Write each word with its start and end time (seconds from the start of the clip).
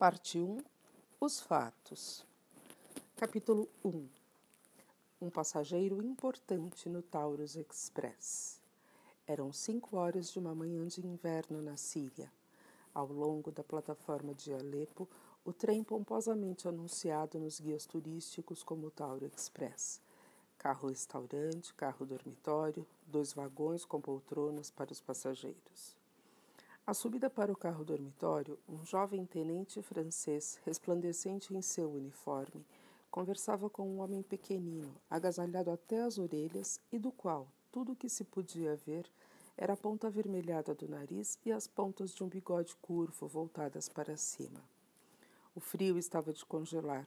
Parte 0.00 0.38
1 0.38 0.56
Os 1.20 1.40
fatos. 1.40 2.24
Capítulo 3.16 3.68
1 3.84 4.08
Um 5.20 5.28
passageiro 5.28 6.02
importante 6.02 6.88
no 6.88 7.02
Taurus 7.02 7.54
Express. 7.54 8.62
Eram 9.26 9.52
cinco 9.52 9.98
horas 9.98 10.30
de 10.30 10.38
uma 10.38 10.54
manhã 10.54 10.86
de 10.86 11.06
inverno 11.06 11.60
na 11.60 11.76
Síria. 11.76 12.32
Ao 12.94 13.12
longo 13.12 13.52
da 13.52 13.62
plataforma 13.62 14.32
de 14.32 14.54
Alepo, 14.54 15.06
o 15.44 15.52
trem 15.52 15.84
pomposamente 15.84 16.66
anunciado 16.66 17.38
nos 17.38 17.60
guias 17.60 17.84
turísticos 17.84 18.62
como 18.62 18.86
o 18.86 18.90
Tauro 18.90 19.26
Express. 19.26 20.00
Carro-restaurante, 20.56 21.74
carro-dormitório, 21.74 22.86
dois 23.06 23.34
vagões 23.34 23.84
com 23.84 24.00
poltronas 24.00 24.70
para 24.70 24.92
os 24.92 25.00
passageiros. 25.02 25.99
À 26.90 26.92
subida 26.92 27.30
para 27.30 27.52
o 27.52 27.56
carro 27.56 27.84
dormitório, 27.84 28.58
um 28.68 28.84
jovem 28.84 29.24
tenente 29.24 29.80
francês, 29.80 30.58
resplandecente 30.64 31.54
em 31.54 31.62
seu 31.62 31.88
uniforme, 31.88 32.66
conversava 33.12 33.70
com 33.70 33.88
um 33.88 34.00
homem 34.00 34.24
pequenino, 34.24 34.92
agasalhado 35.08 35.70
até 35.70 36.02
as 36.02 36.18
orelhas 36.18 36.80
e 36.90 36.98
do 36.98 37.12
qual 37.12 37.46
tudo 37.70 37.92
o 37.92 37.94
que 37.94 38.08
se 38.08 38.24
podia 38.24 38.74
ver 38.74 39.08
era 39.56 39.74
a 39.74 39.76
ponta 39.76 40.08
avermelhada 40.08 40.74
do 40.74 40.88
nariz 40.88 41.38
e 41.46 41.52
as 41.52 41.68
pontas 41.68 42.12
de 42.12 42.24
um 42.24 42.28
bigode 42.28 42.74
curvo 42.82 43.28
voltadas 43.28 43.88
para 43.88 44.16
cima. 44.16 44.60
O 45.54 45.60
frio 45.60 45.96
estava 45.96 46.32
de 46.32 46.44
congelar, 46.44 47.06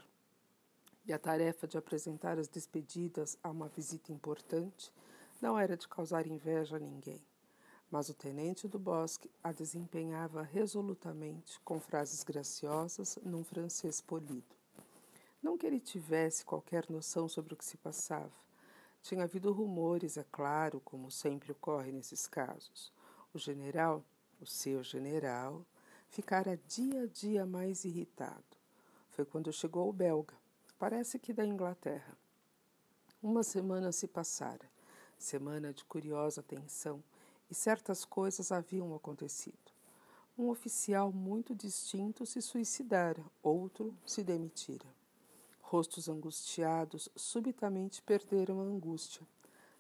e 1.06 1.12
a 1.12 1.20
tarefa 1.20 1.68
de 1.68 1.78
apresentar 1.78 2.40
as 2.40 2.48
despedidas 2.48 3.38
a 3.44 3.52
uma 3.52 3.68
visita 3.68 4.14
importante 4.14 4.94
não 5.42 5.60
era 5.60 5.76
de 5.76 5.90
causar 5.90 6.26
inveja 6.26 6.78
a 6.78 6.80
ninguém 6.80 7.22
mas 7.94 8.10
o 8.10 8.14
tenente 8.16 8.68
do 8.68 8.80
bosque 8.80 9.30
a 9.44 9.52
desempenhava 9.52 10.42
resolutamente, 10.42 11.60
com 11.60 11.80
frases 11.80 12.24
graciosas, 12.24 13.20
num 13.22 13.44
francês 13.44 14.02
polido. 14.02 14.56
Não 15.44 15.56
que 15.56 15.68
ele 15.68 15.80
tivesse 15.80 16.44
qualquer 16.44 16.90
noção 16.90 17.30
sobre 17.30 17.54
o 17.54 17.56
que 17.56 17.64
se 17.64 17.78
passava. 17.78 18.34
Tinha 19.04 19.26
havido 19.26 19.54
rumores, 19.54 20.18
é 20.18 20.26
claro, 20.32 20.82
como 20.84 21.12
sempre 21.12 21.52
ocorre 21.52 21.92
nesses 21.92 22.26
casos. 22.26 22.92
O 23.32 23.38
general, 23.38 24.04
o 24.42 24.46
seu 24.48 24.82
general, 24.82 25.64
ficara 26.10 26.60
dia 26.68 27.04
a 27.04 27.06
dia 27.06 27.46
mais 27.46 27.86
irritado. 27.86 28.58
Foi 29.12 29.24
quando 29.24 29.54
chegou 29.54 29.88
o 29.88 29.94
belga, 29.94 30.34
parece 30.80 31.20
que 31.20 31.32
da 31.32 31.46
Inglaterra. 31.46 32.18
Uma 33.22 33.44
semana 33.44 33.92
se 33.92 34.08
passara, 34.08 34.68
semana 35.20 35.72
de 35.72 35.86
curiosa 35.86 36.42
tensão 36.42 37.04
e 37.54 37.56
certas 37.56 38.04
coisas 38.04 38.52
haviam 38.52 38.96
acontecido. 38.96 39.72
Um 40.36 40.50
oficial 40.50 41.12
muito 41.12 41.54
distinto 41.54 42.26
se 42.26 42.42
suicidara, 42.42 43.24
outro 43.44 43.96
se 44.08 44.24
demitira. 44.24 44.88
Rostos 45.62 46.10
angustiados 46.10 47.10
subitamente 47.16 48.02
perderam 48.02 48.60
a 48.60 48.64
angústia. 48.64 49.22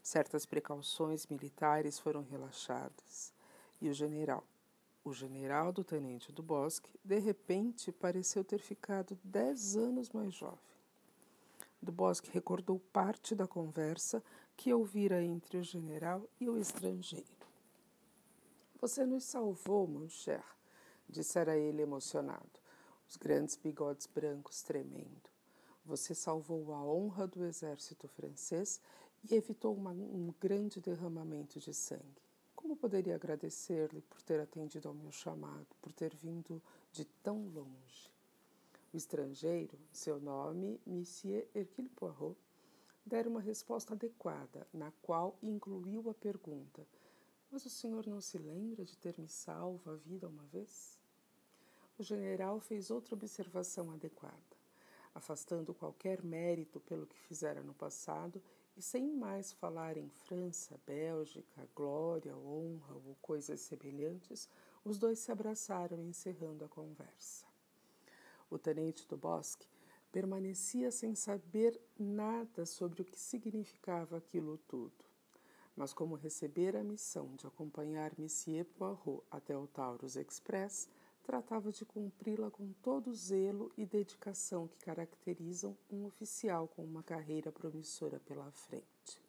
Certas 0.03 0.45
precauções 0.45 1.25
militares 1.25 1.97
foram 1.97 2.21
relaxadas. 2.21 3.33
E 3.81 3.89
o 3.89 3.93
general, 3.93 4.43
o 5.03 5.11
general 5.11 5.71
do 5.71 5.83
tenente 5.83 6.31
do 6.31 6.43
Bosque, 6.43 6.91
de 7.03 7.17
repente 7.17 7.91
pareceu 7.91 8.43
ter 8.43 8.59
ficado 8.59 9.17
dez 9.23 9.75
anos 9.75 10.11
mais 10.11 10.31
jovem. 10.31 10.59
Do 11.81 11.91
Bosque 11.91 12.29
recordou 12.31 12.79
parte 12.93 13.33
da 13.33 13.47
conversa 13.47 14.23
que 14.55 14.71
ouvira 14.71 15.23
entre 15.23 15.57
o 15.57 15.63
general 15.63 16.21
e 16.39 16.47
o 16.47 16.59
estrangeiro. 16.59 17.42
Você 18.83 19.05
nos 19.05 19.23
salvou, 19.23 19.87
mon 19.87 20.09
cher, 20.09 20.43
dissera 21.07 21.57
ele 21.57 21.81
emocionado, 21.81 22.59
os 23.07 23.15
grandes 23.15 23.55
bigodes 23.55 24.05
brancos 24.07 24.61
tremendo. 24.61 25.29
Você 25.85 26.13
salvou 26.13 26.73
a 26.73 26.83
honra 26.83 27.25
do 27.25 27.45
exército 27.45 28.09
francês 28.09 28.81
e 29.23 29.35
evitou 29.35 29.73
uma, 29.73 29.91
um 29.91 30.33
grande 30.37 30.81
derramamento 30.81 31.61
de 31.61 31.73
sangue. 31.73 32.21
Como 32.53 32.75
poderia 32.75 33.15
agradecer-lhe 33.15 34.01
por 34.01 34.21
ter 34.21 34.41
atendido 34.41 34.89
ao 34.89 34.93
meu 34.93 35.13
chamado, 35.13 35.67
por 35.81 35.93
ter 35.93 36.13
vindo 36.13 36.61
de 36.91 37.05
tão 37.23 37.47
longe? 37.53 38.11
O 38.93 38.97
estrangeiro, 38.97 39.79
seu 39.93 40.19
nome, 40.19 40.77
Monsieur 40.85 41.47
Hercule 41.55 41.87
Poirot, 41.87 42.35
dera 43.05 43.29
uma 43.29 43.39
resposta 43.39 43.93
adequada, 43.93 44.67
na 44.73 44.91
qual 45.01 45.37
incluiu 45.41 46.09
a 46.09 46.13
pergunta: 46.13 46.85
mas 47.53 47.67
o 47.67 47.69
senhor 47.69 48.07
não 48.07 48.19
se 48.19 48.35
lembra 48.39 48.83
de 48.83 48.97
ter 48.97 49.15
me 49.19 49.27
salvo 49.27 49.91
a 49.91 49.95
vida 49.95 50.27
uma 50.27 50.43
vez? 50.45 50.97
O 51.99 52.01
general 52.01 52.59
fez 52.59 52.89
outra 52.89 53.13
observação 53.13 53.91
adequada, 53.91 54.57
afastando 55.13 55.71
qualquer 55.71 56.23
mérito 56.23 56.79
pelo 56.79 57.05
que 57.05 57.15
fizera 57.15 57.61
no 57.61 57.75
passado 57.75 58.41
e 58.75 58.81
sem 58.81 59.07
mais 59.15 59.53
falar 59.53 59.97
em 59.97 60.09
França, 60.09 60.79
Bélgica, 60.83 61.69
glória, 61.75 62.35
honra 62.35 62.95
ou 62.95 63.15
coisas 63.21 63.61
semelhantes, 63.61 64.49
os 64.83 64.97
dois 64.97 65.19
se 65.19 65.31
abraçaram 65.31 66.01
encerrando 66.01 66.65
a 66.65 66.67
conversa. 66.67 67.45
O 68.49 68.57
tenente 68.57 69.07
do 69.07 69.15
bosque 69.15 69.67
permanecia 70.11 70.89
sem 70.89 71.13
saber 71.13 71.79
nada 71.99 72.65
sobre 72.65 73.03
o 73.03 73.05
que 73.05 73.19
significava 73.19 74.17
aquilo 74.17 74.57
tudo 74.67 75.12
mas 75.75 75.93
como 75.93 76.15
recebera 76.15 76.81
a 76.81 76.83
missão 76.83 77.35
de 77.35 77.47
acompanhar 77.47 78.11
Monsieur 78.17 78.65
Poirot 78.65 79.23
até 79.31 79.57
o 79.57 79.67
Taurus 79.67 80.15
Express, 80.15 80.89
tratava 81.23 81.71
de 81.71 81.85
cumpri-la 81.85 82.51
com 82.51 82.71
todo 82.81 83.09
o 83.09 83.15
zelo 83.15 83.71
e 83.77 83.85
dedicação 83.85 84.67
que 84.67 84.77
caracterizam 84.85 85.75
um 85.89 86.05
oficial 86.05 86.67
com 86.67 86.83
uma 86.83 87.01
carreira 87.01 87.51
promissora 87.51 88.19
pela 88.19 88.51
frente. 88.51 89.21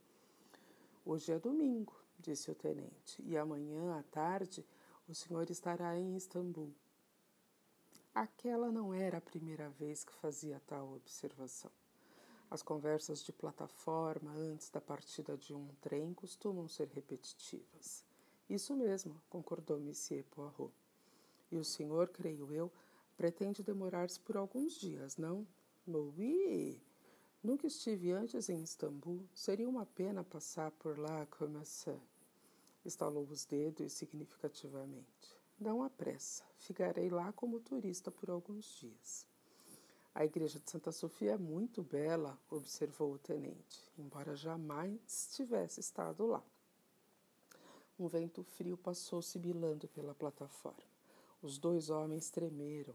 Hoje 1.04 1.33
é 1.33 1.38
domingo, 1.38 1.94
disse 2.19 2.50
o 2.50 2.54
tenente, 2.54 3.22
e 3.22 3.37
amanhã 3.37 3.99
à 3.99 4.03
tarde 4.03 4.65
o 5.06 5.15
senhor 5.15 5.49
estará 5.50 5.99
em 5.99 6.16
Istambul. 6.16 6.75
Aquela 8.15 8.71
não 8.71 8.94
era 8.94 9.19
a 9.19 9.21
primeira 9.21 9.69
vez 9.71 10.04
que 10.04 10.12
fazia 10.15 10.60
tal 10.66 10.94
observação. 10.94 11.71
As 12.50 12.62
conversas 12.62 13.25
de 13.25 13.32
plataforma 13.32 14.31
antes 14.32 14.71
da 14.71 14.81
partida 14.81 15.37
de 15.37 15.55
um 15.55 15.69
trem 15.81 16.15
costumam 16.15 16.69
ser 16.69 16.88
repetitivas. 16.88 18.05
Isso 18.49 18.77
mesmo, 18.77 19.21
concordou 19.28 19.81
Monsieur 19.81 20.25
Poirot. 20.31 20.72
E 21.50 21.56
o 21.56 21.65
senhor, 21.65 22.09
creio 22.09 22.53
eu, 22.53 22.71
pretende 23.16 23.62
demorar-se 23.62 24.21
por 24.21 24.37
alguns 24.37 24.75
dias, 24.75 25.16
não? 25.16 25.47
Oui! 25.87 26.81
Nunca 27.43 27.66
estive 27.66 28.12
antes 28.12 28.49
em 28.49 28.62
Istambul. 28.62 29.28
Seria 29.34 29.69
uma 29.69 29.84
pena 29.84 30.25
passar 30.25 30.71
por 30.71 30.99
lá 30.99 31.27
como 31.27 31.59
essa. 31.59 32.00
Estalou 32.84 33.25
os 33.25 33.44
dedos 33.44 33.93
significativamente. 33.93 35.37
Não 35.60 35.83
há 35.83 35.91
pressa. 35.91 36.43
Ficarei 36.56 37.10
lá 37.10 37.33
como 37.33 37.60
turista 37.60 38.10
por 38.10 38.31
alguns 38.31 38.65
dias. 38.78 39.27
A 40.14 40.25
igreja 40.25 40.60
de 40.60 40.70
Santa 40.70 40.92
Sofia 40.92 41.32
é 41.32 41.36
muito 41.36 41.82
bela, 41.82 42.38
observou 42.48 43.14
o 43.14 43.19
tenente, 43.19 43.82
embora 43.98 44.36
jamais 44.36 45.28
tivesse 45.34 45.80
estado 45.80 46.25
lá. 46.25 46.41
Um 47.98 48.06
vento 48.06 48.44
frio 48.44 48.76
passou 48.76 49.20
sibilando 49.20 49.88
pela 49.88 50.14
plataforma. 50.14 50.94
Os 51.42 51.58
dois 51.58 51.91
homens 51.91 52.30
tremeram. 52.30 52.94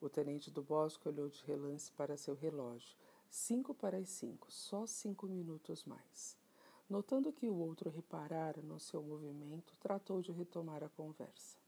O 0.00 0.08
tenente 0.08 0.48
do 0.48 0.62
bosque 0.62 1.08
olhou 1.08 1.28
de 1.28 1.42
relance 1.44 1.90
para 1.90 2.16
seu 2.16 2.36
relógio. 2.36 2.96
Cinco 3.28 3.74
para 3.74 3.98
as 3.98 4.08
cinco, 4.10 4.46
só 4.48 4.86
cinco 4.86 5.26
minutos 5.26 5.82
mais. 5.84 6.36
Notando 6.88 7.32
que 7.32 7.48
o 7.48 7.56
outro 7.56 7.90
reparara 7.90 8.62
no 8.62 8.78
seu 8.78 9.02
movimento, 9.02 9.76
tratou 9.80 10.22
de 10.22 10.30
retomar 10.30 10.84
a 10.84 10.88
conversa. 10.88 11.58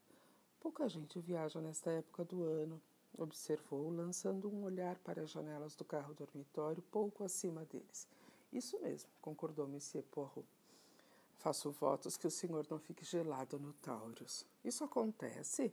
Pouca 0.61 0.89
gente 0.89 1.19
viaja 1.19 1.61
nesta 1.61 1.91
época 1.91 2.25
do 2.25 2.45
ano, 2.45 2.81
observou, 3.19 3.91
lançando 3.91 4.49
um 4.49 4.65
olhar 4.65 4.97
para 4.99 5.23
as 5.23 5.31
janelas 5.31 5.75
do 5.75 5.85
carro 5.85 6.15
dormitório 6.15 6.83
pouco 6.91 7.25
acima 7.25 7.65
deles. 7.65 8.07
Isso 8.53 8.79
mesmo, 8.81 9.11
concordou 9.21 9.67
Monsieur 9.67 10.05
Poirot. 10.11 10.47
Faço 11.39 11.71
votos 11.71 12.17
que 12.17 12.27
o 12.27 12.31
senhor 12.31 12.67
não 12.71 12.79
fique 12.79 13.05
gelado 13.05 13.59
no 13.59 13.73
Taurus. 13.75 14.47
Isso 14.65 14.85
acontece? 14.85 15.73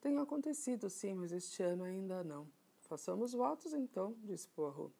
Tem 0.00 0.18
acontecido, 0.18 0.88
sim, 0.88 1.14
mas 1.14 1.32
este 1.32 1.62
ano 1.62 1.84
ainda 1.84 2.22
não. 2.22 2.46
Façamos 2.82 3.32
votos, 3.32 3.72
então, 3.72 4.14
disse 4.22 4.48
Poirot. 4.48 4.92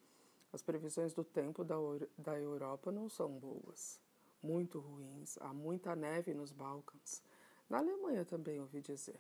As 0.53 0.63
previsões 0.63 1.13
do 1.13 1.25
tempo 1.25 1.65
da, 1.65 1.77
da 2.17 2.39
Europa 2.39 2.93
não 2.93 3.09
são 3.09 3.29
boas. 3.29 4.01
Muito 4.43 4.79
ruins. 4.79 5.37
Há 5.41 5.53
muita 5.53 5.97
neve 5.97 6.33
nos 6.33 6.53
Balcãs. 6.53 7.23
Na 7.69 7.79
Alemanha 7.79 8.25
também 8.25 8.61
ouvi 8.61 8.81
dizer. 8.81 9.19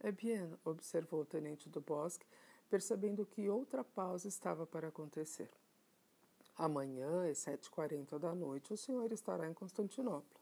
É 0.00 0.12
bien, 0.12 0.50
observou 0.64 1.22
o 1.22 1.24
tenente 1.24 1.68
do 1.68 1.80
bosque, 1.80 2.26
percebendo 2.68 3.24
que 3.24 3.48
outra 3.48 3.82
pausa 3.82 4.28
estava 4.28 4.66
para 4.66 4.88
acontecer. 4.88 5.50
Amanhã, 6.56 7.30
às 7.30 7.38
sete 7.38 7.66
e 7.66 7.70
quarenta 7.70 8.18
da 8.18 8.34
noite, 8.34 8.72
o 8.72 8.76
senhor 8.76 9.12
estará 9.12 9.48
em 9.48 9.54
Constantinopla. 9.54 10.40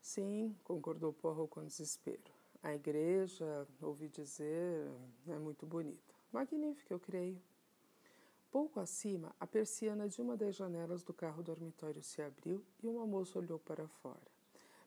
Sim, 0.00 0.54
concordou 0.62 1.12
Poirot 1.12 1.48
com 1.48 1.64
desespero. 1.64 2.32
A 2.62 2.74
igreja, 2.74 3.66
ouvi 3.80 4.08
dizer, 4.08 4.88
é 5.28 5.38
muito 5.38 5.66
bonita. 5.66 6.14
Magnífica, 6.32 6.92
eu 6.94 7.00
creio. 7.00 7.40
Pouco 8.50 8.78
acima, 8.78 9.34
a 9.40 9.46
persiana 9.46 10.08
de 10.08 10.20
uma 10.22 10.36
das 10.36 10.54
janelas 10.54 11.02
do 11.02 11.12
carro 11.12 11.42
dormitório 11.42 12.02
se 12.02 12.22
abriu 12.22 12.64
e 12.82 12.86
uma 12.86 13.06
moça 13.06 13.38
olhou 13.38 13.58
para 13.58 13.88
fora. 13.88 14.32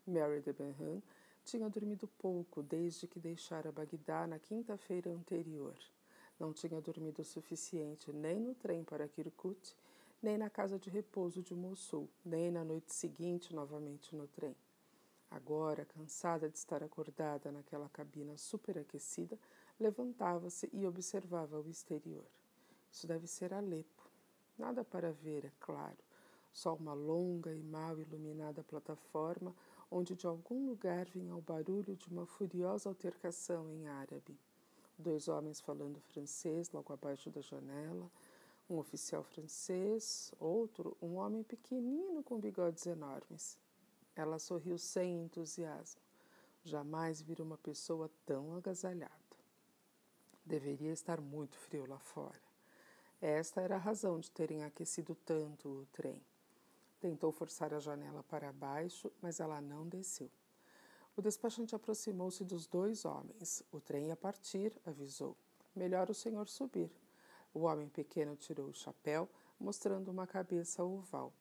Mary 0.05 0.39
de 0.39 0.53
Benham 0.53 1.03
tinha 1.47 1.69
dormido 1.69 2.09
pouco 2.19 2.61
desde 2.61 3.07
que 3.07 3.21
deixara 3.21 3.71
Bagdá 3.71 4.27
na 4.27 4.37
quinta-feira 4.37 5.09
anterior. 5.09 5.77
Não 6.37 6.51
tinha 6.51 6.81
dormido 6.81 7.21
o 7.21 7.25
suficiente 7.25 8.11
nem 8.11 8.37
no 8.37 8.53
trem 8.53 8.83
para 8.83 9.07
Kirkuk, 9.07 9.71
nem 10.21 10.37
na 10.37 10.49
casa 10.49 10.77
de 10.77 10.89
repouso 10.89 11.41
de 11.41 11.55
Mossul, 11.55 12.09
nem 12.25 12.51
na 12.51 12.65
noite 12.65 12.93
seguinte 12.93 13.55
novamente 13.55 14.13
no 14.13 14.27
trem. 14.27 14.57
Agora, 15.31 15.85
cansada 15.85 16.49
de 16.49 16.57
estar 16.57 16.83
acordada 16.83 17.49
naquela 17.49 17.87
cabina 17.87 18.35
superaquecida, 18.35 19.39
levantava-se 19.79 20.69
e 20.73 20.85
observava 20.85 21.61
o 21.61 21.69
exterior. 21.69 22.27
Isso 22.91 23.07
deve 23.07 23.25
ser 23.25 23.53
Alepo. 23.53 24.03
Nada 24.57 24.83
para 24.83 25.13
ver, 25.13 25.45
é 25.45 25.51
claro. 25.61 25.97
Só 26.51 26.73
uma 26.73 26.93
longa 26.93 27.53
e 27.53 27.63
mal 27.63 27.97
iluminada 27.97 28.63
plataforma 28.63 29.55
onde 29.89 30.15
de 30.15 30.27
algum 30.27 30.67
lugar 30.67 31.05
vinha 31.05 31.35
o 31.35 31.41
barulho 31.41 31.95
de 31.95 32.07
uma 32.09 32.25
furiosa 32.25 32.89
altercação 32.89 33.71
em 33.71 33.87
árabe 33.87 34.37
dois 34.97 35.27
homens 35.27 35.61
falando 35.61 35.99
francês 35.99 36.71
logo 36.71 36.91
abaixo 36.91 37.29
da 37.29 37.41
janela, 37.41 38.09
um 38.69 38.77
oficial 38.77 39.23
francês, 39.23 40.33
outro, 40.39 40.97
um 41.01 41.15
homem 41.15 41.43
pequenino 41.43 42.23
com 42.23 42.39
bigodes 42.39 42.85
enormes. 42.85 43.57
Ela 44.15 44.39
sorriu 44.39 44.77
sem 44.77 45.23
entusiasmo. 45.23 46.01
Jamais 46.63 47.21
vira 47.21 47.43
uma 47.43 47.57
pessoa 47.57 48.09
tão 48.25 48.55
agasalhada. 48.55 49.13
Deveria 50.43 50.91
estar 50.91 51.21
muito 51.21 51.55
frio 51.57 51.85
lá 51.85 51.99
fora. 51.99 52.41
Esta 53.21 53.61
era 53.61 53.75
a 53.75 53.79
razão 53.79 54.19
de 54.19 54.29
terem 54.31 54.63
aquecido 54.63 55.15
tanto 55.15 55.69
o 55.69 55.85
trem. 55.93 56.21
Tentou 56.99 57.31
forçar 57.31 57.73
a 57.73 57.79
janela 57.79 58.23
para 58.23 58.51
baixo, 58.51 59.11
mas 59.21 59.39
ela 59.39 59.61
não 59.61 59.87
desceu. 59.87 60.31
O 61.15 61.21
despachante 61.21 61.75
aproximou-se 61.75 62.43
dos 62.43 62.67
dois 62.67 63.05
homens. 63.05 63.63
O 63.71 63.79
trem 63.79 64.07
ia 64.07 64.15
partir, 64.15 64.79
avisou. 64.85 65.35
Melhor 65.75 66.09
o 66.09 66.13
senhor 66.13 66.47
subir. 66.47 66.91
O 67.53 67.61
homem 67.61 67.89
pequeno 67.89 68.35
tirou 68.35 68.67
o 68.67 68.73
chapéu, 68.73 69.29
mostrando 69.59 70.09
uma 70.09 70.27
cabeça 70.27 70.83
oval. 70.83 71.33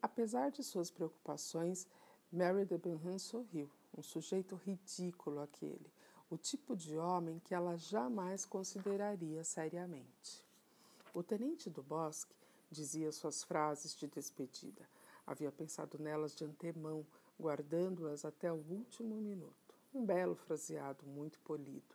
Apesar 0.00 0.50
de 0.50 0.64
suas 0.64 0.90
preocupações, 0.90 1.86
Mary 2.32 2.64
de 2.64 2.78
Benham 2.78 3.18
sorriu. 3.18 3.70
Um 3.96 4.02
sujeito 4.02 4.56
ridículo 4.56 5.40
aquele, 5.40 5.92
o 6.30 6.38
tipo 6.38 6.74
de 6.74 6.96
homem 6.96 7.38
que 7.40 7.54
ela 7.54 7.76
jamais 7.76 8.46
consideraria 8.46 9.44
seriamente. 9.44 10.42
O 11.12 11.22
tenente 11.22 11.68
do 11.68 11.82
bosque 11.82 12.34
dizia 12.72 13.12
suas 13.12 13.44
frases 13.44 13.94
de 13.94 14.08
despedida. 14.08 14.88
Havia 15.26 15.52
pensado 15.52 15.98
nelas 15.98 16.34
de 16.34 16.44
antemão, 16.44 17.06
guardando-as 17.38 18.24
até 18.24 18.52
o 18.52 18.56
último 18.56 19.16
minuto. 19.16 19.74
Um 19.94 20.04
belo 20.04 20.34
fraseado, 20.34 21.06
muito 21.06 21.38
polido. 21.40 21.94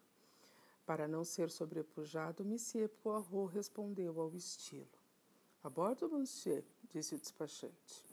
Para 0.86 1.08
não 1.08 1.26
ser 1.26 1.50
sobrepujado, 1.50 2.46
Monsieur 2.46 2.88
Poirot 2.88 3.54
respondeu 3.54 4.22
ao 4.22 4.34
estilo. 4.34 4.88
A 5.64 5.70
bordo, 5.70 6.08
monsieur, 6.08 6.64
disse 6.90 7.16
o 7.16 7.20
despachante. 7.20 8.06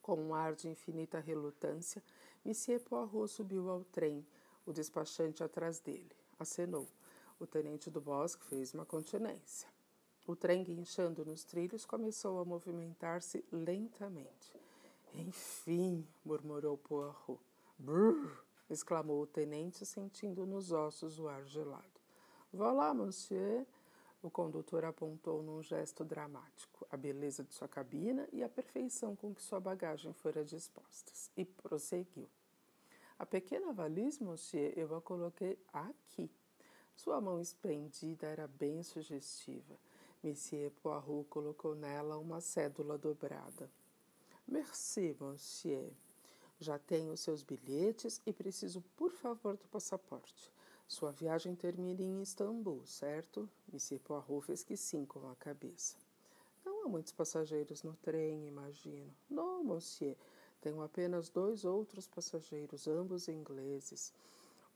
Com 0.00 0.16
um 0.16 0.34
ar 0.34 0.54
de 0.54 0.68
infinita 0.68 1.18
relutância, 1.18 2.02
Monsieur 2.44 2.80
Poirot 2.80 3.28
subiu 3.28 3.68
ao 3.70 3.82
trem, 3.84 4.24
o 4.66 4.72
despachante 4.72 5.42
atrás 5.42 5.80
dele. 5.80 6.14
Acenou. 6.38 6.86
O 7.40 7.46
tenente 7.46 7.90
do 7.90 8.00
bosque 8.00 8.44
fez 8.44 8.74
uma 8.74 8.84
continência. 8.84 9.71
O 10.24 10.36
trem, 10.36 10.62
guinchando 10.62 11.24
nos 11.24 11.42
trilhos, 11.42 11.84
começou 11.84 12.38
a 12.38 12.44
movimentar-se 12.44 13.44
lentamente. 13.50 14.54
Enfim, 15.14 16.06
murmurou 16.24 16.78
Poirot. 16.78 17.40
Brrr! 17.76 18.30
exclamou 18.70 19.22
o 19.22 19.26
tenente, 19.26 19.84
sentindo 19.84 20.46
nos 20.46 20.70
ossos 20.70 21.18
o 21.18 21.28
ar 21.28 21.44
gelado. 21.44 22.00
Vá 22.52 22.70
lá, 22.70 22.94
monsieur. 22.94 23.66
O 24.22 24.30
condutor 24.30 24.84
apontou 24.84 25.42
num 25.42 25.60
gesto 25.60 26.04
dramático 26.04 26.86
a 26.88 26.96
beleza 26.96 27.42
de 27.42 27.52
sua 27.52 27.66
cabina 27.66 28.28
e 28.32 28.44
a 28.44 28.48
perfeição 28.48 29.16
com 29.16 29.34
que 29.34 29.42
sua 29.42 29.58
bagagem 29.58 30.12
fora 30.12 30.44
disposta, 30.44 31.10
e 31.36 31.44
prosseguiu. 31.44 32.28
A 33.18 33.26
pequena 33.26 33.72
valise, 33.72 34.22
monsieur, 34.22 34.72
eu 34.76 34.94
a 34.94 35.02
coloquei 35.02 35.58
aqui. 35.72 36.30
Sua 36.94 37.20
mão 37.20 37.40
esplendida 37.40 38.28
era 38.28 38.46
bem 38.46 38.82
sugestiva. 38.84 39.76
Monsieur 40.24 40.70
Poirot 40.80 41.26
colocou 41.28 41.74
nela 41.74 42.16
uma 42.16 42.40
cédula 42.40 42.96
dobrada. 42.96 43.68
Merci, 44.46 45.16
monsieur. 45.18 45.90
Já 46.60 46.78
tenho 46.78 47.16
seus 47.16 47.42
bilhetes 47.42 48.22
e 48.24 48.32
preciso, 48.32 48.80
por 48.96 49.10
favor, 49.10 49.56
do 49.56 49.66
passaporte. 49.66 50.52
Sua 50.86 51.10
viagem 51.10 51.56
termina 51.56 52.02
em 52.02 52.22
Istambul, 52.22 52.86
certo? 52.86 53.50
Monsieur 53.72 54.00
Poirot 54.00 54.46
fez 54.46 54.62
que 54.62 54.76
sim 54.76 55.04
com 55.04 55.28
a 55.28 55.34
cabeça. 55.34 55.96
Não 56.64 56.84
há 56.84 56.88
muitos 56.88 57.12
passageiros 57.12 57.82
no 57.82 57.94
trem, 57.96 58.46
imagino. 58.46 59.12
Não, 59.28 59.64
monsieur. 59.64 60.16
Tenho 60.60 60.82
apenas 60.82 61.30
dois 61.30 61.64
outros 61.64 62.06
passageiros, 62.06 62.86
ambos 62.86 63.26
ingleses. 63.26 64.12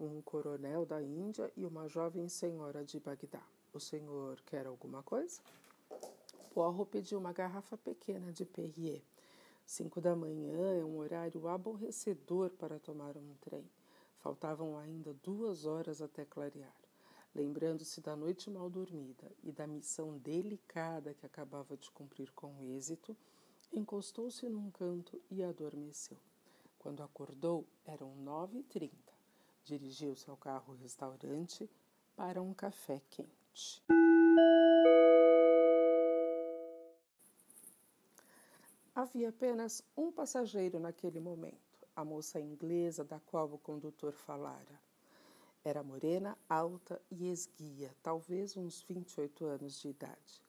Um 0.01 0.21
coronel 0.23 0.85
da 0.85 1.01
Índia 1.01 1.53
e 1.57 1.65
uma 1.65 1.87
jovem 1.87 2.29
senhora 2.29 2.85
de 2.85 2.99
Bagdá. 2.99 3.47
O 3.76 3.81
senhor 3.81 4.40
quer 4.46 4.67
alguma 4.67 5.02
coisa? 5.02 5.38
Poirot 6.55 6.90
pediu 6.90 7.19
uma 7.19 7.34
garrafa 7.34 7.76
pequena 7.76 8.32
de 8.32 8.43
Perrier. 8.43 9.02
Cinco 9.67 10.00
da 10.00 10.17
manhã 10.17 10.81
é 10.81 10.82
um 10.82 10.96
horário 10.96 11.46
aborrecedor 11.46 12.49
para 12.52 12.78
tomar 12.78 13.19
um 13.19 13.34
trem. 13.38 13.70
Faltavam 14.17 14.78
ainda 14.78 15.12
duas 15.23 15.67
horas 15.67 16.00
até 16.00 16.25
clarear. 16.25 16.75
Lembrando-se 17.34 18.00
da 18.00 18.17
noite 18.17 18.49
mal 18.49 18.70
dormida 18.70 19.31
e 19.43 19.52
da 19.52 19.67
missão 19.67 20.17
delicada 20.17 21.12
que 21.12 21.26
acabava 21.26 21.76
de 21.76 21.90
cumprir 21.90 22.32
com 22.32 22.62
êxito, 22.62 23.14
encostou-se 23.70 24.49
num 24.49 24.71
canto 24.71 25.21
e 25.30 25.42
adormeceu. 25.42 26.16
Quando 26.78 27.02
acordou, 27.02 27.66
eram 27.85 28.14
nove 28.14 28.61
e 28.61 28.62
trinta. 28.62 29.12
Dirigiu-se 29.64 30.30
ao 30.30 30.37
carro-restaurante 30.38 31.68
para 32.16 32.40
um 32.40 32.54
café 32.54 33.02
quente. 33.11 33.46
Havia 38.95 39.29
apenas 39.29 39.83
um 39.97 40.11
passageiro 40.13 40.79
naquele 40.79 41.21
momento, 41.21 41.87
a 41.95 42.05
moça 42.05 42.41
inglesa 42.41 43.05
da 43.05 43.19
qual 43.21 43.53
o 43.53 43.59
condutor 43.59 44.13
falara. 44.13 44.81
Era 45.65 45.83
morena, 45.83 46.37
alta 46.49 47.01
e 47.11 47.31
esguia, 47.31 47.95
talvez 48.03 48.57
uns 48.57 48.83
28 48.83 49.45
anos 49.45 49.81
de 49.81 49.89
idade. 49.89 50.43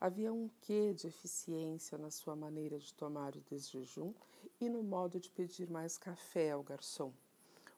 Havia 0.00 0.32
um 0.32 0.48
quê 0.60 0.94
de 0.94 1.06
eficiência 1.06 1.98
na 1.98 2.10
sua 2.10 2.34
maneira 2.34 2.78
de 2.78 2.94
tomar 2.94 3.36
o 3.36 3.40
desjejum 3.40 4.12
e 4.60 4.68
no 4.68 4.82
modo 4.82 5.20
de 5.20 5.30
pedir 5.30 5.70
mais 5.70 5.98
café 5.98 6.52
ao 6.52 6.62
garçom, 6.62 7.12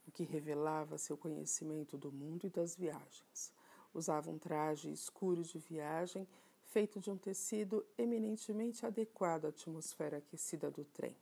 o 0.07 0.11
que 0.11 0.25
revelava 0.25 0.99
seu 0.99 1.17
conhecimento 1.17 1.97
do 1.97 2.13
mundo 2.13 2.47
e 2.47 2.51
das 2.51 2.77
viagens. 2.77 3.53
Usava 3.95 4.31
um 4.31 4.39
traje 4.39 4.91
escuro 4.91 5.43
de 5.43 5.59
viagem 5.59 6.27
feito 6.65 6.99
de 6.99 7.11
um 7.11 7.17
tecido 7.17 7.87
eminentemente 7.97 8.85
adequado 8.85 9.45
à 9.45 9.49
atmosfera 9.49 10.19
aquecida 10.19 10.71
do 10.71 10.85
trem. 10.85 11.17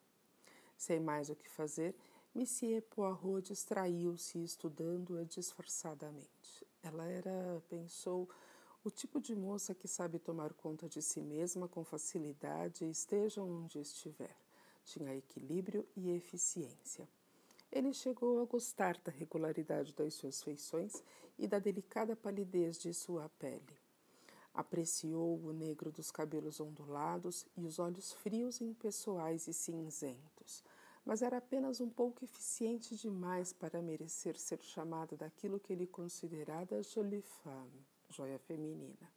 Sem 0.78 0.98
mais 0.98 1.28
o 1.28 1.36
que 1.36 1.48
fazer, 1.48 1.94
Monsieur 2.34 2.80
Poirot 2.80 3.42
distraiu-se 3.42 4.42
estudando-a 4.42 5.24
disfarçadamente. 5.24 6.66
Ela 6.82 7.04
era, 7.04 7.62
pensou, 7.68 8.26
o 8.82 8.90
tipo 8.90 9.20
de 9.20 9.36
moça 9.36 9.74
que 9.74 9.86
sabe 9.86 10.18
tomar 10.18 10.54
conta 10.54 10.88
de 10.88 11.02
si 11.02 11.20
mesma 11.20 11.68
com 11.68 11.84
facilidade, 11.84 12.88
esteja 12.88 13.42
onde 13.42 13.78
estiver. 13.78 14.34
Tinha 14.84 15.14
equilíbrio 15.14 15.86
e 15.94 16.10
eficiência. 16.10 17.06
Ele 17.72 17.94
chegou 17.94 18.42
a 18.42 18.44
gostar 18.44 18.98
da 18.98 19.10
regularidade 19.10 19.94
das 19.94 20.12
suas 20.12 20.42
feições 20.42 21.02
e 21.38 21.48
da 21.48 21.58
delicada 21.58 22.14
palidez 22.14 22.78
de 22.78 22.92
sua 22.92 23.30
pele. 23.38 23.80
Apreciou 24.52 25.38
o 25.38 25.54
negro 25.54 25.90
dos 25.90 26.10
cabelos 26.10 26.60
ondulados 26.60 27.46
e 27.56 27.64
os 27.64 27.78
olhos 27.78 28.12
frios 28.12 28.60
impessoais 28.60 29.48
e 29.48 29.54
cinzentos, 29.54 30.62
mas 31.02 31.22
era 31.22 31.38
apenas 31.38 31.80
um 31.80 31.88
pouco 31.88 32.22
eficiente 32.22 32.94
demais 32.94 33.54
para 33.54 33.80
merecer 33.80 34.38
ser 34.38 34.60
chamada 34.60 35.16
daquilo 35.16 35.58
que 35.58 35.72
ele 35.72 35.86
considerava 35.86 36.82
jolie 36.82 37.22
femme, 37.22 37.86
joia 38.10 38.38
feminina. 38.38 39.10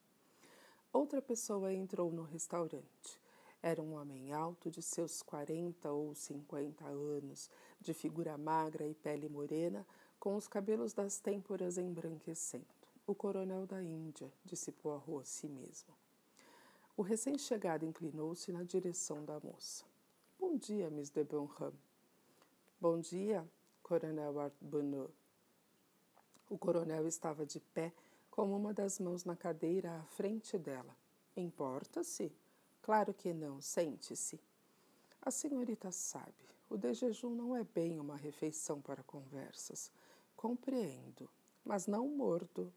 Outra 0.93 1.21
pessoa 1.21 1.73
entrou 1.73 2.09
no 2.09 2.23
restaurante. 2.23 3.19
Era 3.61 3.81
um 3.81 3.95
homem 3.95 4.31
alto 4.31 4.71
de 4.71 4.81
seus 4.81 5.21
quarenta 5.21 5.91
ou 5.91 6.15
cinquenta 6.15 6.85
anos, 6.85 7.49
de 7.79 7.93
figura 7.93 8.37
magra 8.37 8.87
e 8.87 8.93
pele 8.93 9.29
morena, 9.29 9.85
com 10.19 10.35
os 10.35 10.47
cabelos 10.47 10.93
das 10.93 11.19
têmporas 11.19 11.77
embranquecendo. 11.77 12.65
O 13.07 13.13
coronel 13.13 13.67
da 13.67 13.83
Índia, 13.83 14.31
disse 14.43 14.71
Poirot 14.71 15.21
a 15.21 15.23
si 15.23 15.47
mesmo. 15.47 15.93
O 16.97 17.01
recém-chegado 17.01 17.85
inclinou-se 17.85 18.51
na 18.51 18.63
direção 18.63 19.23
da 19.23 19.39
moça. 19.39 19.83
Bom 20.39 20.57
dia, 20.57 20.89
Miss 20.89 21.09
de 21.09 21.23
Bonham. 21.23 21.73
Bom 22.79 22.99
dia, 22.99 23.47
Coronel 23.83 24.39
Arbonneau. 24.39 25.11
O 26.49 26.57
coronel 26.57 27.07
estava 27.07 27.45
de 27.45 27.59
pé, 27.59 27.93
com 28.31 28.55
uma 28.55 28.73
das 28.73 28.99
mãos 28.99 29.23
na 29.23 29.35
cadeira 29.35 29.97
à 29.97 30.03
frente 30.03 30.57
dela. 30.57 30.95
Importa-se? 31.35 32.31
Claro 32.81 33.13
que 33.13 33.33
não, 33.33 33.61
sente-se. 33.61 34.39
A 35.21 35.31
senhorita 35.31 35.91
sabe, 35.91 36.33
o 36.69 36.77
de 36.77 36.93
jejum 36.93 37.35
não 37.35 37.55
é 37.55 37.63
bem 37.63 37.99
uma 37.99 38.15
refeição 38.15 38.81
para 38.81 39.03
conversas. 39.03 39.91
Compreendo, 40.35 41.29
mas 41.63 41.87
não 41.87 42.07
mordo. 42.07 42.73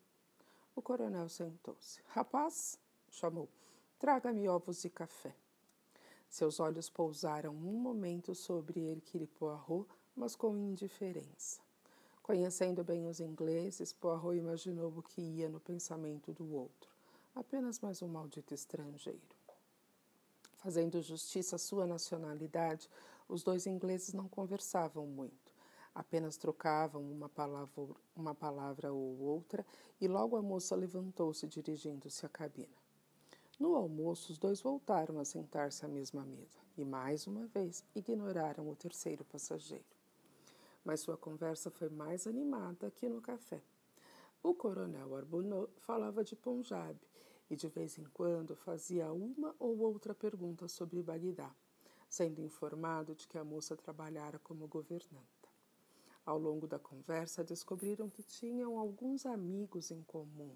O 0.74 0.82
coronel 0.82 1.28
sentou-se. 1.28 2.00
Rapaz, 2.08 2.78
chamou, 3.10 3.48
traga-me 3.98 4.48
ovos 4.48 4.84
e 4.84 4.90
café. 4.90 5.34
Seus 6.28 6.60
olhos 6.60 6.90
pousaram 6.90 7.52
um 7.52 7.80
momento 7.80 8.34
sobre 8.34 8.80
Hercule 8.80 9.26
Poirot, 9.26 9.88
mas 10.14 10.36
com 10.36 10.56
indiferença. 10.56 11.60
Conhecendo 12.22 12.84
bem 12.84 13.06
os 13.06 13.20
ingleses, 13.20 13.92
Poirot 13.92 14.36
imaginou 14.36 14.92
o 14.94 15.02
que 15.02 15.22
ia 15.22 15.48
no 15.48 15.58
pensamento 15.58 16.32
do 16.32 16.54
outro. 16.54 16.90
Apenas 17.34 17.80
mais 17.80 18.02
um 18.02 18.08
maldito 18.08 18.52
estrangeiro. 18.52 19.38
Fazendo 20.56 21.00
justiça 21.00 21.56
à 21.56 21.58
sua 21.58 21.86
nacionalidade, 21.86 22.90
os 23.28 23.42
dois 23.42 23.66
ingleses 23.66 24.14
não 24.14 24.28
conversavam 24.28 25.06
muito. 25.06 25.52
Apenas 25.94 26.36
trocavam 26.36 27.02
uma 27.02 27.28
palavra, 27.28 27.70
uma 28.16 28.34
palavra 28.34 28.92
ou 28.92 29.18
outra 29.18 29.66
e 30.00 30.08
logo 30.08 30.36
a 30.36 30.42
moça 30.42 30.74
levantou-se 30.74 31.46
dirigindo-se 31.46 32.24
à 32.24 32.28
cabina. 32.28 32.76
No 33.58 33.74
almoço, 33.74 34.30
os 34.30 34.38
dois 34.38 34.60
voltaram 34.60 35.18
a 35.18 35.24
sentar-se 35.24 35.84
à 35.84 35.88
mesma 35.88 36.24
mesa 36.24 36.60
e, 36.76 36.84
mais 36.84 37.26
uma 37.26 37.46
vez, 37.46 37.84
ignoraram 37.94 38.68
o 38.68 38.76
terceiro 38.76 39.24
passageiro. 39.24 39.84
Mas 40.84 41.00
sua 41.00 41.16
conversa 41.16 41.68
foi 41.68 41.88
mais 41.88 42.26
animada 42.26 42.90
que 42.92 43.08
no 43.08 43.20
café. 43.20 43.60
O 44.40 44.54
coronel 44.54 45.16
Arbonneau 45.16 45.68
falava 45.78 46.22
de 46.22 46.36
Punjab 46.36 46.96
e, 47.50 47.56
de 47.56 47.66
vez 47.66 47.98
em 47.98 48.04
quando, 48.14 48.54
fazia 48.54 49.12
uma 49.12 49.52
ou 49.58 49.76
outra 49.78 50.14
pergunta 50.14 50.68
sobre 50.68 51.02
Bagdá, 51.02 51.52
sendo 52.08 52.40
informado 52.40 53.14
de 53.14 53.26
que 53.28 53.38
a 53.38 53.44
moça 53.44 53.76
trabalhara 53.76 54.38
como 54.38 54.66
governanta. 54.66 55.26
Ao 56.24 56.38
longo 56.38 56.66
da 56.66 56.78
conversa, 56.78 57.44
descobriram 57.44 58.08
que 58.08 58.22
tinham 58.22 58.78
alguns 58.78 59.26
amigos 59.26 59.90
em 59.90 60.02
comum 60.02 60.54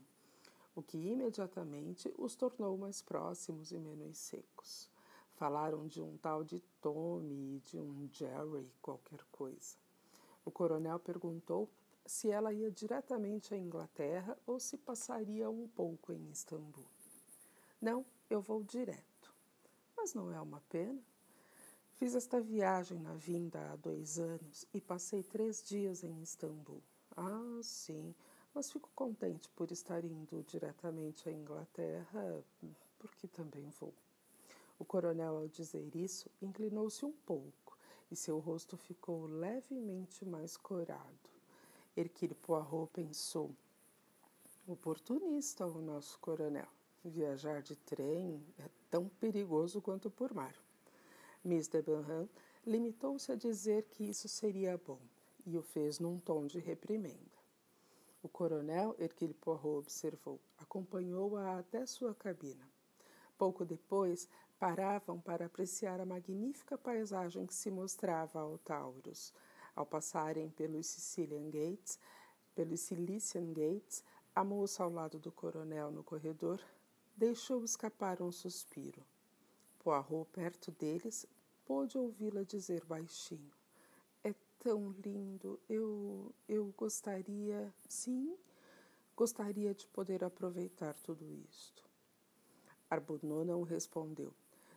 o 0.74 0.82
que 0.82 0.96
imediatamente 0.96 2.12
os 2.16 2.34
tornou 2.34 2.76
mais 2.76 3.02
próximos 3.02 3.72
e 3.72 3.78
menos 3.78 4.16
secos. 4.16 4.88
Falaram 5.34 5.86
de 5.86 6.00
um 6.00 6.16
tal 6.16 6.44
de 6.44 6.60
Tommy 6.80 7.56
e 7.56 7.60
de 7.60 7.78
um 7.78 8.08
Jerry, 8.12 8.70
qualquer 8.80 9.22
coisa. 9.30 9.76
O 10.44 10.50
coronel 10.50 10.98
perguntou 10.98 11.68
se 12.06 12.30
ela 12.30 12.52
ia 12.52 12.70
diretamente 12.70 13.54
à 13.54 13.58
Inglaterra 13.58 14.36
ou 14.46 14.58
se 14.58 14.76
passaria 14.76 15.50
um 15.50 15.68
pouco 15.68 16.12
em 16.12 16.30
Istambul. 16.30 16.86
Não, 17.80 18.04
eu 18.30 18.40
vou 18.40 18.62
direto. 18.62 19.34
Mas 19.96 20.14
não 20.14 20.32
é 20.32 20.40
uma 20.40 20.60
pena? 20.68 21.00
Fiz 21.94 22.14
esta 22.14 22.40
viagem 22.40 22.98
na 22.98 23.14
vinda 23.14 23.70
há 23.70 23.76
dois 23.76 24.18
anos 24.18 24.66
e 24.74 24.80
passei 24.80 25.22
três 25.22 25.62
dias 25.62 26.02
em 26.02 26.20
Istambul. 26.20 26.82
Ah, 27.16 27.60
sim, 27.62 28.14
mas 28.54 28.72
fico 28.72 28.90
contente 28.94 29.48
por 29.50 29.70
estar 29.70 30.04
indo 30.04 30.42
diretamente 30.42 31.28
à 31.28 31.32
Inglaterra, 31.32 32.42
porque 32.98 33.28
também 33.28 33.68
vou. 33.78 33.94
O 34.78 34.84
coronel, 34.84 35.36
ao 35.36 35.48
dizer 35.48 35.94
isso, 35.94 36.28
inclinou-se 36.40 37.04
um 37.04 37.12
pouco 37.12 37.78
e 38.10 38.16
seu 38.16 38.38
rosto 38.40 38.76
ficou 38.76 39.26
levemente 39.26 40.24
mais 40.24 40.56
corado. 40.56 41.30
Hercule 41.96 42.34
Poirot 42.34 42.90
pensou: 42.92 43.54
oportunista 44.66 45.66
o 45.66 45.80
nosso 45.80 46.18
coronel. 46.18 46.68
Viajar 47.04 47.62
de 47.62 47.76
trem 47.76 48.42
é 48.58 48.68
tão 48.90 49.08
perigoso 49.08 49.80
quanto 49.80 50.10
por 50.10 50.34
mar. 50.34 50.54
Miss 51.44 51.66
de 51.68 51.82
Benham 51.82 52.28
limitou-se 52.64 53.32
a 53.32 53.34
dizer 53.34 53.84
que 53.90 54.04
isso 54.04 54.28
seria 54.28 54.78
bom 54.78 55.00
e 55.44 55.58
o 55.58 55.62
fez 55.62 55.98
num 55.98 56.18
tom 56.18 56.46
de 56.46 56.60
reprimenda. 56.60 57.42
O 58.22 58.28
coronel, 58.28 58.94
Hercule 58.98 59.34
Poirot 59.34 59.78
observou, 59.78 60.38
acompanhou-a 60.56 61.58
até 61.58 61.84
sua 61.84 62.14
cabina. 62.14 62.70
Pouco 63.36 63.64
depois, 63.64 64.28
paravam 64.60 65.20
para 65.20 65.46
apreciar 65.46 66.00
a 66.00 66.06
magnífica 66.06 66.78
paisagem 66.78 67.44
que 67.44 67.54
se 67.54 67.68
mostrava 67.68 68.38
ao 68.38 68.58
Taurus. 68.58 69.34
Ao 69.74 69.84
passarem 69.84 70.50
pelos 70.50 70.86
Sicilian 70.86 71.50
Gates, 71.50 71.98
pelos 72.54 72.80
Cilician 72.80 73.52
Gates, 73.52 74.04
a 74.32 74.44
moça 74.44 74.84
ao 74.84 74.90
lado 74.90 75.18
do 75.18 75.32
coronel 75.32 75.90
no 75.90 76.04
corredor 76.04 76.60
deixou 77.16 77.64
escapar 77.64 78.22
um 78.22 78.30
suspiro. 78.30 79.02
Poirot, 79.82 80.30
perto 80.32 80.70
deles, 80.70 81.26
pôde 81.64 81.98
ouvi-la 81.98 82.42
dizer 82.42 82.84
baixinho: 82.84 83.52
tão 84.62 84.94
lindo. 85.04 85.60
Eu, 85.68 86.32
eu 86.48 86.72
gostaria, 86.76 87.74
sim, 87.88 88.36
gostaria 89.16 89.74
de 89.74 89.86
poder 89.88 90.22
aproveitar 90.22 90.94
tudo 91.02 91.34
isto. 91.50 91.84
Arbonneau 92.88 93.44
não 93.44 93.62
respondeu. 93.62 94.32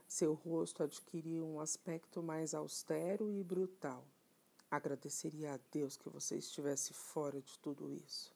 Seu 0.08 0.34
rosto 0.34 0.82
adquiriu 0.82 1.46
um 1.46 1.60
aspecto 1.60 2.22
mais 2.22 2.52
austero 2.52 3.30
e 3.30 3.42
brutal. 3.42 4.04
Agradeceria 4.68 5.54
a 5.54 5.60
Deus 5.70 5.96
que 5.96 6.08
você 6.08 6.36
estivesse 6.36 6.92
fora 6.92 7.40
de 7.40 7.58
tudo 7.60 7.92
isso. 7.92 8.34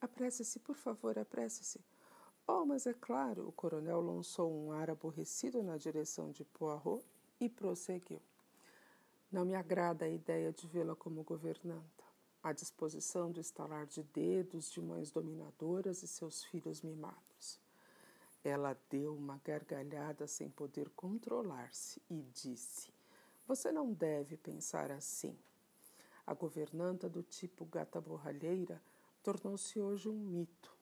Apresse-se, 0.00 0.58
por 0.58 0.76
favor, 0.76 1.18
apresse-se. 1.18 1.80
Oh, 2.50 2.64
mas 2.64 2.86
é 2.86 2.94
claro, 2.94 3.46
o 3.46 3.52
coronel 3.52 4.00
lançou 4.00 4.50
um 4.50 4.72
ar 4.72 4.88
aborrecido 4.88 5.62
na 5.62 5.76
direção 5.76 6.30
de 6.30 6.46
Poirot 6.46 7.04
e 7.38 7.46
prosseguiu. 7.46 8.22
Não 9.30 9.44
me 9.44 9.54
agrada 9.54 10.06
a 10.06 10.08
ideia 10.08 10.50
de 10.50 10.66
vê-la 10.66 10.96
como 10.96 11.22
governanta, 11.22 12.04
à 12.42 12.54
disposição 12.54 13.30
do 13.30 13.38
estalar 13.38 13.86
de 13.86 14.02
dedos 14.02 14.70
de 14.70 14.80
mães 14.80 15.10
dominadoras 15.10 16.02
e 16.02 16.08
seus 16.08 16.42
filhos 16.42 16.80
mimados. 16.80 17.60
Ela 18.42 18.74
deu 18.88 19.14
uma 19.14 19.38
gargalhada 19.44 20.26
sem 20.26 20.48
poder 20.48 20.88
controlar-se 20.96 22.00
e 22.08 22.22
disse: 22.32 22.90
Você 23.46 23.70
não 23.70 23.92
deve 23.92 24.38
pensar 24.38 24.90
assim. 24.90 25.36
A 26.26 26.32
governanta 26.32 27.10
do 27.10 27.22
tipo 27.22 27.66
gata 27.66 28.00
borralheira 28.00 28.82
tornou-se 29.22 29.78
hoje 29.78 30.08
um 30.08 30.16
mito. 30.16 30.77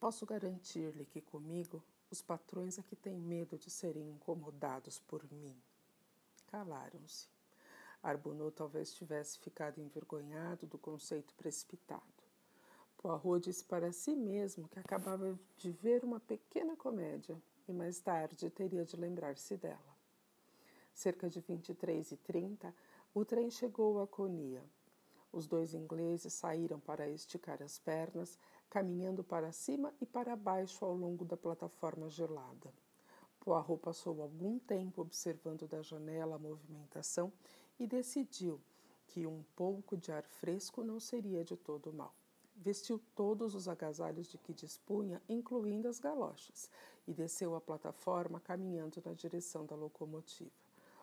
Posso 0.00 0.24
garantir-lhe 0.24 1.04
que 1.04 1.20
comigo 1.20 1.84
os 2.10 2.22
patrões 2.22 2.78
é 2.78 2.82
que 2.82 2.96
têm 2.96 3.20
medo 3.20 3.58
de 3.58 3.68
serem 3.68 4.08
incomodados 4.08 4.98
por 4.98 5.30
mim. 5.30 5.54
Calaram-se. 6.46 7.28
Arbonneau 8.02 8.50
talvez 8.50 8.94
tivesse 8.94 9.38
ficado 9.38 9.78
envergonhado 9.78 10.66
do 10.66 10.78
conceito 10.78 11.34
precipitado. 11.34 12.02
Poirot 12.96 13.44
disse 13.44 13.62
para 13.62 13.92
si 13.92 14.16
mesmo 14.16 14.66
que 14.68 14.78
acabava 14.78 15.38
de 15.58 15.70
ver 15.70 16.02
uma 16.02 16.18
pequena 16.18 16.74
comédia 16.74 17.40
e 17.68 17.72
mais 17.72 18.00
tarde 18.00 18.48
teria 18.48 18.86
de 18.86 18.96
lembrar-se 18.96 19.56
dela. 19.58 19.96
Cerca 20.94 21.28
de 21.28 21.40
23 21.40 22.12
e 22.12 22.16
30, 22.16 22.74
o 23.14 23.22
trem 23.24 23.50
chegou 23.50 24.00
a 24.00 24.06
Conia. 24.06 24.64
Os 25.32 25.46
dois 25.46 25.74
ingleses 25.74 26.32
saíram 26.32 26.80
para 26.80 27.08
esticar 27.08 27.62
as 27.62 27.78
pernas, 27.78 28.36
caminhando 28.70 29.24
para 29.24 29.52
cima 29.52 29.92
e 30.00 30.06
para 30.06 30.36
baixo 30.36 30.84
ao 30.84 30.94
longo 30.94 31.24
da 31.24 31.36
plataforma 31.36 32.08
gelada. 32.08 32.72
Poirot 33.40 33.82
passou 33.82 34.22
algum 34.22 34.58
tempo 34.58 35.02
observando 35.02 35.66
da 35.66 35.82
janela 35.82 36.36
a 36.36 36.38
movimentação 36.38 37.32
e 37.78 37.86
decidiu 37.86 38.60
que 39.06 39.26
um 39.26 39.42
pouco 39.56 39.96
de 39.96 40.12
ar 40.12 40.22
fresco 40.22 40.84
não 40.84 41.00
seria 41.00 41.44
de 41.44 41.56
todo 41.56 41.92
mal. 41.92 42.14
Vestiu 42.54 43.00
todos 43.16 43.54
os 43.54 43.66
agasalhos 43.66 44.28
de 44.28 44.38
que 44.38 44.52
dispunha, 44.52 45.20
incluindo 45.28 45.88
as 45.88 45.98
galochas, 45.98 46.70
e 47.08 47.14
desceu 47.14 47.56
a 47.56 47.60
plataforma 47.60 48.38
caminhando 48.38 49.02
na 49.04 49.14
direção 49.14 49.66
da 49.66 49.74
locomotiva. 49.74 50.50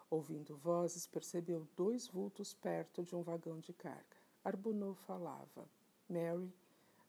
Ouvindo 0.10 0.56
vozes, 0.56 1.06
percebeu 1.06 1.68
dois 1.76 2.08
vultos 2.08 2.54
perto 2.54 3.04
de 3.04 3.16
um 3.16 3.24
vagão 3.24 3.60
de 3.60 3.74
carga. 3.74 4.16
Arbonneau 4.44 4.94
falava. 4.94 5.68
Mary, 6.08 6.54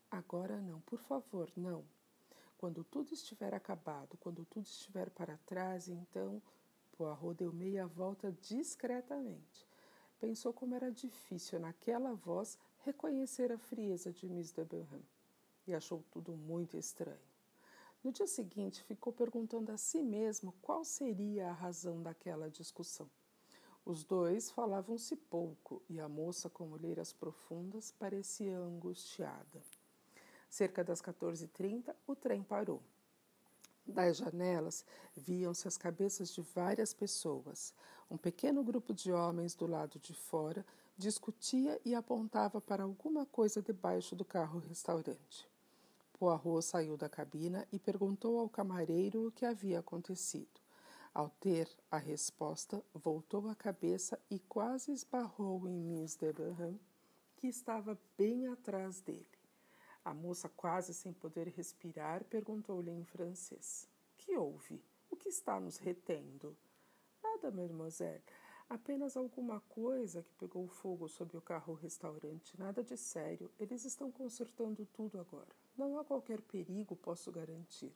agora 0.09 0.59
não, 0.59 0.81
por 0.81 0.99
favor, 0.99 1.51
não. 1.55 1.83
Quando 2.57 2.83
tudo 2.83 3.13
estiver 3.13 3.53
acabado, 3.53 4.17
quando 4.17 4.45
tudo 4.45 4.65
estiver 4.65 5.09
para 5.09 5.37
trás, 5.45 5.87
então 5.87 6.41
Poirot 6.97 7.35
deu 7.37 7.53
meia 7.53 7.87
volta 7.87 8.35
discretamente. 8.41 9.65
Pensou 10.19 10.51
como 10.51 10.75
era 10.75 10.91
difícil 10.91 11.59
naquela 11.59 12.13
voz 12.13 12.57
reconhecer 12.83 13.51
a 13.51 13.57
frieza 13.57 14.11
de 14.11 14.27
Miss 14.27 14.51
Debenham 14.51 15.01
e 15.65 15.73
achou 15.73 16.03
tudo 16.11 16.35
muito 16.35 16.75
estranho. 16.75 17.17
No 18.03 18.11
dia 18.11 18.27
seguinte, 18.27 18.83
ficou 18.83 19.13
perguntando 19.13 19.71
a 19.71 19.77
si 19.77 20.01
mesmo 20.01 20.53
qual 20.61 20.83
seria 20.83 21.49
a 21.49 21.53
razão 21.53 22.01
daquela 22.01 22.49
discussão. 22.49 23.09
Os 23.85 24.03
dois 24.03 24.51
falavam-se 24.51 25.15
pouco 25.15 25.81
e 25.89 25.99
a 25.99 26.07
moça, 26.07 26.49
com 26.49 26.71
olheiras 26.71 27.13
profundas, 27.13 27.91
parecia 27.91 28.57
angustiada. 28.57 29.61
Cerca 30.49 30.83
das 30.83 31.01
14h30, 31.01 31.93
o 32.07 32.15
trem 32.15 32.41
parou. 32.41 32.81
Das 33.85 34.17
janelas 34.17 34.85
viam-se 35.15 35.67
as 35.67 35.77
cabeças 35.77 36.33
de 36.33 36.41
várias 36.41 36.93
pessoas. 36.93 37.73
Um 38.09 38.17
pequeno 38.17 38.63
grupo 38.63 38.93
de 38.93 39.11
homens 39.11 39.55
do 39.55 39.65
lado 39.65 39.99
de 39.99 40.13
fora 40.13 40.65
discutia 40.97 41.79
e 41.85 41.95
apontava 41.95 42.59
para 42.59 42.83
alguma 42.83 43.25
coisa 43.25 43.61
debaixo 43.61 44.15
do 44.15 44.25
carro-restaurante. 44.25 45.47
Poirot 46.13 46.61
saiu 46.61 46.97
da 46.97 47.07
cabina 47.07 47.65
e 47.71 47.79
perguntou 47.79 48.39
ao 48.39 48.49
camareiro 48.49 49.27
o 49.27 49.31
que 49.31 49.45
havia 49.45 49.79
acontecido. 49.79 50.59
Ao 51.13 51.29
ter 51.39 51.69
a 51.89 51.97
resposta, 51.97 52.83
voltou 52.93 53.49
a 53.49 53.55
cabeça 53.55 54.19
e 54.29 54.37
quase 54.39 54.91
esbarrou 54.91 55.67
em 55.67 55.79
Miss 55.79 56.15
Debenham, 56.15 56.79
que 57.37 57.47
estava 57.47 57.97
bem 58.17 58.47
atrás 58.47 58.99
dele. 58.99 59.38
A 60.09 60.13
moça, 60.15 60.49
quase 60.49 60.91
sem 60.91 61.13
poder 61.13 61.49
respirar, 61.49 62.23
perguntou-lhe 62.23 62.89
em 62.89 63.03
francês: 63.03 63.87
Que 64.17 64.35
houve? 64.35 64.83
O 65.07 65.15
que 65.15 65.29
está 65.29 65.59
nos 65.59 65.77
retendo? 65.77 66.57
Nada, 67.21 67.51
mademoiselle. 67.51 68.23
Apenas 68.67 69.15
alguma 69.15 69.59
coisa 69.69 70.23
que 70.23 70.33
pegou 70.33 70.67
fogo 70.67 71.07
sob 71.07 71.37
o 71.37 71.41
carro-restaurante. 71.41 72.57
Nada 72.57 72.83
de 72.83 72.97
sério. 72.97 73.51
Eles 73.59 73.85
estão 73.85 74.11
consertando 74.11 74.83
tudo 74.87 75.19
agora. 75.19 75.55
Não 75.77 75.99
há 75.99 76.03
qualquer 76.03 76.41
perigo, 76.41 76.95
posso 76.95 77.31
garantir. 77.31 77.93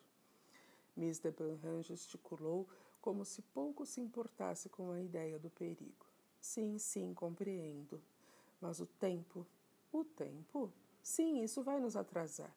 Miss 0.95 1.17
de 1.17 1.31
Benham 1.31 1.81
gesticulou 1.81 2.69
como 3.01 3.25
se 3.25 3.41
pouco 3.41 3.87
se 3.87 3.99
importasse 3.99 4.69
com 4.69 4.91
a 4.91 5.01
ideia 5.01 5.39
do 5.39 5.49
perigo. 5.49 6.05
Sim, 6.39 6.77
sim, 6.77 7.11
compreendo. 7.15 7.99
Mas 8.61 8.79
o 8.79 8.85
tempo. 8.85 9.47
O 9.91 10.05
tempo? 10.05 10.71
Sim, 11.03 11.43
isso 11.43 11.61
vai 11.61 11.81
nos 11.81 11.97
atrasar. 11.97 12.55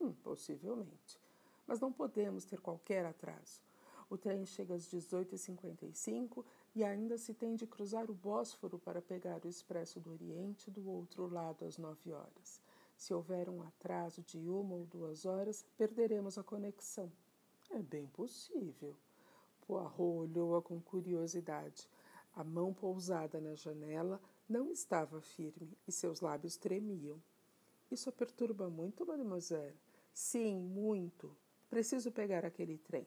Hum, 0.00 0.12
possivelmente. 0.22 1.18
Mas 1.66 1.80
não 1.80 1.92
podemos 1.92 2.44
ter 2.44 2.60
qualquer 2.60 3.04
atraso. 3.04 3.60
O 4.08 4.16
trem 4.16 4.46
chega 4.46 4.74
às 4.74 4.84
18h55 4.84 6.44
e 6.74 6.84
ainda 6.84 7.18
se 7.18 7.34
tem 7.34 7.56
de 7.56 7.66
cruzar 7.66 8.08
o 8.10 8.14
Bósforo 8.14 8.78
para 8.78 9.02
pegar 9.02 9.44
o 9.44 9.48
Expresso 9.48 10.00
do 10.00 10.12
Oriente 10.12 10.70
do 10.70 10.88
outro 10.88 11.26
lado 11.26 11.64
às 11.64 11.76
9 11.76 12.12
horas. 12.12 12.60
Se 12.96 13.12
houver 13.12 13.50
um 13.50 13.62
atraso 13.62 14.22
de 14.22 14.38
uma 14.48 14.76
ou 14.76 14.86
duas 14.86 15.26
horas, 15.26 15.66
perderemos 15.76 16.38
a 16.38 16.42
conexão. 16.42 17.12
É 17.68 17.82
bem 17.82 18.06
possível. 18.06 18.96
Poirot 19.66 20.00
olhou-a 20.00 20.62
com 20.62 20.80
curiosidade. 20.80 21.86
A 22.34 22.42
mão 22.42 22.72
pousada 22.72 23.40
na 23.40 23.54
janela 23.54 24.20
não 24.48 24.70
estava 24.70 25.20
firme 25.20 25.76
e 25.86 25.92
seus 25.92 26.20
lábios 26.20 26.56
tremiam. 26.56 27.20
Isso 27.90 28.08
a 28.08 28.12
perturba 28.12 28.68
muito, 28.68 29.06
mademoiselle? 29.06 29.76
Sim, 30.12 30.60
muito. 30.60 31.34
Preciso 31.70 32.12
pegar 32.12 32.44
aquele 32.44 32.76
trem. 32.78 33.06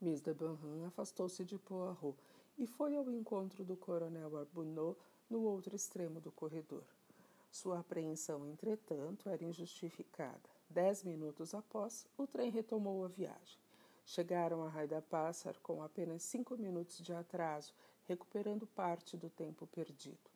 Miss 0.00 0.20
de 0.20 0.34
Benham 0.34 0.86
afastou-se 0.86 1.44
de 1.44 1.58
Poirot 1.58 2.18
e 2.58 2.66
foi 2.66 2.96
ao 2.96 3.08
encontro 3.10 3.64
do 3.64 3.76
coronel 3.76 4.36
Arbunot 4.36 4.98
no 5.30 5.42
outro 5.42 5.76
extremo 5.76 6.20
do 6.20 6.32
corredor. 6.32 6.84
Sua 7.52 7.78
apreensão, 7.78 8.46
entretanto, 8.46 9.28
era 9.28 9.44
injustificada. 9.44 10.50
Dez 10.68 11.04
minutos 11.04 11.54
após, 11.54 12.06
o 12.16 12.26
trem 12.26 12.50
retomou 12.50 13.04
a 13.04 13.08
viagem. 13.08 13.60
Chegaram 14.04 14.62
a 14.64 14.68
Raida 14.68 15.00
Passar 15.02 15.56
com 15.58 15.82
apenas 15.82 16.22
cinco 16.22 16.56
minutos 16.56 16.98
de 16.98 17.12
atraso, 17.12 17.72
recuperando 18.08 18.66
parte 18.66 19.16
do 19.16 19.30
tempo 19.30 19.66
perdido. 19.66 20.30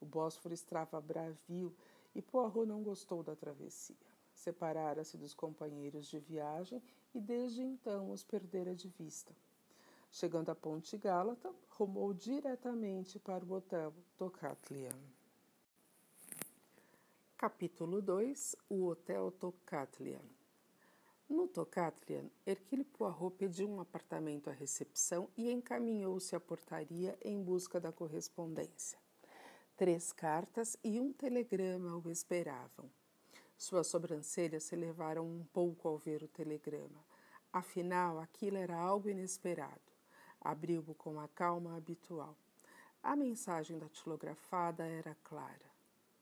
O 0.00 0.06
Bósforo 0.06 0.54
estava 0.54 1.00
bravio 1.00 1.74
e 2.14 2.22
Poirot 2.22 2.66
não 2.66 2.82
gostou 2.82 3.22
da 3.22 3.36
travessia. 3.36 3.96
Separara-se 4.34 5.16
dos 5.16 5.34
companheiros 5.34 6.06
de 6.06 6.18
viagem 6.18 6.82
e 7.14 7.20
desde 7.20 7.62
então 7.62 8.10
os 8.10 8.22
perdera 8.22 8.74
de 8.74 8.88
vista. 8.88 9.34
Chegando 10.10 10.50
à 10.50 10.54
Ponte 10.54 10.96
Gálata, 10.96 11.54
rumou 11.70 12.12
diretamente 12.12 13.18
para 13.18 13.44
o 13.44 13.52
Hotel 13.52 13.94
Tocatlian. 14.16 14.98
Capítulo 17.36 18.02
2 18.02 18.56
O 18.68 18.86
Hotel 18.86 19.30
Tocatlian 19.30 20.20
No 21.28 21.46
Tocatlian, 21.46 22.28
Hercule 22.44 22.84
Poirot 22.84 23.36
pediu 23.36 23.68
um 23.70 23.80
apartamento 23.80 24.50
à 24.50 24.52
recepção 24.52 25.28
e 25.36 25.50
encaminhou-se 25.50 26.34
à 26.34 26.40
portaria 26.40 27.16
em 27.22 27.42
busca 27.42 27.80
da 27.80 27.92
correspondência. 27.92 28.98
Três 29.80 30.12
cartas 30.12 30.76
e 30.84 31.00
um 31.00 31.10
telegrama 31.10 31.96
o 31.96 32.10
esperavam. 32.10 32.90
Suas 33.56 33.86
sobrancelhas 33.86 34.64
se 34.64 34.76
levaram 34.76 35.26
um 35.26 35.42
pouco 35.54 35.88
ao 35.88 35.96
ver 35.96 36.22
o 36.22 36.28
telegrama. 36.28 37.02
Afinal, 37.50 38.18
aquilo 38.18 38.58
era 38.58 38.76
algo 38.76 39.08
inesperado. 39.08 39.80
Abriu-o 40.38 40.94
com 40.96 41.18
a 41.18 41.26
calma 41.28 41.78
habitual. 41.78 42.36
A 43.02 43.16
mensagem 43.16 43.78
datilografada 43.78 44.84
era 44.84 45.16
clara. 45.24 45.72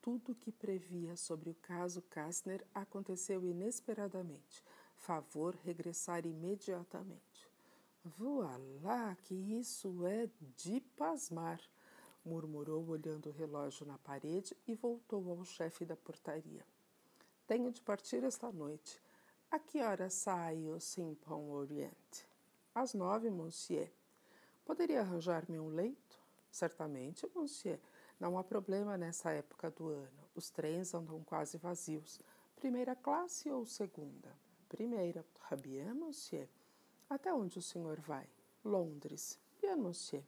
Tudo 0.00 0.30
o 0.30 0.36
que 0.36 0.52
previa 0.52 1.16
sobre 1.16 1.50
o 1.50 1.54
caso 1.54 2.00
Kastner 2.02 2.64
aconteceu 2.72 3.44
inesperadamente. 3.44 4.62
Favor 4.94 5.56
regressar 5.64 6.24
imediatamente. 6.24 7.50
Voilá, 8.04 9.16
que 9.24 9.34
isso 9.34 10.06
é 10.06 10.30
de 10.56 10.80
pasmar, 10.96 11.60
murmurou 12.28 12.86
olhando 12.86 13.30
o 13.30 13.32
relógio 13.32 13.86
na 13.86 13.96
parede 13.98 14.54
e 14.66 14.74
voltou 14.74 15.30
ao 15.30 15.44
chefe 15.44 15.84
da 15.84 15.96
portaria. 15.96 16.64
Tenho 17.46 17.72
de 17.72 17.80
partir 17.80 18.22
esta 18.22 18.52
noite. 18.52 19.00
A 19.50 19.58
que 19.58 19.80
hora 19.82 20.10
sai 20.10 20.68
o 20.68 20.78
Simpão 20.78 21.50
Oriente? 21.50 22.28
Às 22.74 22.92
nove, 22.92 23.30
monsieur. 23.30 23.90
Poderia 24.64 25.00
arranjar-me 25.00 25.58
um 25.58 25.68
leito? 25.68 26.20
Certamente, 26.50 27.26
monsieur. 27.34 27.80
Não 28.20 28.36
há 28.36 28.44
problema 28.44 28.98
nessa 28.98 29.30
época 29.30 29.70
do 29.70 29.88
ano. 29.88 30.28
Os 30.34 30.50
trens 30.50 30.92
andam 30.92 31.24
quase 31.24 31.56
vazios. 31.56 32.20
Primeira 32.54 32.94
classe 32.94 33.50
ou 33.50 33.64
segunda? 33.64 34.36
Primeira. 34.68 35.24
Bien, 35.62 35.94
monsieur. 35.94 36.46
Até 37.08 37.32
onde 37.32 37.58
o 37.58 37.62
senhor 37.62 37.98
vai? 38.00 38.28
Londres. 38.62 39.38
Bien, 39.62 39.76
monsieur. 39.76 40.22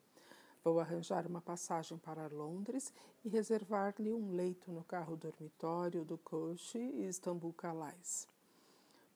Vou 0.63 0.79
arranjar 0.79 1.27
uma 1.27 1.41
passagem 1.41 1.97
para 1.97 2.29
Londres 2.29 2.93
e 3.25 3.31
reservar-lhe 3.31 4.13
um 4.13 4.35
leito 4.35 4.71
no 4.71 4.85
carro 4.85 5.17
dormitório 5.17 6.05
do 6.05 6.19
Coche 6.19 6.79
e 6.79 7.09
Istanbul 7.09 7.55
Calais. 7.55 8.29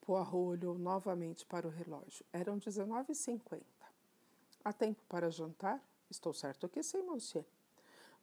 Poirot 0.00 0.35
olhou 0.35 0.78
novamente 0.78 1.44
para 1.44 1.66
o 1.66 1.70
relógio. 1.70 2.24
Eram 2.33 2.59
19h50. 2.59 3.61
Há 4.64 4.72
tempo 4.72 5.02
para 5.07 5.30
jantar? 5.30 5.83
Estou 6.11 6.33
certo 6.33 6.66
que 6.66 6.83
sim, 6.83 7.02
monsieur. 7.02 7.44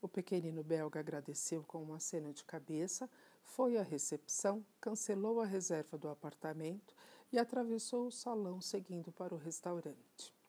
O 0.01 0.07
pequenino 0.07 0.63
belga 0.63 0.99
agradeceu 0.99 1.63
com 1.63 1.83
uma 1.83 1.99
cena 1.99 2.33
de 2.33 2.43
cabeça, 2.43 3.07
foi 3.43 3.77
à 3.77 3.83
recepção, 3.83 4.65
cancelou 4.79 5.39
a 5.39 5.45
reserva 5.45 5.95
do 5.95 6.09
apartamento 6.09 6.95
e 7.31 7.37
atravessou 7.37 8.07
o 8.07 8.11
salão 8.11 8.59
seguindo 8.59 9.11
para 9.11 9.35
o 9.35 9.37
restaurante. 9.37 10.40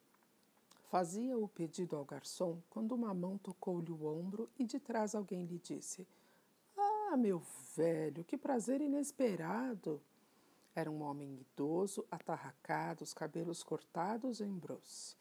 Fazia 0.93 1.35
o 1.35 1.47
pedido 1.47 1.95
ao 1.95 2.05
garçom 2.05 2.61
quando 2.69 2.91
uma 2.91 3.15
mão 3.15 3.35
tocou-lhe 3.35 3.91
o 3.91 4.05
ombro 4.05 4.47
e 4.59 4.63
de 4.63 4.79
trás 4.79 5.15
alguém 5.15 5.43
lhe 5.43 5.57
disse: 5.57 6.07
Ah, 6.77 7.17
meu 7.17 7.41
velho, 7.75 8.23
que 8.23 8.37
prazer 8.37 8.79
inesperado! 8.79 9.99
Era 10.75 10.91
um 10.91 11.01
homem 11.01 11.39
idoso, 11.41 12.05
atarracado, 12.11 13.03
os 13.03 13.11
cabelos 13.11 13.63
cortados 13.63 14.39
em 14.39 14.55
brosse. 14.55 15.17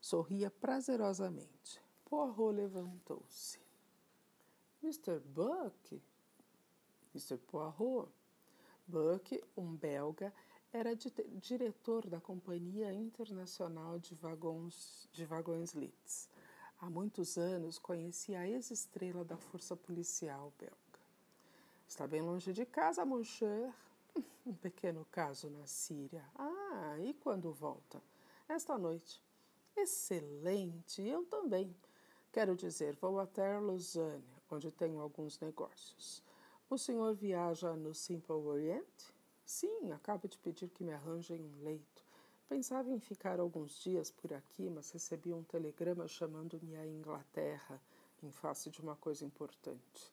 Sorria 0.00 0.50
prazerosamente. 0.50 1.78
Poirot 2.06 2.56
levantou-se. 2.56 3.60
Mr. 4.82 5.18
Buck? 5.18 6.02
Mr. 7.14 7.36
Poirot? 7.36 8.08
Buck, 8.86 9.44
um 9.54 9.76
belga, 9.76 10.32
era 10.76 10.94
diretor 10.94 12.06
da 12.06 12.20
Companhia 12.20 12.92
Internacional 12.92 13.98
de 13.98 14.14
Vagões, 14.14 15.08
de 15.10 15.24
Vagões 15.24 15.72
Litz. 15.72 16.28
Há 16.78 16.90
muitos 16.90 17.38
anos 17.38 17.78
conhecia 17.78 18.40
a 18.40 18.48
ex-estrela 18.48 19.24
da 19.24 19.38
Força 19.38 19.74
Policial 19.74 20.52
belga. 20.58 20.76
Está 21.88 22.06
bem 22.06 22.20
longe 22.20 22.52
de 22.52 22.66
casa, 22.66 23.04
mon 23.06 23.24
cher. 23.24 23.72
Um 24.46 24.54
pequeno 24.54 25.04
caso 25.10 25.48
na 25.50 25.66
Síria. 25.66 26.24
Ah, 26.36 26.96
e 27.00 27.14
quando 27.14 27.52
volta? 27.52 28.00
Esta 28.46 28.78
noite. 28.78 29.20
Excelente, 29.74 31.02
eu 31.02 31.24
também. 31.24 31.74
Quero 32.30 32.54
dizer, 32.54 32.94
vou 32.96 33.18
até 33.18 33.58
Lausanne. 33.58 34.22
onde 34.50 34.70
tenho 34.70 35.00
alguns 35.00 35.40
negócios. 35.40 36.22
O 36.68 36.76
senhor 36.76 37.14
viaja 37.14 37.74
no 37.74 37.92
Simple 37.94 38.34
Orient? 38.34 39.15
Sim, 39.46 39.92
acabo 39.92 40.26
de 40.26 40.36
pedir 40.38 40.68
que 40.70 40.82
me 40.82 40.92
arranjem 40.92 41.40
um 41.40 41.62
leito. 41.62 42.04
Pensava 42.48 42.90
em 42.90 42.98
ficar 42.98 43.38
alguns 43.38 43.78
dias 43.78 44.10
por 44.10 44.34
aqui, 44.34 44.68
mas 44.68 44.90
recebi 44.90 45.32
um 45.32 45.44
telegrama 45.44 46.08
chamando-me 46.08 46.76
à 46.76 46.84
Inglaterra, 46.84 47.80
em 48.24 48.30
face 48.32 48.70
de 48.70 48.80
uma 48.80 48.96
coisa 48.96 49.24
importante. 49.24 50.12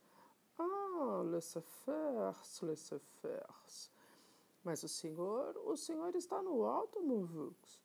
Ah, 0.60 1.24
laissez-faire, 1.26 2.38
laissez-faire. 2.62 3.90
Mas 4.64 4.84
o 4.84 4.88
senhor, 4.88 5.58
o 5.66 5.76
senhor 5.76 6.16
está 6.16 6.40
no 6.44 6.64
alto, 6.64 7.02
Mouvux. 7.02 7.82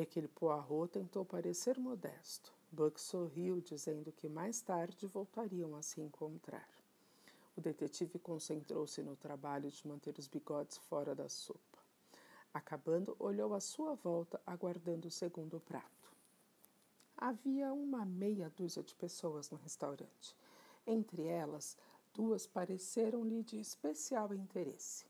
Aquele 0.00 0.28
Poirot 0.28 0.92
tentou 0.92 1.26
parecer 1.26 1.78
modesto. 1.78 2.54
Buck 2.72 2.98
sorriu, 2.98 3.60
dizendo 3.60 4.10
que 4.12 4.30
mais 4.30 4.62
tarde 4.62 5.06
voltariam 5.06 5.76
a 5.76 5.82
se 5.82 6.00
encontrar. 6.00 6.77
O 7.58 7.60
detetive 7.60 8.20
concentrou-se 8.20 9.02
no 9.02 9.16
trabalho 9.16 9.68
de 9.68 9.84
manter 9.84 10.16
os 10.16 10.28
bigodes 10.28 10.76
fora 10.76 11.12
da 11.12 11.28
sopa. 11.28 11.80
Acabando, 12.54 13.16
olhou 13.18 13.52
à 13.52 13.58
sua 13.58 13.96
volta, 13.96 14.40
aguardando 14.46 15.08
o 15.08 15.10
segundo 15.10 15.58
prato. 15.58 16.14
Havia 17.16 17.72
uma 17.72 18.04
meia 18.04 18.48
dúzia 18.48 18.80
de 18.80 18.94
pessoas 18.94 19.50
no 19.50 19.58
restaurante. 19.58 20.36
Entre 20.86 21.24
elas, 21.24 21.76
duas 22.14 22.46
pareceram-lhe 22.46 23.42
de 23.42 23.58
especial 23.58 24.32
interesse. 24.32 25.04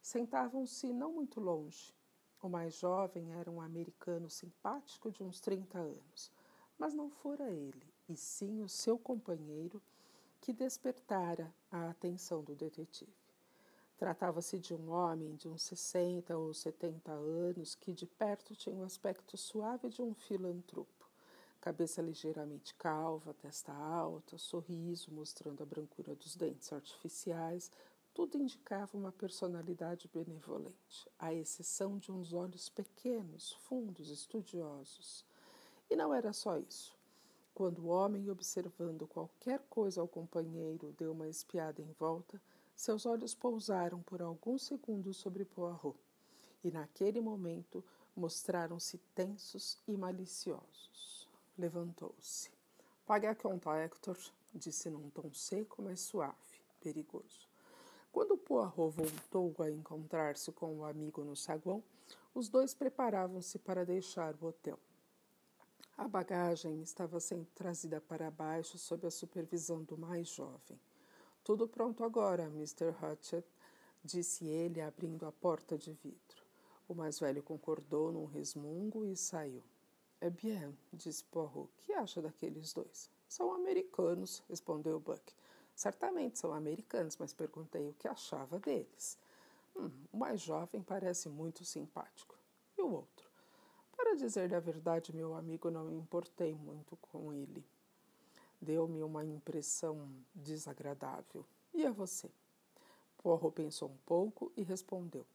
Sentavam-se 0.00 0.92
não 0.92 1.10
muito 1.10 1.40
longe. 1.40 1.92
O 2.40 2.48
mais 2.48 2.74
jovem 2.74 3.32
era 3.32 3.50
um 3.50 3.60
americano 3.60 4.30
simpático 4.30 5.10
de 5.10 5.24
uns 5.24 5.40
30 5.40 5.76
anos, 5.78 6.30
mas 6.78 6.94
não 6.94 7.10
fora 7.10 7.50
ele, 7.50 7.92
e 8.08 8.16
sim 8.16 8.62
o 8.62 8.68
seu 8.68 8.96
companheiro 8.96 9.82
que 10.40 10.52
despertara 10.52 11.52
a 11.70 11.90
atenção 11.90 12.42
do 12.42 12.54
detetive. 12.54 13.12
Tratava-se 13.96 14.58
de 14.58 14.74
um 14.74 14.90
homem 14.90 15.34
de 15.34 15.48
uns 15.48 15.62
60 15.62 16.36
ou 16.36 16.54
70 16.54 17.10
anos 17.10 17.74
que 17.74 17.92
de 17.92 18.06
perto 18.06 18.54
tinha 18.54 18.76
o 18.76 18.84
aspecto 18.84 19.36
suave 19.36 19.88
de 19.88 20.00
um 20.00 20.14
filantropo. 20.14 21.10
Cabeça 21.60 22.00
ligeiramente 22.00 22.74
calva, 22.76 23.34
testa 23.34 23.72
alta, 23.72 24.38
sorriso 24.38 25.12
mostrando 25.12 25.62
a 25.62 25.66
brancura 25.66 26.14
dos 26.14 26.36
dentes 26.36 26.72
artificiais, 26.72 27.72
tudo 28.14 28.36
indicava 28.36 28.96
uma 28.96 29.12
personalidade 29.12 30.08
benevolente, 30.12 31.08
à 31.18 31.32
exceção 31.32 31.98
de 31.98 32.10
uns 32.10 32.32
olhos 32.32 32.68
pequenos, 32.68 33.52
fundos, 33.52 34.10
estudiosos. 34.10 35.24
E 35.88 35.94
não 35.94 36.12
era 36.12 36.32
só 36.32 36.58
isso. 36.58 36.97
Quando 37.58 37.80
o 37.80 37.88
homem, 37.88 38.30
observando 38.30 39.04
qualquer 39.08 39.58
coisa 39.68 40.00
ao 40.00 40.06
companheiro, 40.06 40.94
deu 40.96 41.10
uma 41.10 41.28
espiada 41.28 41.82
em 41.82 41.90
volta, 41.98 42.40
seus 42.76 43.04
olhos 43.04 43.34
pousaram 43.34 44.00
por 44.02 44.22
alguns 44.22 44.62
segundos 44.62 45.16
sobre 45.16 45.44
Poirot, 45.44 45.98
e 46.62 46.70
naquele 46.70 47.20
momento 47.20 47.82
mostraram-se 48.14 48.96
tensos 49.12 49.76
e 49.88 49.96
maliciosos. 49.96 51.28
Levantou-se. 51.58 52.48
Pague 53.04 53.26
a 53.26 53.34
conta, 53.34 53.76
Hector, 53.76 54.16
disse 54.54 54.88
num 54.88 55.10
tom 55.10 55.34
seco, 55.34 55.82
mas 55.82 55.98
suave, 55.98 56.62
perigoso. 56.80 57.48
Quando 58.12 58.38
Poirot 58.38 58.94
voltou 58.94 59.52
a 59.64 59.68
encontrar-se 59.68 60.52
com 60.52 60.78
o 60.78 60.84
amigo 60.84 61.24
no 61.24 61.34
saguão, 61.34 61.82
os 62.32 62.48
dois 62.48 62.72
preparavam-se 62.72 63.58
para 63.58 63.84
deixar 63.84 64.36
o 64.40 64.46
hotel. 64.46 64.78
A 65.96 66.06
bagagem 66.06 66.80
estava 66.80 67.18
sendo 67.18 67.46
trazida 67.54 68.00
para 68.00 68.30
baixo 68.30 68.78
sob 68.78 69.06
a 69.06 69.10
supervisão 69.10 69.82
do 69.82 69.98
mais 69.98 70.28
jovem. 70.28 70.80
Tudo 71.42 71.66
pronto 71.66 72.04
agora, 72.04 72.44
Mr. 72.44 72.94
Hutchett, 73.02 73.46
disse 74.04 74.46
ele, 74.46 74.80
abrindo 74.80 75.26
a 75.26 75.32
porta 75.32 75.76
de 75.76 75.92
vidro. 75.92 76.46
O 76.88 76.94
mais 76.94 77.18
velho 77.18 77.42
concordou 77.42 78.12
num 78.12 78.26
resmungo 78.26 79.04
e 79.04 79.16
saiu. 79.16 79.62
É 80.20 80.30
bien, 80.30 80.76
disse 80.92 81.22
Poirot. 81.24 81.70
Que 81.82 81.92
acha 81.92 82.20
daqueles 82.22 82.72
dois? 82.72 83.10
São 83.28 83.52
americanos, 83.52 84.42
respondeu 84.48 84.98
Buck. 84.98 85.32
Certamente 85.74 86.38
são 86.38 86.52
americanos, 86.52 87.16
mas 87.18 87.32
perguntei 87.32 87.88
o 87.88 87.94
que 87.94 88.08
achava 88.08 88.58
deles. 88.58 89.18
Hum, 89.76 89.90
o 90.12 90.16
mais 90.16 90.40
jovem 90.40 90.82
parece 90.82 91.28
muito 91.28 91.64
simpático. 91.64 92.36
E 92.76 92.82
o 92.82 92.90
outro? 92.90 93.27
Para 93.98 94.14
dizer 94.14 94.54
a 94.54 94.60
verdade, 94.60 95.14
meu 95.14 95.34
amigo, 95.34 95.68
não 95.68 95.84
me 95.84 95.96
importei 95.96 96.54
muito 96.54 96.96
com 96.96 97.32
ele. 97.32 97.62
Deu-me 98.60 99.02
uma 99.02 99.24
impressão 99.24 100.08
desagradável. 100.32 101.44
E 101.74 101.84
a 101.84 101.90
você? 101.90 102.30
Porro 103.18 103.50
pensou 103.50 103.90
um 103.90 103.96
pouco 104.06 104.52
e 104.56 104.62
respondeu. 104.62 105.26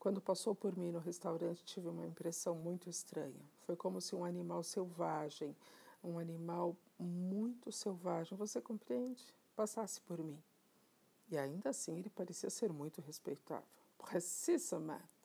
Quando 0.00 0.20
passou 0.20 0.54
por 0.54 0.74
mim 0.74 0.90
no 0.90 0.98
restaurante, 0.98 1.62
tive 1.64 1.88
uma 1.88 2.06
impressão 2.06 2.54
muito 2.54 2.88
estranha. 2.88 3.44
Foi 3.66 3.76
como 3.76 4.00
se 4.00 4.16
um 4.16 4.24
animal 4.24 4.64
selvagem, 4.64 5.54
um 6.02 6.18
animal 6.18 6.74
muito 6.98 7.70
selvagem, 7.70 8.38
você 8.38 8.58
compreende? 8.58 9.22
passasse 9.58 10.00
por 10.02 10.22
mim. 10.22 10.40
E 11.28 11.36
ainda 11.36 11.70
assim 11.70 11.98
ele 11.98 12.08
parecia 12.08 12.48
ser 12.48 12.72
muito 12.72 13.00
respeitável. 13.00 13.66
Precisamente. 13.98 15.17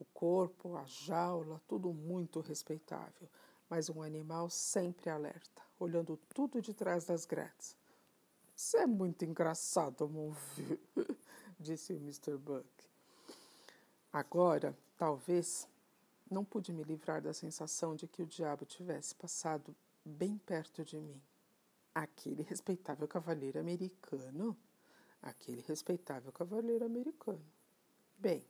O 0.00 0.04
corpo, 0.06 0.76
a 0.76 0.84
jaula, 0.86 1.60
tudo 1.68 1.92
muito 1.92 2.40
respeitável, 2.40 3.28
mas 3.68 3.90
um 3.90 4.02
animal 4.02 4.48
sempre 4.48 5.10
alerta, 5.10 5.62
olhando 5.78 6.18
tudo 6.34 6.62
de 6.62 6.72
trás 6.72 7.04
das 7.04 7.26
grades. 7.26 7.76
Você 8.56 8.78
é 8.78 8.86
muito 8.86 9.24
engraçado, 9.24 10.08
mon 10.08 10.32
vieux, 10.56 10.80
disse 11.60 11.92
o 11.92 11.96
Mr. 11.96 12.36
Buck. 12.38 12.66
Agora, 14.12 14.76
talvez, 14.96 15.68
não 16.30 16.44
pude 16.44 16.72
me 16.72 16.82
livrar 16.82 17.20
da 17.20 17.32
sensação 17.34 17.94
de 17.94 18.08
que 18.08 18.22
o 18.22 18.26
diabo 18.26 18.64
tivesse 18.64 19.14
passado 19.14 19.76
bem 20.04 20.38
perto 20.38 20.84
de 20.84 20.98
mim. 20.98 21.20
Aquele 21.94 22.42
respeitável 22.42 23.06
cavaleiro 23.06 23.60
americano. 23.60 24.56
Aquele 25.20 25.60
respeitável 25.62 26.32
cavaleiro 26.32 26.84
americano. 26.84 27.44
Bem, 28.18 28.44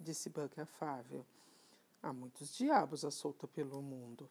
disse 0.00 0.30
Buck 0.30 0.58
afável, 0.60 1.24
há 2.02 2.12
muitos 2.12 2.54
diabos 2.54 3.04
à 3.04 3.10
solta 3.10 3.46
pelo 3.46 3.82
mundo. 3.82 4.28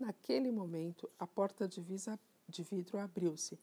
Naquele 0.00 0.50
momento, 0.50 1.08
a 1.18 1.26
porta 1.26 1.68
de, 1.68 1.80
visa, 1.80 2.18
de 2.48 2.62
vidro 2.62 2.98
abriu-se 2.98 3.58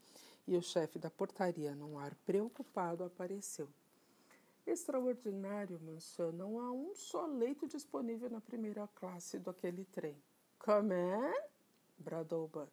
e 0.48 0.56
o 0.56 0.62
chefe 0.62 1.00
da 1.00 1.10
portaria, 1.10 1.76
num 1.76 1.98
ar 1.98 2.16
preocupado, 2.26 3.04
apareceu. 3.04 3.68
Extraordinário, 4.66 5.80
monsieur, 5.82 6.32
não 6.32 6.60
há 6.60 6.72
um 6.72 6.94
só 6.96 7.26
leito 7.26 7.68
disponível 7.68 8.30
na 8.30 8.40
primeira 8.40 8.88
classe 8.96 9.40
daquele 9.40 9.86
trem. 9.86 10.16
Como 10.60 10.94
é? 10.94 11.50
bradou 11.98 12.48
Buck. 12.48 12.72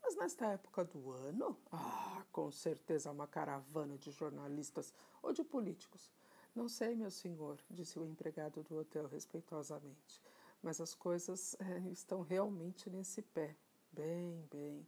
Mas 0.00 0.16
nesta 0.16 0.46
época 0.46 0.84
do 0.84 1.10
ano, 1.12 1.56
ah, 1.70 2.22
com 2.32 2.50
certeza 2.50 3.10
uma 3.10 3.26
caravana 3.26 3.96
de 3.96 4.10
jornalistas 4.10 4.92
ou 5.22 5.32
de 5.32 5.44
políticos. 5.44 6.10
Não 6.54 6.68
sei, 6.68 6.94
meu 6.94 7.10
senhor, 7.10 7.58
disse 7.70 7.98
o 7.98 8.04
empregado 8.04 8.62
do 8.62 8.76
hotel 8.76 9.06
respeitosamente, 9.06 10.20
mas 10.62 10.82
as 10.82 10.94
coisas 10.94 11.56
é, 11.58 11.78
estão 11.90 12.20
realmente 12.20 12.90
nesse 12.90 13.22
pé. 13.22 13.56
Bem, 13.90 14.46
bem. 14.50 14.86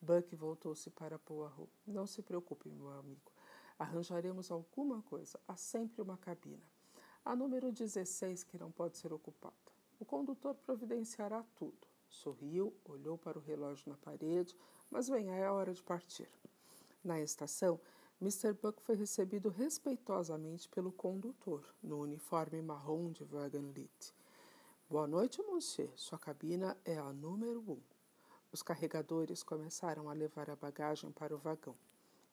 Buck 0.00 0.34
voltou-se 0.36 0.88
para 0.90 1.18
Poirot. 1.18 1.68
Não 1.84 2.06
se 2.06 2.22
preocupe, 2.22 2.68
meu 2.68 2.90
amigo. 2.90 3.32
Arranjaremos 3.76 4.52
alguma 4.52 5.02
coisa. 5.02 5.38
Há 5.48 5.56
sempre 5.56 6.00
uma 6.00 6.16
cabina. 6.16 6.62
A 7.24 7.34
número 7.34 7.72
16 7.72 8.44
que 8.44 8.56
não 8.56 8.70
pode 8.70 8.96
ser 8.96 9.12
ocupada. 9.12 9.54
O 9.98 10.04
condutor 10.04 10.54
providenciará 10.54 11.44
tudo. 11.56 11.88
Sorriu, 12.08 12.72
olhou 12.84 13.18
para 13.18 13.38
o 13.38 13.42
relógio 13.42 13.90
na 13.90 13.96
parede, 13.96 14.56
mas 14.88 15.08
vem, 15.08 15.28
é 15.30 15.50
hora 15.50 15.74
de 15.74 15.82
partir. 15.82 16.28
Na 17.02 17.20
estação, 17.20 17.80
Mr. 18.20 18.52
Buck 18.52 18.82
foi 18.82 18.96
recebido 18.96 19.48
respeitosamente 19.48 20.68
pelo 20.68 20.92
condutor, 20.92 21.64
no 21.82 22.02
uniforme 22.02 22.60
marrom 22.60 23.10
de 23.10 23.24
Wagenlit. 23.24 24.12
Boa 24.90 25.06
noite, 25.06 25.40
monsieur. 25.40 25.90
Sua 25.96 26.18
cabina 26.18 26.76
é 26.84 26.98
a 26.98 27.14
número 27.14 27.60
um. 27.66 27.80
Os 28.52 28.62
carregadores 28.62 29.42
começaram 29.42 30.10
a 30.10 30.12
levar 30.12 30.50
a 30.50 30.56
bagagem 30.56 31.10
para 31.10 31.34
o 31.34 31.38
vagão. 31.38 31.74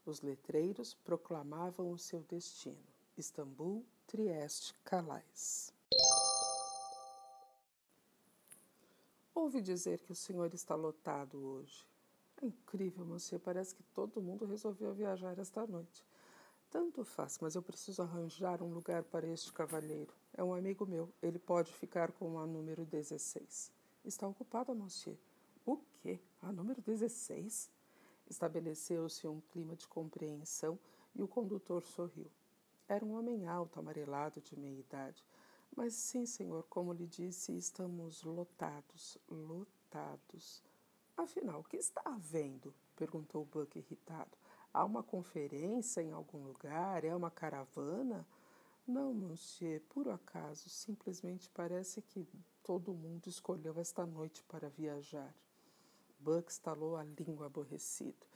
Os 0.05 0.21
letreiros 0.21 0.93
proclamavam 0.93 1.89
o 1.89 1.97
seu 1.97 2.19
destino: 2.23 2.83
Istambul, 3.17 3.85
Trieste, 4.05 4.73
Calais. 4.83 5.73
Ouvi 9.33 9.61
dizer 9.61 10.01
que 10.01 10.11
o 10.11 10.15
senhor 10.15 10.53
está 10.53 10.75
lotado 10.75 11.41
hoje. 11.41 11.87
É 12.41 12.45
incrível, 12.45 13.05
monsieur. 13.05 13.39
Parece 13.39 13.73
que 13.73 13.83
todo 13.83 14.21
mundo 14.21 14.45
resolveu 14.45 14.93
viajar 14.93 15.37
esta 15.39 15.65
noite. 15.65 16.05
Tanto 16.69 17.03
faz, 17.03 17.39
mas 17.41 17.55
eu 17.55 17.61
preciso 17.61 18.01
arranjar 18.01 18.61
um 18.61 18.73
lugar 18.73 19.03
para 19.03 19.25
este 19.27 19.51
cavalheiro. 19.53 20.13
É 20.33 20.43
um 20.43 20.53
amigo 20.53 20.85
meu. 20.85 21.11
Ele 21.21 21.39
pode 21.39 21.73
ficar 21.73 22.11
com 22.11 22.37
a 22.37 22.45
número 22.45 22.85
16. 22.85 23.71
Está 24.03 24.27
ocupada, 24.27 24.73
monsieur. 24.75 25.17
O 25.65 25.77
quê? 26.01 26.19
A 26.41 26.51
número 26.51 26.81
16? 26.81 27.71
Estabeleceu-se 28.29 29.27
um 29.27 29.41
clima 29.41 29.75
de 29.75 29.87
compreensão 29.87 30.77
e 31.15 31.23
o 31.23 31.27
condutor 31.27 31.83
sorriu. 31.83 32.29
Era 32.87 33.03
um 33.03 33.17
homem 33.17 33.47
alto, 33.47 33.79
amarelado, 33.79 34.41
de 34.41 34.57
meia 34.57 34.79
idade. 34.79 35.25
Mas 35.75 35.93
sim, 35.93 36.25
senhor, 36.25 36.63
como 36.69 36.93
lhe 36.93 37.07
disse, 37.07 37.55
estamos 37.57 38.23
lotados, 38.23 39.17
lotados. 39.29 40.63
Afinal, 41.17 41.61
o 41.61 41.63
que 41.63 41.77
está 41.77 42.01
havendo? 42.05 42.71
perguntou 42.95 43.43
Buck 43.43 43.75
irritado. 43.75 44.37
Há 44.71 44.85
uma 44.85 45.01
conferência 45.01 45.99
em 45.99 46.11
algum 46.11 46.43
lugar? 46.43 47.03
É 47.03 47.15
uma 47.15 47.31
caravana? 47.31 48.23
Não, 48.87 49.15
monsieur, 49.15 49.81
por 49.89 50.07
acaso, 50.07 50.69
simplesmente 50.69 51.49
parece 51.49 52.03
que 52.03 52.27
todo 52.63 52.93
mundo 52.93 53.27
escolheu 53.27 53.79
esta 53.79 54.05
noite 54.05 54.43
para 54.43 54.69
viajar. 54.69 55.33
Buck 56.19 56.51
estalou 56.51 56.95
a 56.95 57.03
língua 57.03 57.47
aborrecido. 57.47 58.27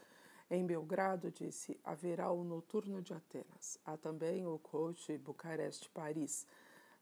Em 0.50 0.66
Belgrado, 0.66 1.32
disse, 1.32 1.80
haverá 1.84 2.32
o 2.32 2.44
noturno 2.44 3.00
de 3.00 3.14
Atenas. 3.14 3.80
Há 3.86 3.96
também 3.96 4.46
o 4.46 4.58
coach 4.58 5.16
Bucareste-Paris. 5.20 6.48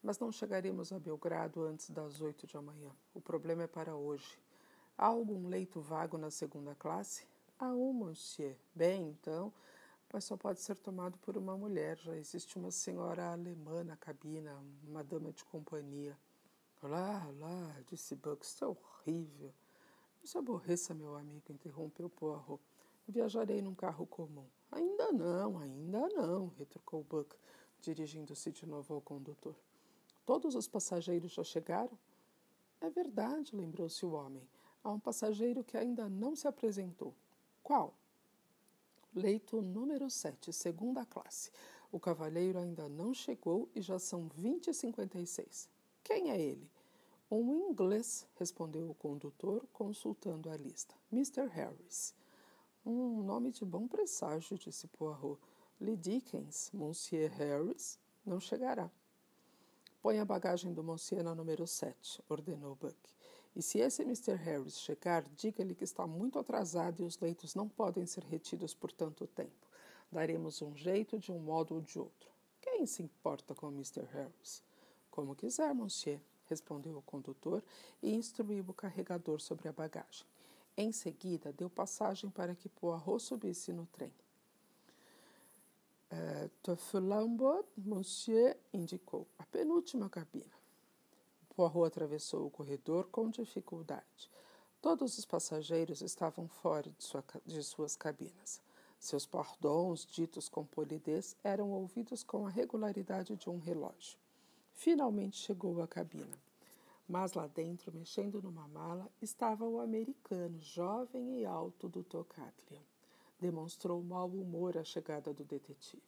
Mas 0.04 0.20
não 0.20 0.30
chegaremos 0.30 0.92
a 0.92 1.00
Belgrado 1.00 1.64
antes 1.64 1.90
das 1.90 2.20
oito 2.20 2.46
de 2.46 2.58
amanhã. 2.58 2.92
O 3.14 3.22
problema 3.22 3.64
é 3.64 3.68
para 3.68 3.96
hoje. 3.96 4.38
Há 5.02 5.06
algum 5.06 5.48
leito 5.48 5.80
vago 5.80 6.18
na 6.18 6.30
segunda 6.30 6.76
classe? 6.76 7.26
Há 7.58 7.68
um, 7.68 7.94
monsieur. 7.94 8.58
Bem, 8.76 9.12
então, 9.12 9.54
mas 10.12 10.26
só 10.26 10.36
pode 10.36 10.60
ser 10.60 10.76
tomado 10.76 11.18
por 11.20 11.38
uma 11.38 11.58
mulher. 11.58 11.98
Já 12.00 12.18
existe 12.18 12.58
uma 12.58 12.70
senhora 12.70 13.32
alemã 13.32 13.82
na 13.82 13.96
cabina, 13.96 14.62
uma 14.86 15.02
dama 15.02 15.32
de 15.32 15.46
companhia. 15.46 16.18
Lá, 16.84 17.26
lá, 17.40 17.82
disse 17.88 18.14
Buck, 18.14 18.46
isso 18.46 18.66
é 18.66 18.68
horrível. 18.68 19.54
Não 20.20 20.28
se 20.28 20.38
aborreça, 20.38 20.94
meu 20.94 21.16
amigo, 21.16 21.50
interrompeu 21.50 22.10
Poirot. 22.10 22.62
Viajarei 23.08 23.62
num 23.62 23.74
carro 23.74 24.06
comum. 24.06 24.48
Ainda 24.70 25.14
não, 25.14 25.60
ainda 25.60 26.10
não, 26.10 26.52
retrucou 26.60 27.06
Buck, 27.06 27.38
dirigindo-se 27.80 28.52
de 28.52 28.66
novo 28.66 28.96
ao 28.96 29.02
condutor. 29.02 29.56
Todos 30.26 30.56
os 30.56 30.68
passageiros 30.68 31.32
já 31.32 31.44
chegaram? 31.46 31.98
É 32.82 32.90
verdade, 32.90 33.56
lembrou-se 33.56 34.06
o 34.06 34.12
homem. 34.12 34.46
Há 34.84 34.92
um 34.92 35.00
passageiro 35.00 35.64
que 35.64 35.78
ainda 35.78 36.08
não 36.10 36.36
se 36.36 36.48
apresentou. 36.48 37.14
Qual? 37.62 37.94
Leito 39.14 39.62
número 39.62 40.10
7, 40.10 40.54
segunda 40.54 41.06
classe. 41.06 41.52
O 41.92 42.00
cavalheiro 42.00 42.60
ainda 42.60 42.88
não 42.88 43.14
chegou 43.14 43.68
e 43.76 43.82
já 43.82 43.98
são 43.98 44.28
20 44.28 44.68
e 44.68 44.74
56. 44.74 45.68
Quem 46.04 46.30
é 46.30 46.40
ele? 46.40 46.70
Um 47.32 47.70
inglês, 47.70 48.26
respondeu 48.36 48.90
o 48.90 48.96
condutor, 48.96 49.66
consultando 49.74 50.50
a 50.50 50.58
lista. 50.58 50.96
Mr. 51.12 51.48
Harris. 51.48 52.14
Um 52.86 53.22
nome 53.22 53.52
de 53.52 53.66
bom 53.66 53.88
presságio, 53.88 54.58
disse 54.58 54.88
Poirot. 54.88 55.40
Lee 55.82 55.96
Dickens, 55.96 56.72
Monsieur 56.74 57.32
Harris, 57.32 57.98
não 58.26 58.40
chegará. 58.40 58.92
Põe 60.02 60.20
a 60.20 60.26
bagagem 60.26 60.74
do 60.74 60.84
Monsieur 60.84 61.24
na 61.24 61.34
número 61.36 61.66
7, 61.66 62.22
ordenou 62.30 62.76
Buck. 62.76 62.98
E 63.60 63.62
se 63.62 63.80
esse 63.80 64.04
Mr. 64.04 64.36
Harris 64.36 64.80
chegar, 64.80 65.22
diga-lhe 65.36 65.76
que 65.76 65.84
está 65.84 66.08
muito 66.08 66.40
atrasado 66.40 67.02
e 67.02 67.04
os 67.04 67.20
leitos 67.20 67.56
não 67.56 67.68
podem 67.68 68.06
ser 68.06 68.24
retidos 68.24 68.74
por 68.74 68.90
tanto 68.90 69.28
tempo. 69.28 69.68
Daremos 70.10 70.62
um 70.62 70.74
jeito 70.78 71.20
de 71.20 71.30
um 71.30 71.40
modo 71.40 71.76
ou 71.76 71.82
de 71.82 72.00
outro. 72.00 72.32
Quem 72.62 72.86
se 72.86 73.04
importa 73.04 73.54
com 73.54 73.68
Mr. 73.68 74.06
Harris? 74.14 74.64
Como 75.12 75.36
quiser, 75.36 75.76
monsieur, 75.76 76.22
respondeu 76.46 76.98
o 76.98 77.02
condutor 77.02 77.62
e 78.02 78.16
instruiu 78.16 78.64
o 78.66 78.74
carregador 78.74 79.42
sobre 79.42 79.68
a 79.68 79.74
bagagem. 79.74 80.26
Em 80.78 80.94
seguida, 80.94 81.52
deu 81.52 81.70
passagem 81.70 82.30
para 82.30 82.56
que 82.56 82.70
Poirot 82.70 83.22
subisse 83.22 83.74
no 83.74 83.86
trem. 83.88 84.14
Uh, 86.14 86.50
monsieur, 87.76 88.56
indicou. 88.72 89.28
A 89.38 89.44
penúltima 89.44 90.10
cabina. 90.10 90.59
Poirot 91.60 91.88
atravessou 91.88 92.46
o 92.46 92.50
corredor 92.50 93.10
com 93.12 93.30
dificuldade. 93.30 94.32
Todos 94.82 95.18
os 95.18 95.26
passageiros 95.26 96.02
estavam 96.02 96.48
fora 96.48 96.90
de, 96.90 97.04
sua, 97.04 97.22
de 97.46 97.62
suas 97.62 97.98
cabinas. 97.98 98.62
Seus 98.98 99.26
pardons, 99.26 100.06
ditos 100.06 100.48
com 100.48 100.64
polidez, 100.66 101.36
eram 101.44 101.70
ouvidos 101.72 102.24
com 102.24 102.48
a 102.48 102.50
regularidade 102.50 103.36
de 103.36 103.50
um 103.50 103.60
relógio. 103.60 104.18
Finalmente 104.74 105.36
chegou 105.36 105.82
à 105.82 105.88
cabina. 105.88 106.40
Mas 107.06 107.34
lá 107.34 107.46
dentro, 107.48 107.92
mexendo 107.92 108.42
numa 108.42 108.70
mala, 108.70 109.12
estava 109.22 109.68
o 109.68 109.82
americano, 109.82 110.62
jovem 110.62 111.42
e 111.42 111.46
alto 111.46 111.90
do 111.90 112.06
Tocatlian. 112.06 112.80
Demonstrou 113.38 114.02
mau 114.02 114.30
humor 114.30 114.78
à 114.78 114.84
chegada 114.86 115.34
do 115.34 115.44
detetive. 115.44 116.02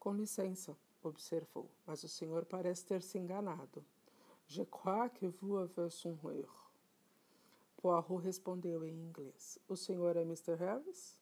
Com 0.00 0.14
licença, 0.14 0.76
observou, 1.00 1.70
mas 1.86 2.02
o 2.02 2.08
senhor 2.08 2.44
parece 2.44 2.84
ter 2.84 3.02
se 3.02 3.18
enganado. 3.18 3.84
Je 4.46 4.62
crois 4.62 5.08
que 5.08 5.26
vous 5.26 5.56
avez 5.56 5.90
son 5.90 6.16
erro. 6.30 6.70
Poirot 7.76 8.16
respondeu 8.16 8.84
em 8.84 8.94
inglês. 8.94 9.58
O 9.68 9.76
senhor 9.76 10.16
é 10.16 10.22
Mr. 10.22 10.54
Harris? 10.58 11.18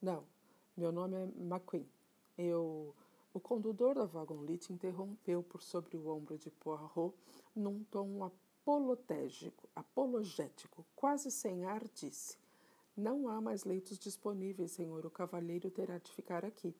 Não, 0.00 0.24
meu 0.76 0.92
nome 0.92 1.16
é 1.16 1.22
McQueen. 1.22 1.88
Eu... 2.38 2.94
O 3.34 3.40
condutor 3.40 3.94
da 3.94 4.06
vagonlite 4.06 4.72
interrompeu 4.72 5.42
por 5.42 5.62
sobre 5.62 5.96
o 5.98 6.08
ombro 6.08 6.38
de 6.38 6.50
Poirot 6.50 7.14
num 7.54 7.84
tom 7.84 8.24
apolotégico, 8.24 9.68
apologético, 9.76 10.86
quase 10.96 11.30
sem 11.30 11.66
ar, 11.66 11.86
disse. 11.94 12.38
Não 12.96 13.28
há 13.28 13.38
mais 13.38 13.64
leitos 13.64 13.98
disponíveis, 13.98 14.72
senhor. 14.72 15.04
O 15.04 15.10
cavalheiro 15.10 15.70
terá 15.70 15.98
de 15.98 16.10
ficar 16.10 16.46
aqui. 16.46 16.74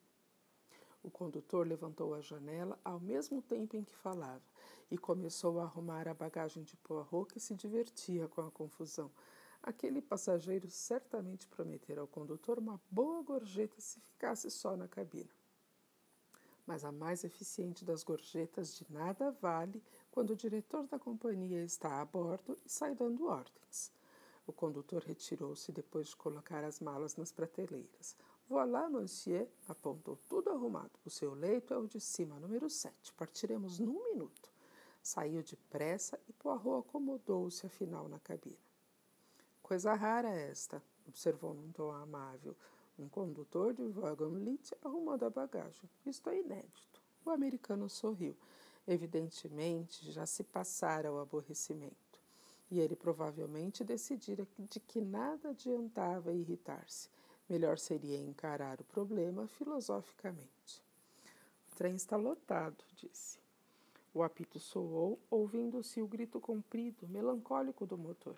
O 1.07 1.11
condutor 1.11 1.65
levantou 1.65 2.15
a 2.15 2.21
janela 2.21 2.77
ao 2.85 2.99
mesmo 2.99 3.41
tempo 3.41 3.77
em 3.77 3.85
que 3.85 3.95
falava 3.95 4.43
e 4.91 4.99
começou 4.99 5.61
a 5.61 5.63
arrumar 5.63 6.09
a 6.09 6.13
bagagem 6.13 6.65
de 6.65 6.77
Poirot, 6.79 7.33
que 7.33 7.39
se 7.39 7.55
divertia 7.55 8.27
com 8.27 8.41
a 8.41 8.51
confusão. 8.51 9.09
Aquele 9.63 10.03
passageiro 10.03 10.69
certamente 10.69 11.47
prometera 11.47 12.01
ao 12.01 12.09
condutor 12.09 12.59
uma 12.59 12.81
boa 12.91 13.23
gorjeta 13.23 13.81
se 13.81 14.01
ficasse 14.01 14.51
só 14.51 14.77
na 14.77 14.89
cabina. 14.89 15.31
Mas 16.67 16.85
a 16.85 16.91
mais 16.91 17.23
eficiente 17.23 17.85
das 17.85 18.03
gorjetas 18.03 18.75
de 18.75 18.85
nada 18.93 19.31
vale 19.31 19.81
quando 20.11 20.31
o 20.31 20.37
diretor 20.37 20.89
da 20.89 20.99
companhia 20.99 21.63
está 21.63 22.01
a 22.01 22.05
bordo 22.05 22.59
e 22.67 22.69
sai 22.69 22.97
dando 22.97 23.29
ordens. 23.29 23.93
O 24.45 24.53
condutor 24.53 25.05
retirou-se 25.05 25.71
depois 25.71 26.09
de 26.09 26.17
colocar 26.17 26.65
as 26.65 26.81
malas 26.81 27.15
nas 27.15 27.31
prateleiras. 27.31 28.17
Voilà, 28.49 28.89
monsieur, 28.89 29.49
apontou 29.69 30.17
tudo 30.29 30.51
arrumado. 30.51 30.93
O 31.05 31.11
seu 31.11 31.35
leito 31.35 31.75
é 31.75 31.77
o 31.77 31.89
de 31.89 32.01
cima, 32.01 32.39
número 32.39 32.71
7. 32.71 33.13
Partiremos 33.15 33.81
num 33.81 34.01
minuto. 34.13 34.49
Saiu 35.03 35.43
depressa 35.43 36.17
e 36.29 36.33
Poirot 36.33 36.87
acomodou-se 36.87 37.67
afinal 37.67 38.09
na 38.09 38.21
cabina. 38.21 38.57
Coisa 39.65 39.95
rara 39.95 40.29
esta, 40.29 40.81
observou 41.09 41.55
num 41.55 41.73
tom 41.73 41.91
amável. 41.91 42.55
Um 42.97 43.09
condutor 43.09 43.75
de 43.75 43.83
wagon-lit 43.83 44.77
arrumando 44.85 45.25
a 45.25 45.31
bagagem. 45.31 45.91
Isto 46.07 46.31
é 46.31 46.39
inédito. 46.39 47.03
O 47.25 47.31
americano 47.31 47.89
sorriu. 47.91 48.37
Evidentemente, 48.87 50.13
já 50.13 50.25
se 50.25 50.45
passara 50.45 51.13
o 51.13 51.19
aborrecimento. 51.19 51.97
E 52.71 52.79
ele 52.79 52.95
provavelmente 52.95 53.83
decidira 53.83 54.47
de 54.57 54.79
que 54.79 55.01
nada 55.01 55.51
adiantava 55.51 56.33
irritar-se. 56.33 57.09
Melhor 57.49 57.79
seria 57.79 58.19
encarar 58.19 58.81
o 58.81 58.85
problema 58.85 59.47
filosoficamente. 59.47 60.83
O 61.71 61.77
trem 61.77 61.95
está 61.95 62.17
lotado, 62.17 62.83
disse. 62.97 63.39
O 64.13 64.23
apito 64.23 64.59
soou, 64.59 65.19
ouvindo-se 65.31 66.01
o 66.01 66.09
grito 66.09 66.41
comprido, 66.41 67.07
melancólico 67.07 67.87
do 67.87 67.97
motor. 67.97 68.37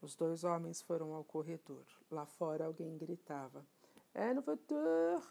Os 0.00 0.16
dois 0.16 0.42
homens 0.42 0.82
foram 0.82 1.14
ao 1.14 1.22
corredor. 1.22 1.84
Lá 2.10 2.26
fora 2.26 2.64
alguém 2.64 2.96
gritava: 2.98 3.64
En 4.14 4.40
voiture! 4.40 5.22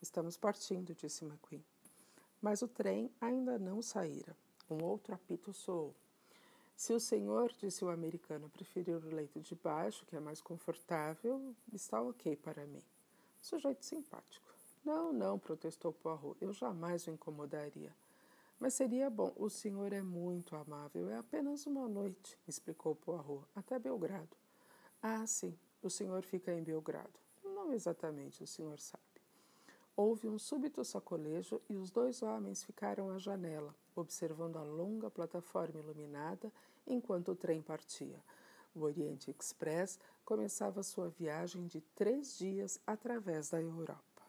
Estamos 0.00 0.38
partindo, 0.38 0.94
disse 0.94 1.24
McQueen. 1.24 1.62
Mas 2.40 2.62
o 2.62 2.68
trem 2.68 3.10
ainda 3.20 3.58
não 3.58 3.82
saíra. 3.82 4.34
Um 4.70 4.82
outro 4.82 5.14
apito 5.14 5.52
soou. 5.52 5.94
Se 6.80 6.94
o 6.94 6.98
senhor, 6.98 7.52
disse 7.58 7.84
o 7.84 7.90
americano, 7.90 8.48
preferir 8.48 8.96
o 8.96 9.14
leito 9.14 9.38
de 9.38 9.54
baixo, 9.54 10.06
que 10.06 10.16
é 10.16 10.18
mais 10.18 10.40
confortável, 10.40 11.54
está 11.74 12.00
ok 12.00 12.34
para 12.36 12.66
mim. 12.66 12.82
Sujeito 13.38 13.84
simpático. 13.84 14.48
Não, 14.82 15.12
não, 15.12 15.38
protestou 15.38 15.92
Poirot. 15.92 16.38
Eu 16.40 16.54
jamais 16.54 17.06
o 17.06 17.10
incomodaria. 17.10 17.94
Mas 18.58 18.72
seria 18.72 19.10
bom. 19.10 19.30
O 19.36 19.50
senhor 19.50 19.92
é 19.92 20.00
muito 20.00 20.56
amável. 20.56 21.10
É 21.10 21.18
apenas 21.18 21.66
uma 21.66 21.86
noite, 21.86 22.38
explicou 22.48 22.94
Poirot, 22.94 23.44
até 23.54 23.78
Belgrado. 23.78 24.34
Ah, 25.02 25.26
sim. 25.26 25.54
O 25.82 25.90
senhor 25.90 26.22
fica 26.22 26.50
em 26.50 26.62
Belgrado. 26.62 27.20
Não 27.44 27.74
exatamente, 27.74 28.42
o 28.42 28.46
senhor 28.46 28.80
sabe. 28.80 29.04
Houve 29.94 30.28
um 30.28 30.38
súbito 30.38 30.82
sacolejo 30.82 31.60
e 31.68 31.76
os 31.76 31.90
dois 31.90 32.22
homens 32.22 32.64
ficaram 32.64 33.10
à 33.10 33.18
janela, 33.18 33.74
observando 33.94 34.56
a 34.56 34.62
longa 34.62 35.10
plataforma 35.10 35.80
iluminada 35.80 36.52
enquanto 36.86 37.32
o 37.32 37.36
trem 37.36 37.60
partia. 37.62 38.18
O 38.74 38.82
Oriente 38.82 39.30
Express 39.30 39.98
começava 40.24 40.82
sua 40.82 41.08
viagem 41.08 41.66
de 41.66 41.80
três 41.94 42.38
dias 42.38 42.80
através 42.86 43.50
da 43.50 43.60
Europa. 43.60 44.22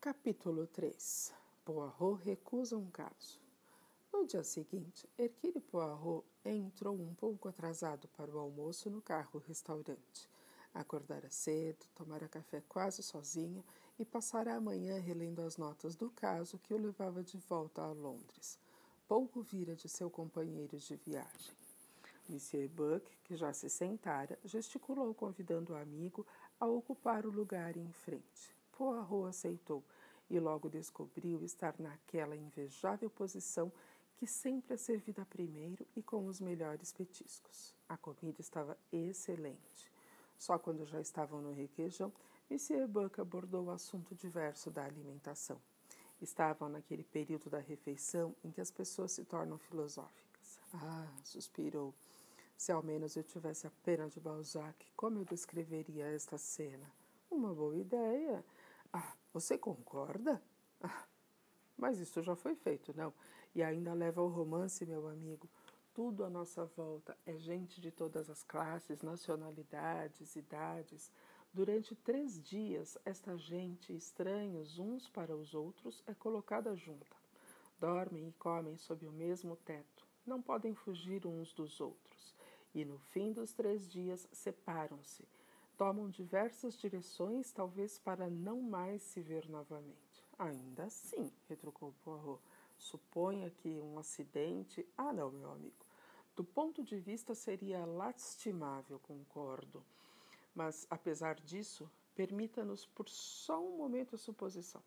Capítulo 0.00 0.66
3 0.66 1.34
Poirot 1.64 2.24
recusa 2.24 2.76
um 2.76 2.90
caso. 2.90 3.47
No 4.18 4.26
dia 4.26 4.42
seguinte, 4.42 5.08
Hercule 5.16 5.60
Poirot 5.60 6.26
entrou 6.44 6.92
um 6.92 7.14
pouco 7.14 7.48
atrasado 7.48 8.08
para 8.16 8.28
o 8.28 8.38
almoço 8.40 8.90
no 8.90 9.00
carro-restaurante. 9.00 10.28
Acordara 10.74 11.30
cedo, 11.30 11.86
tomara 11.94 12.26
café 12.26 12.60
quase 12.68 13.00
sozinho 13.00 13.64
e 13.96 14.04
passara 14.04 14.56
a 14.56 14.60
manhã 14.60 14.98
relendo 14.98 15.40
as 15.40 15.56
notas 15.56 15.94
do 15.94 16.10
caso 16.10 16.58
que 16.58 16.74
o 16.74 16.76
levava 16.76 17.22
de 17.22 17.38
volta 17.38 17.80
a 17.80 17.92
Londres. 17.92 18.58
Pouco 19.06 19.40
vira 19.40 19.76
de 19.76 19.88
seu 19.88 20.10
companheiro 20.10 20.76
de 20.76 20.96
viagem. 20.96 21.54
Monsieur 22.28 22.68
Buck, 22.68 23.08
que 23.22 23.36
já 23.36 23.52
se 23.52 23.70
sentara, 23.70 24.36
gesticulou 24.44 25.14
convidando 25.14 25.74
o 25.74 25.76
amigo 25.76 26.26
a 26.58 26.66
ocupar 26.66 27.24
o 27.24 27.30
lugar 27.30 27.76
em 27.76 27.92
frente. 27.92 28.52
Poirot 28.72 29.28
aceitou 29.28 29.80
e 30.28 30.40
logo 30.40 30.68
descobriu 30.68 31.44
estar 31.44 31.76
naquela 31.78 32.36
invejável 32.36 33.08
posição 33.08 33.72
que 34.18 34.26
sempre 34.26 34.74
é 34.74 34.76
servida 34.76 35.24
primeiro 35.24 35.86
e 35.94 36.02
com 36.02 36.26
os 36.26 36.40
melhores 36.40 36.92
petiscos. 36.92 37.72
A 37.88 37.96
comida 37.96 38.40
estava 38.40 38.76
excelente. 38.92 39.92
Só 40.36 40.58
quando 40.58 40.84
já 40.84 41.00
estavam 41.00 41.40
no 41.40 41.52
requeijão, 41.52 42.12
Monsieur 42.50 42.88
Buck 42.88 43.20
abordou 43.20 43.66
o 43.66 43.70
assunto 43.70 44.16
diverso 44.16 44.72
da 44.72 44.84
alimentação. 44.84 45.60
Estavam 46.20 46.68
naquele 46.68 47.04
período 47.04 47.48
da 47.48 47.60
refeição 47.60 48.34
em 48.42 48.50
que 48.50 48.60
as 48.60 48.72
pessoas 48.72 49.12
se 49.12 49.24
tornam 49.24 49.56
filosóficas. 49.56 50.58
Ah, 50.74 51.06
suspirou. 51.22 51.94
Se 52.56 52.72
ao 52.72 52.82
menos 52.82 53.14
eu 53.14 53.22
tivesse 53.22 53.68
a 53.68 53.72
pena 53.84 54.08
de 54.08 54.18
Balzac, 54.18 54.84
como 54.96 55.20
eu 55.20 55.24
descreveria 55.24 56.06
esta 56.06 56.36
cena? 56.36 56.90
Uma 57.30 57.54
boa 57.54 57.76
ideia. 57.76 58.44
Ah, 58.92 59.14
você 59.32 59.56
concorda? 59.56 60.42
Ah, 60.82 61.06
mas 61.76 62.00
isso 62.00 62.20
já 62.20 62.34
foi 62.34 62.56
feito, 62.56 62.92
não? 62.96 63.14
E 63.54 63.62
ainda 63.62 63.94
leva 63.94 64.20
ao 64.20 64.28
romance, 64.28 64.84
meu 64.86 65.08
amigo. 65.08 65.48
Tudo 65.94 66.24
à 66.24 66.30
nossa 66.30 66.64
volta 66.64 67.16
é 67.26 67.36
gente 67.36 67.80
de 67.80 67.90
todas 67.90 68.30
as 68.30 68.42
classes, 68.42 69.02
nacionalidades, 69.02 70.36
idades. 70.36 71.10
Durante 71.52 71.94
três 71.96 72.42
dias, 72.42 72.96
esta 73.04 73.36
gente, 73.36 73.92
estranhos 73.94 74.78
uns 74.78 75.08
para 75.08 75.36
os 75.36 75.54
outros, 75.54 76.02
é 76.06 76.14
colocada 76.14 76.76
junta. 76.76 77.16
Dormem 77.80 78.28
e 78.28 78.32
comem 78.32 78.76
sob 78.76 79.06
o 79.06 79.12
mesmo 79.12 79.56
teto. 79.56 80.06
Não 80.26 80.42
podem 80.42 80.74
fugir 80.74 81.26
uns 81.26 81.52
dos 81.52 81.80
outros. 81.80 82.34
E 82.74 82.84
no 82.84 82.98
fim 82.98 83.32
dos 83.32 83.52
três 83.52 83.90
dias, 83.90 84.28
separam-se 84.32 85.26
tomam 85.78 86.10
diversas 86.10 86.76
direções, 86.76 87.52
talvez 87.52 88.00
para 88.00 88.28
não 88.28 88.60
mais 88.60 89.00
se 89.00 89.20
ver 89.20 89.48
novamente. 89.48 90.26
Ainda 90.36 90.84
assim, 90.84 91.32
retrucou 91.48 91.94
Poirot, 92.02 92.42
suponha 92.78 93.50
que 93.50 93.80
um 93.80 93.98
acidente. 93.98 94.86
Ah, 94.96 95.12
não, 95.12 95.30
meu 95.30 95.50
amigo. 95.50 95.86
Do 96.34 96.44
ponto 96.44 96.82
de 96.84 96.98
vista 96.98 97.34
seria 97.34 97.84
lastimável, 97.84 98.98
concordo. 99.00 99.84
Mas, 100.54 100.86
apesar 100.88 101.34
disso, 101.34 101.90
permita-nos 102.14 102.86
por 102.86 103.08
só 103.08 103.60
um 103.60 103.76
momento 103.76 104.14
a 104.14 104.18
suposição. 104.18 104.82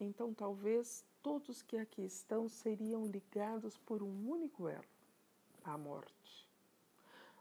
Então, 0.00 0.34
talvez 0.34 1.04
todos 1.22 1.62
que 1.62 1.76
aqui 1.76 2.02
estão 2.02 2.48
seriam 2.48 3.06
ligados 3.06 3.78
por 3.78 4.02
um 4.02 4.28
único 4.28 4.68
elo 4.68 4.84
a 5.62 5.78
morte. 5.78 6.48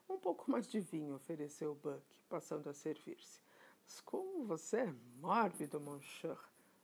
Um 0.10 0.18
pouco 0.18 0.50
mais 0.50 0.68
de 0.68 0.80
vinho, 0.80 1.16
ofereceu 1.16 1.76
Buck, 1.76 2.04
passando 2.30 2.70
a 2.70 2.74
servir-se. 2.74 3.42
Mas 3.84 4.00
como 4.02 4.46
você 4.46 4.78
é 4.78 4.96
mórbido, 5.20 5.80
Monsieur. 5.80 6.38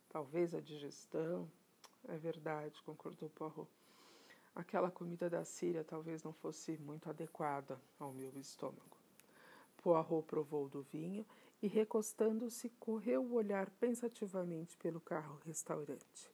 Talvez 0.10 0.54
a 0.54 0.60
digestão. 0.60 1.50
É 2.08 2.18
verdade, 2.18 2.82
concordou 2.84 3.30
Poirot. 3.30 3.70
Aquela 4.56 4.90
comida 4.90 5.30
da 5.30 5.46
Síria 5.46 5.84
talvez 5.84 6.24
não 6.24 6.34
fosse 6.34 6.78
muito 6.78 7.10
adequada 7.10 7.80
ao 8.00 8.12
meu 8.12 8.38
estômago. 8.38 8.98
Poirot 9.78 10.26
provou 10.26 10.68
do 10.68 10.82
vinho 10.82 11.26
e, 11.62 11.68
recostando-se, 11.68 12.70
correu 12.80 13.24
o 13.24 13.34
olhar 13.34 13.70
pensativamente 13.72 14.78
pelo 14.78 15.00
carro-restaurante. 15.00 16.32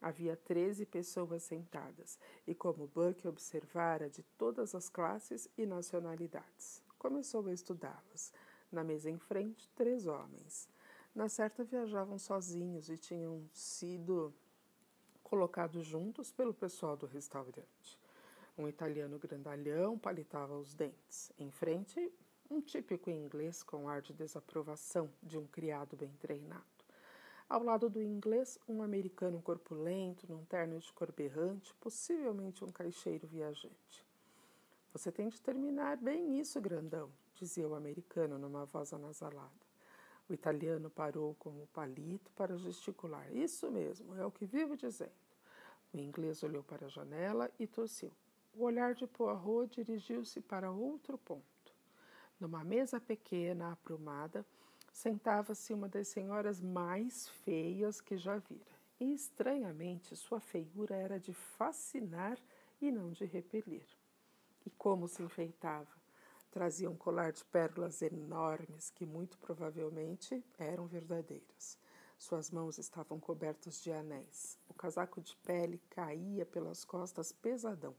Havia 0.00 0.36
treze 0.36 0.86
pessoas 0.86 1.42
sentadas, 1.42 2.18
e 2.46 2.54
como 2.54 2.86
Buck 2.86 3.26
observara 3.26 4.08
de 4.08 4.22
todas 4.38 4.74
as 4.74 4.88
classes 4.88 5.48
e 5.58 5.66
nacionalidades, 5.66 6.80
começou 6.98 7.46
a 7.48 7.52
estudá-las. 7.52 8.32
Na 8.70 8.84
mesa 8.84 9.10
em 9.10 9.18
frente, 9.18 9.68
três 9.74 10.06
homens. 10.06 10.68
Na 11.14 11.28
certa 11.28 11.64
viajavam 11.64 12.18
sozinhos 12.18 12.88
e 12.88 12.96
tinham 12.96 13.48
sido 13.52 14.32
colocados 15.28 15.84
juntos 15.84 16.32
pelo 16.32 16.54
pessoal 16.54 16.96
do 16.96 17.06
restaurante. 17.06 17.98
Um 18.56 18.66
italiano 18.66 19.18
grandalhão 19.18 19.98
palitava 19.98 20.56
os 20.56 20.72
dentes. 20.74 21.30
Em 21.38 21.50
frente, 21.50 22.10
um 22.50 22.62
típico 22.62 23.10
inglês 23.10 23.62
com 23.62 23.88
ar 23.88 24.00
de 24.00 24.14
desaprovação 24.14 25.10
de 25.22 25.36
um 25.36 25.46
criado 25.46 25.96
bem 25.96 26.10
treinado. 26.18 26.64
Ao 27.46 27.62
lado 27.62 27.90
do 27.90 28.02
inglês, 28.02 28.58
um 28.66 28.82
americano 28.82 29.40
corpulento, 29.42 30.26
num 30.28 30.44
terno 30.46 30.78
de 30.78 30.90
cor 30.94 31.12
berrante, 31.12 31.74
possivelmente 31.74 32.64
um 32.64 32.72
caixeiro 32.72 33.26
viajante. 33.26 34.06
Você 34.92 35.12
tem 35.12 35.28
de 35.28 35.40
terminar 35.40 35.98
bem 35.98 36.40
isso, 36.40 36.60
grandão, 36.60 37.10
dizia 37.34 37.68
o 37.68 37.74
americano 37.74 38.38
numa 38.38 38.64
voz 38.64 38.94
anasalada. 38.94 39.67
O 40.28 40.34
italiano 40.34 40.90
parou 40.90 41.34
com 41.36 41.50
o 41.50 41.66
palito 41.72 42.30
para 42.32 42.58
gesticular. 42.58 43.34
Isso 43.34 43.70
mesmo, 43.70 44.14
é 44.14 44.26
o 44.26 44.30
que 44.30 44.44
vivo 44.44 44.76
dizendo. 44.76 45.10
O 45.92 45.98
inglês 45.98 46.42
olhou 46.42 46.62
para 46.62 46.86
a 46.86 46.90
janela 46.90 47.50
e 47.58 47.66
tossiu. 47.66 48.12
O 48.54 48.64
olhar 48.64 48.94
de 48.94 49.06
Poirot 49.06 49.74
dirigiu-se 49.74 50.40
para 50.40 50.70
outro 50.70 51.16
ponto. 51.16 51.44
Numa 52.38 52.62
mesa 52.62 53.00
pequena, 53.00 53.72
aprumada, 53.72 54.44
sentava-se 54.92 55.72
uma 55.72 55.88
das 55.88 56.08
senhoras 56.08 56.60
mais 56.60 57.28
feias 57.28 58.00
que 58.00 58.16
já 58.16 58.36
vira. 58.38 58.78
E 59.00 59.14
estranhamente 59.14 60.14
sua 60.14 60.40
feiura 60.40 60.94
era 60.94 61.18
de 61.18 61.32
fascinar 61.32 62.38
e 62.80 62.90
não 62.90 63.10
de 63.12 63.24
repelir. 63.24 63.86
E 64.66 64.70
como 64.70 65.08
se 65.08 65.22
enfeitava! 65.22 65.97
Trazia 66.50 66.90
um 66.90 66.96
colar 66.96 67.30
de 67.32 67.44
pérolas 67.44 68.00
enormes 68.00 68.90
que 68.90 69.04
muito 69.04 69.36
provavelmente 69.38 70.42
eram 70.58 70.86
verdadeiras. 70.86 71.78
Suas 72.18 72.50
mãos 72.50 72.78
estavam 72.78 73.20
cobertas 73.20 73.82
de 73.82 73.92
anéis. 73.92 74.58
O 74.68 74.74
casaco 74.74 75.20
de 75.20 75.36
pele 75.36 75.80
caía 75.90 76.46
pelas 76.46 76.84
costas 76.84 77.30
pesadão. 77.32 77.94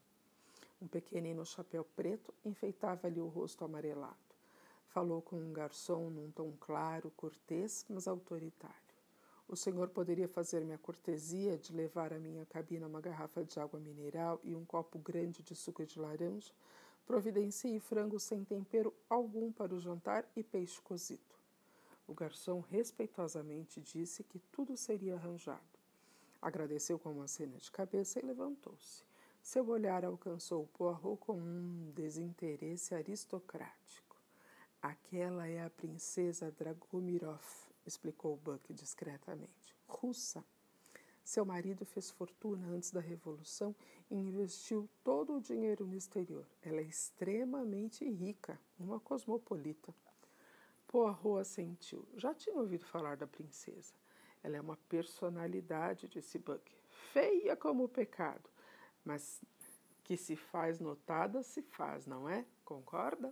Um 0.82 0.88
pequenino 0.88 1.46
chapéu 1.46 1.86
preto 1.96 2.34
enfeitava-lhe 2.44 3.22
o 3.22 3.28
rosto 3.28 3.64
amarelado. 3.64 4.18
Falou 4.88 5.22
com 5.22 5.38
um 5.38 5.54
garçom 5.54 6.10
num 6.10 6.32
tom 6.32 6.52
claro, 6.60 7.12
cortês, 7.12 7.86
mas 7.88 8.08
autoritário. 8.08 8.76
O 9.48 9.56
senhor 9.56 9.90
poderia 9.90 10.28
fazer-me 10.28 10.74
a 10.74 10.78
cortesia 10.78 11.58
de 11.58 11.72
levar 11.74 12.14
à 12.14 12.20
minha 12.20 12.46
cabina 12.46 12.88
uma 12.88 13.02
garrafa 13.02 13.44
de 13.44 13.60
água 13.60 13.80
mineral 13.80 14.40
e 14.44 14.56
um 14.56 14.66
copo 14.66 14.98
grande 15.00 15.44
de 15.44 15.56
suco 15.56 15.86
de 15.86 16.00
laranja? 16.00 16.54
Providencie 17.10 17.80
frango 17.80 18.20
sem 18.20 18.44
tempero 18.44 18.94
algum 19.10 19.52
para 19.52 19.74
o 19.74 19.80
jantar 19.80 20.30
e 20.36 20.44
peixe 20.44 20.80
cozido. 20.80 21.36
O 22.08 22.14
garçom 22.14 22.60
respeitosamente 22.60 23.82
disse 23.82 24.24
que 24.24 24.38
tudo 24.52 24.78
seria 24.78 25.16
arranjado. 25.16 25.80
Agradeceu 26.40 27.00
com 27.00 27.12
uma 27.12 27.28
cena 27.28 27.58
de 27.58 27.72
cabeça 27.72 28.20
e 28.20 28.22
levantou-se. 28.22 29.04
Seu 29.42 29.68
olhar 29.70 30.06
alcançou 30.06 30.68
Poirot 30.68 31.18
com 31.18 31.34
um 31.36 31.92
desinteresse 31.96 32.94
aristocrático. 32.94 34.16
Aquela 34.80 35.48
é 35.48 35.64
a 35.66 35.70
princesa 35.72 36.52
Dragomirov, 36.52 37.42
explicou 37.88 38.38
Buck 38.38 38.72
discretamente. 38.72 39.76
Russa. 39.88 40.46
Seu 41.30 41.46
marido 41.46 41.86
fez 41.86 42.10
fortuna 42.10 42.66
antes 42.70 42.90
da 42.90 43.00
Revolução 43.00 43.76
e 44.10 44.16
investiu 44.16 44.90
todo 45.04 45.36
o 45.36 45.40
dinheiro 45.40 45.86
no 45.86 45.96
exterior. 45.96 46.44
Ela 46.60 46.80
é 46.80 46.86
extremamente 46.86 48.04
rica, 48.04 48.60
uma 48.80 49.00
cosmopolita. 49.00 49.94
Poirot 50.88 51.40
assentiu. 51.40 52.04
Já 52.16 52.34
tinha 52.34 52.58
ouvido 52.58 52.84
falar 52.84 53.16
da 53.16 53.28
princesa. 53.28 53.94
Ela 54.42 54.58
é 54.58 54.60
uma 54.60 54.76
personalidade, 54.90 56.08
disse 56.08 56.40
Buck. 56.40 56.64
Feia 57.14 57.56
como 57.56 57.84
o 57.84 57.88
pecado, 57.90 58.50
mas 59.06 59.40
que 60.04 60.18
se 60.18 60.36
faz 60.36 60.80
notada, 60.80 61.44
se 61.44 61.62
faz, 61.62 62.08
não 62.08 62.28
é? 62.28 62.44
Concorda? 62.66 63.32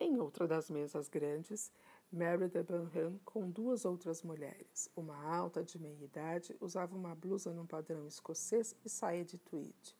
Em 0.00 0.18
outra 0.18 0.48
das 0.48 0.70
mesas 0.70 1.06
grandes, 1.06 1.70
Mary 2.12 2.48
de 2.48 2.62
Benham 2.62 3.18
com 3.24 3.50
duas 3.50 3.84
outras 3.84 4.22
mulheres. 4.22 4.88
Uma 4.96 5.16
alta 5.24 5.64
de 5.64 5.76
meia 5.76 6.04
idade 6.04 6.56
usava 6.60 6.94
uma 6.96 7.14
blusa 7.16 7.52
num 7.52 7.66
padrão 7.66 8.06
escocês 8.06 8.76
e 8.84 8.88
saia 8.88 9.24
de 9.24 9.36
tweed. 9.36 9.94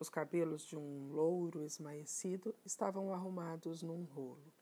Os 0.00 0.08
cabelos 0.08 0.64
de 0.64 0.76
um 0.76 1.12
louro 1.12 1.62
esmaecido 1.62 2.54
estavam 2.64 3.12
arrumados 3.12 3.82
num 3.82 4.04
rolo. 4.04 4.52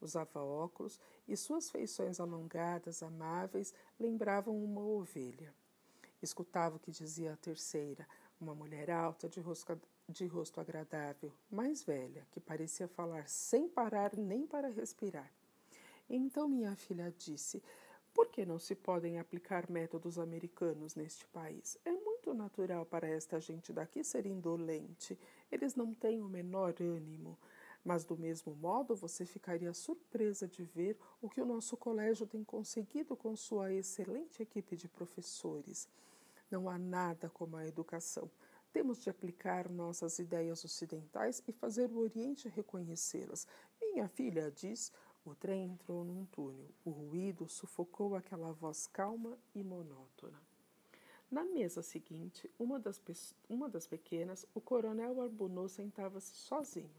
Usava 0.00 0.40
óculos 0.40 0.98
e 1.28 1.36
suas 1.36 1.70
feições 1.70 2.18
alongadas, 2.18 3.04
amáveis, 3.04 3.72
lembravam 3.98 4.62
uma 4.62 4.82
ovelha. 4.82 5.54
Escutava 6.20 6.76
o 6.76 6.80
que 6.80 6.90
dizia 6.90 7.32
a 7.32 7.36
terceira, 7.36 8.06
uma 8.40 8.54
mulher 8.54 8.90
alta, 8.90 9.28
de 9.28 9.40
de 10.08 10.26
rosto 10.26 10.60
agradável, 10.60 11.32
mais 11.48 11.84
velha, 11.84 12.26
que 12.32 12.40
parecia 12.40 12.88
falar 12.88 13.28
sem 13.28 13.68
parar 13.68 14.16
nem 14.16 14.44
para 14.44 14.68
respirar. 14.68 15.32
Então 16.14 16.46
minha 16.46 16.76
filha 16.76 17.10
disse: 17.16 17.62
Por 18.12 18.28
que 18.28 18.44
não 18.44 18.58
se 18.58 18.74
podem 18.74 19.18
aplicar 19.18 19.70
métodos 19.70 20.18
americanos 20.18 20.94
neste 20.94 21.26
país? 21.28 21.78
É 21.86 21.90
muito 21.90 22.34
natural 22.34 22.84
para 22.84 23.08
esta 23.08 23.40
gente 23.40 23.72
daqui 23.72 24.04
ser 24.04 24.26
indolente. 24.26 25.18
Eles 25.50 25.74
não 25.74 25.94
têm 25.94 26.20
o 26.20 26.28
menor 26.28 26.74
ânimo. 26.80 27.38
Mas, 27.82 28.04
do 28.04 28.16
mesmo 28.16 28.54
modo, 28.54 28.94
você 28.94 29.24
ficaria 29.26 29.72
surpresa 29.72 30.46
de 30.46 30.62
ver 30.62 30.96
o 31.20 31.28
que 31.28 31.40
o 31.40 31.46
nosso 31.46 31.76
colégio 31.76 32.26
tem 32.26 32.44
conseguido 32.44 33.16
com 33.16 33.34
sua 33.34 33.72
excelente 33.72 34.40
equipe 34.40 34.76
de 34.76 34.86
professores. 34.86 35.88
Não 36.48 36.68
há 36.68 36.78
nada 36.78 37.28
como 37.30 37.56
a 37.56 37.66
educação. 37.66 38.30
Temos 38.72 39.02
de 39.02 39.10
aplicar 39.10 39.68
nossas 39.68 40.18
ideias 40.18 40.64
ocidentais 40.64 41.42
e 41.48 41.52
fazer 41.52 41.90
o 41.90 41.98
Oriente 41.98 42.48
reconhecê-las. 42.48 43.48
Minha 43.80 44.06
filha 44.08 44.50
diz. 44.50 44.92
O 45.24 45.36
trem 45.36 45.66
entrou 45.66 46.04
num 46.04 46.24
túnel. 46.26 46.68
O 46.84 46.90
ruído 46.90 47.48
sufocou 47.48 48.16
aquela 48.16 48.52
voz 48.52 48.88
calma 48.88 49.38
e 49.54 49.62
monótona. 49.62 50.40
Na 51.30 51.44
mesa 51.44 51.80
seguinte, 51.80 52.50
uma 52.58 52.78
das, 52.78 53.00
uma 53.48 53.68
das 53.68 53.86
pequenas, 53.86 54.44
o 54.52 54.60
coronel 54.60 55.22
Arbonneau 55.22 55.68
sentava-se 55.68 56.34
sozinho. 56.34 56.90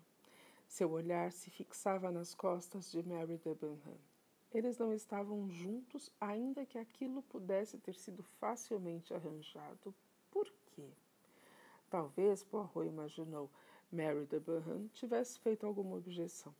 Seu 0.67 0.89
olhar 0.91 1.33
se 1.33 1.51
fixava 1.51 2.11
nas 2.11 2.33
costas 2.33 2.89
de 2.91 3.03
Mary 3.03 3.37
Debenham. 3.37 3.99
Eles 4.53 4.77
não 4.77 4.93
estavam 4.93 5.49
juntos, 5.49 6.09
ainda 6.19 6.65
que 6.65 6.77
aquilo 6.77 7.21
pudesse 7.23 7.77
ter 7.77 7.95
sido 7.95 8.23
facilmente 8.23 9.13
arranjado. 9.13 9.93
Por 10.31 10.51
quê? 10.67 10.87
Talvez, 11.89 12.41
Poirot 12.41 12.87
imaginou, 12.87 13.49
Mary 13.91 14.25
Debenham 14.25 14.87
tivesse 14.93 15.37
feito 15.39 15.65
alguma 15.65 15.97
objeção. 15.97 16.55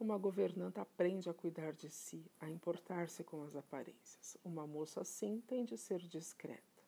Uma 0.00 0.16
governanta 0.16 0.80
aprende 0.80 1.28
a 1.28 1.34
cuidar 1.34 1.74
de 1.74 1.90
si, 1.90 2.24
a 2.40 2.48
importar-se 2.48 3.22
com 3.22 3.42
as 3.42 3.54
aparências. 3.54 4.34
Uma 4.42 4.66
moça 4.66 5.02
assim 5.02 5.42
tem 5.46 5.62
de 5.62 5.76
ser 5.76 5.98
discreta. 5.98 6.82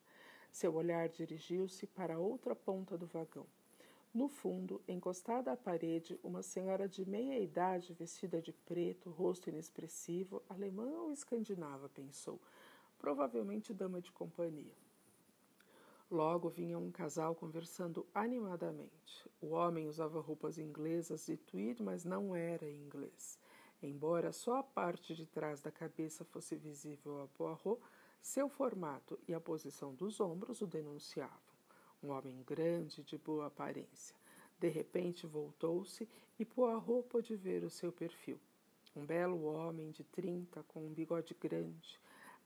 Seu 0.50 0.74
olhar 0.74 1.10
dirigiu-se 1.10 1.86
para 1.86 2.14
a 2.14 2.18
outra 2.18 2.56
ponta 2.56 2.96
do 2.96 3.04
vagão. 3.04 3.46
No 4.14 4.28
fundo, 4.28 4.80
encostada 4.88 5.52
à 5.52 5.56
parede, 5.58 6.18
uma 6.22 6.42
senhora 6.42 6.88
de 6.88 7.06
meia 7.06 7.38
idade, 7.38 7.92
vestida 7.92 8.40
de 8.40 8.50
preto, 8.50 9.10
rosto 9.10 9.50
inexpressivo, 9.50 10.42
alemã 10.48 10.88
ou 11.02 11.12
escandinava, 11.12 11.90
pensou. 11.90 12.40
Provavelmente 12.98 13.74
dama 13.74 14.00
de 14.00 14.10
companhia. 14.10 14.81
Logo 16.12 16.50
vinha 16.50 16.78
um 16.78 16.90
casal 16.90 17.34
conversando 17.34 18.06
animadamente. 18.14 19.26
O 19.40 19.52
homem 19.52 19.88
usava 19.88 20.20
roupas 20.20 20.58
inglesas 20.58 21.24
de 21.24 21.38
tweed, 21.38 21.82
mas 21.82 22.04
não 22.04 22.36
era 22.36 22.70
inglês. 22.70 23.38
Embora 23.82 24.30
só 24.30 24.58
a 24.58 24.62
parte 24.62 25.14
de 25.14 25.24
trás 25.24 25.62
da 25.62 25.70
cabeça 25.70 26.22
fosse 26.22 26.54
visível 26.54 27.22
a 27.22 27.28
Poirot, 27.28 27.80
seu 28.20 28.46
formato 28.46 29.18
e 29.26 29.32
a 29.32 29.40
posição 29.40 29.94
dos 29.94 30.20
ombros 30.20 30.60
o 30.60 30.66
denunciavam 30.66 31.40
um 32.02 32.10
homem 32.10 32.42
grande 32.42 33.02
de 33.02 33.16
boa 33.16 33.46
aparência. 33.46 34.14
De 34.60 34.68
repente 34.68 35.26
voltou-se 35.26 36.06
e 36.38 36.44
Poirot 36.44 37.08
pôde 37.08 37.34
ver 37.36 37.64
o 37.64 37.70
seu 37.70 37.90
perfil. 37.90 38.38
Um 38.94 39.06
belo 39.06 39.44
homem 39.44 39.90
de 39.90 40.04
trinta, 40.04 40.62
com 40.68 40.84
um 40.84 40.92
bigode 40.92 41.34
grande. 41.40 41.98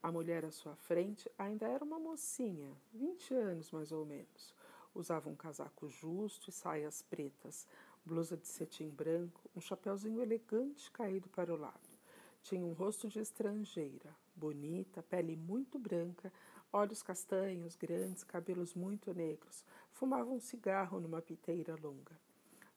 A 0.07 0.13
mulher 0.13 0.45
à 0.45 0.53
sua 0.53 0.77
frente 0.77 1.29
ainda 1.37 1.67
era 1.67 1.85
uma 1.85 1.99
mocinha, 1.99 2.71
vinte 2.95 3.35
anos 3.35 3.73
mais 3.73 3.91
ou 3.91 4.07
menos. 4.07 4.55
Usava 4.95 5.29
um 5.29 5.35
casaco 5.35 5.89
justo 5.89 6.49
e 6.49 6.53
saias 6.53 7.03
pretas, 7.03 7.67
blusa 8.05 8.37
de 8.37 8.47
cetim 8.47 8.89
branco, 8.89 9.51
um 9.57 9.61
chapéuzinho 9.61 10.23
elegante 10.23 10.93
caído 10.93 11.29
para 11.31 11.53
o 11.53 11.57
lado. 11.57 11.99
Tinha 12.41 12.65
um 12.65 12.73
rosto 12.73 13.09
de 13.09 13.19
estrangeira, 13.19 14.15
bonita, 14.37 15.03
pele 15.03 15.35
muito 15.35 15.77
branca, 15.77 16.33
olhos 16.73 17.03
castanhos, 17.03 17.75
grandes, 17.75 18.23
cabelos 18.23 18.75
muito 18.75 19.13
negros. 19.13 19.65
Fumava 19.91 20.31
um 20.31 20.39
cigarro 20.39 21.01
numa 21.01 21.21
piteira 21.21 21.75
longa. 21.83 22.17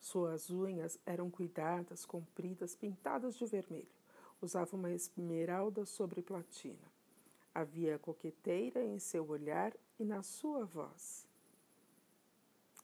Suas 0.01 0.49
unhas 0.49 0.97
eram 1.05 1.29
cuidadas, 1.29 2.07
compridas, 2.07 2.75
pintadas 2.75 3.37
de 3.37 3.45
vermelho. 3.45 3.85
Usava 4.41 4.75
uma 4.75 4.89
esmeralda 4.89 5.85
sobre 5.85 6.23
platina. 6.23 6.97
Havia 7.59 7.99
coqueteira 7.99 8.85
em 8.85 8.99
seu 8.99 9.27
olhar 9.27 9.75
e 9.99 10.05
na 10.05 10.23
sua 10.23 10.63
voz. 10.63 11.27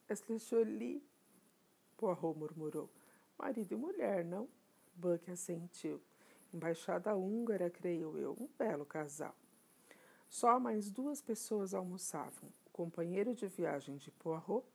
Est 0.09 0.25
jolie? 0.49 1.01
Poirot 1.95 2.37
murmurou. 2.37 2.89
Marido 3.39 3.71
e 3.71 3.77
mulher, 3.77 4.25
não? 4.25 4.49
Buck 4.93 5.31
assentiu. 5.31 6.01
Embaixada 6.53 7.15
húngara, 7.15 7.69
creio 7.69 8.17
eu. 8.17 8.33
Um 8.33 8.49
belo 8.59 8.85
casal. 8.85 9.33
Só 10.27 10.59
mais 10.59 10.91
duas 10.91 11.21
pessoas 11.21 11.73
almoçavam: 11.73 12.51
o 12.65 12.69
companheiro 12.71 13.33
de 13.33 13.47
viagem 13.47 13.95
de 13.95 14.11
Poirot, 14.11 14.67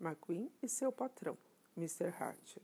McQueen, 0.00 0.52
e 0.62 0.68
seu 0.68 0.92
patrão, 0.92 1.36
Mr. 1.76 2.14
Hatcher. 2.16 2.62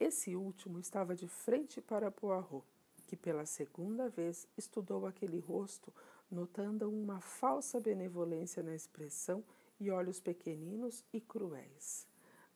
Esse 0.00 0.34
último 0.34 0.80
estava 0.80 1.14
de 1.14 1.28
frente 1.28 1.80
para 1.80 2.10
Poirot, 2.10 2.66
que 3.08 3.16
pela 3.16 3.46
segunda 3.46 4.06
vez 4.10 4.46
estudou 4.54 5.06
aquele 5.06 5.40
rosto, 5.40 5.90
notando 6.30 6.90
uma 6.90 7.22
falsa 7.22 7.80
benevolência 7.80 8.62
na 8.62 8.74
expressão 8.74 9.42
e 9.80 9.90
olhos 9.90 10.20
pequeninos 10.20 11.02
e 11.10 11.18
cruéis. 11.18 12.06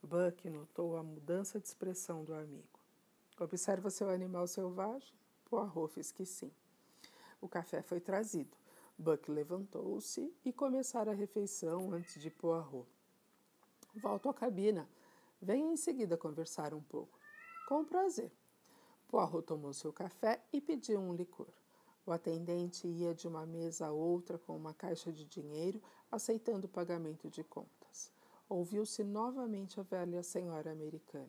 Buck 0.03 0.51
notou 0.51 0.99
a 0.99 1.03
mudança 1.03 1.59
de 1.59 1.67
expressão 1.67 2.23
do 2.23 2.35
amigo. 2.35 2.79
Observa 3.41 3.89
seu 3.89 4.11
animal 4.11 4.47
selvagem? 4.47 5.15
Poirot 5.47 5.95
fez 5.95 6.13
que 6.13 6.27
sim. 6.27 6.53
O 7.41 7.49
café 7.49 7.81
foi 7.81 7.99
trazido. 7.99 8.55
Buck 8.99 9.31
levantou-se 9.31 10.35
e 10.45 10.53
começara 10.53 11.13
a 11.13 11.15
refeição 11.15 11.93
antes 11.95 12.21
de 12.21 12.29
Poirot. 12.29 12.87
Volto 13.95 14.29
à 14.29 14.35
cabina. 14.35 14.87
Venha 15.41 15.73
em 15.73 15.79
seguida 15.79 16.19
conversar 16.19 16.75
um 16.75 16.83
pouco. 16.83 17.19
Com 17.67 17.87
prazer. 17.87 18.31
Poirot 19.13 19.43
tomou 19.43 19.75
seu 19.75 19.93
café 19.93 20.43
e 20.51 20.59
pediu 20.59 20.99
um 20.99 21.13
licor. 21.13 21.53
O 22.07 22.13
atendente 22.13 22.89
ia 22.89 23.15
de 23.15 23.29
uma 23.29 23.45
mesa 23.45 23.89
a 23.89 23.93
outra 23.93 24.39
com 24.39 24.57
uma 24.57 24.73
caixa 24.73 25.13
de 25.13 25.27
dinheiro, 25.27 25.83
aceitando 26.11 26.67
o 26.67 26.71
pagamento 26.71 27.29
de 27.29 27.45
contas. 27.45 28.11
Ouviu-se 28.49 29.05
novamente 29.05 29.79
a 29.79 29.83
velha 29.83 30.23
senhora 30.23 30.73
americana. 30.73 31.29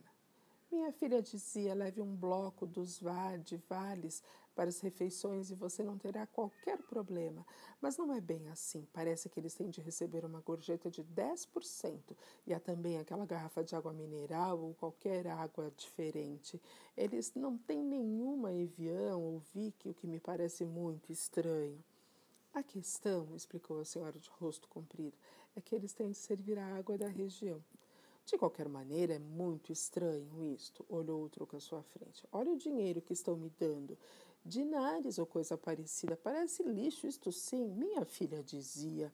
Minha 0.72 0.94
filha 0.94 1.22
dizia: 1.22 1.76
leve 1.76 2.00
um 2.00 2.16
bloco 2.16 2.66
dos 2.66 3.02
de 3.44 3.58
vales 3.58 4.24
para 4.56 4.70
as 4.70 4.80
refeições 4.80 5.50
e 5.50 5.56
você 5.56 5.84
não 5.84 5.98
terá 5.98 6.26
qualquer 6.28 6.78
problema. 6.84 7.46
Mas 7.82 7.98
não 7.98 8.14
é 8.14 8.22
bem 8.22 8.48
assim. 8.50 8.88
Parece 8.94 9.30
que 9.30 9.40
eles 9.40 9.54
têm 9.54 9.70
de 9.70 9.82
receber 9.82 10.26
uma 10.26 10.42
gorjeta 10.42 10.90
de 10.90 11.04
10% 11.04 12.16
e 12.46 12.54
há 12.54 12.60
também 12.60 12.98
aquela 12.98 13.26
garrafa 13.26 13.64
de 13.64 13.76
água 13.76 13.94
mineral 13.94 14.60
ou 14.60 14.74
qualquer 14.74 15.28
água 15.28 15.72
diferente. 15.76 16.62
Eles 16.96 17.34
não 17.36 17.58
têm 17.58 17.84
nenhuma 17.84 18.54
Evian 18.54 19.18
ou 19.18 19.40
Vick, 19.54 19.90
o 19.90 19.94
que 19.94 20.08
me 20.08 20.20
parece 20.20 20.66
muito 20.66 21.12
estranho. 21.12 21.84
A 22.54 22.62
questão, 22.62 23.36
explicou 23.36 23.80
a 23.80 23.86
senhora 23.86 24.20
de 24.20 24.30
rosto 24.30 24.68
comprido, 24.68 25.18
é 25.56 25.62
que 25.62 25.74
eles 25.74 25.92
têm 25.92 26.12
de 26.12 26.18
servir 26.18 26.60
a 26.60 26.76
água 26.78 26.98
da 26.98 27.08
região. 27.08 27.64
De 28.26 28.38
qualquer 28.38 28.70
maneira, 28.70 29.16
é 29.16 29.20
muito 29.20 29.72
estranho 29.72 30.42
isto, 30.54 30.86
olhou 30.88 31.24
o 31.24 31.30
truque 31.30 31.58
à 31.58 31.60
sua 31.60 31.84
frente. 31.84 32.26
Olha 32.32 32.52
o 32.52 32.58
dinheiro 32.58 33.02
que 33.02 33.12
estão 33.12 33.36
me 33.36 33.50
dando. 33.60 33.98
Dinares 34.46 35.18
ou 35.20 35.26
coisa 35.26 35.58
parecida. 35.58 36.18
Parece 36.18 36.64
lixo, 36.64 37.08
isto 37.08 37.32
sim, 37.32 37.66
minha 37.70 38.04
filha 38.04 38.44
dizia. 38.44 39.12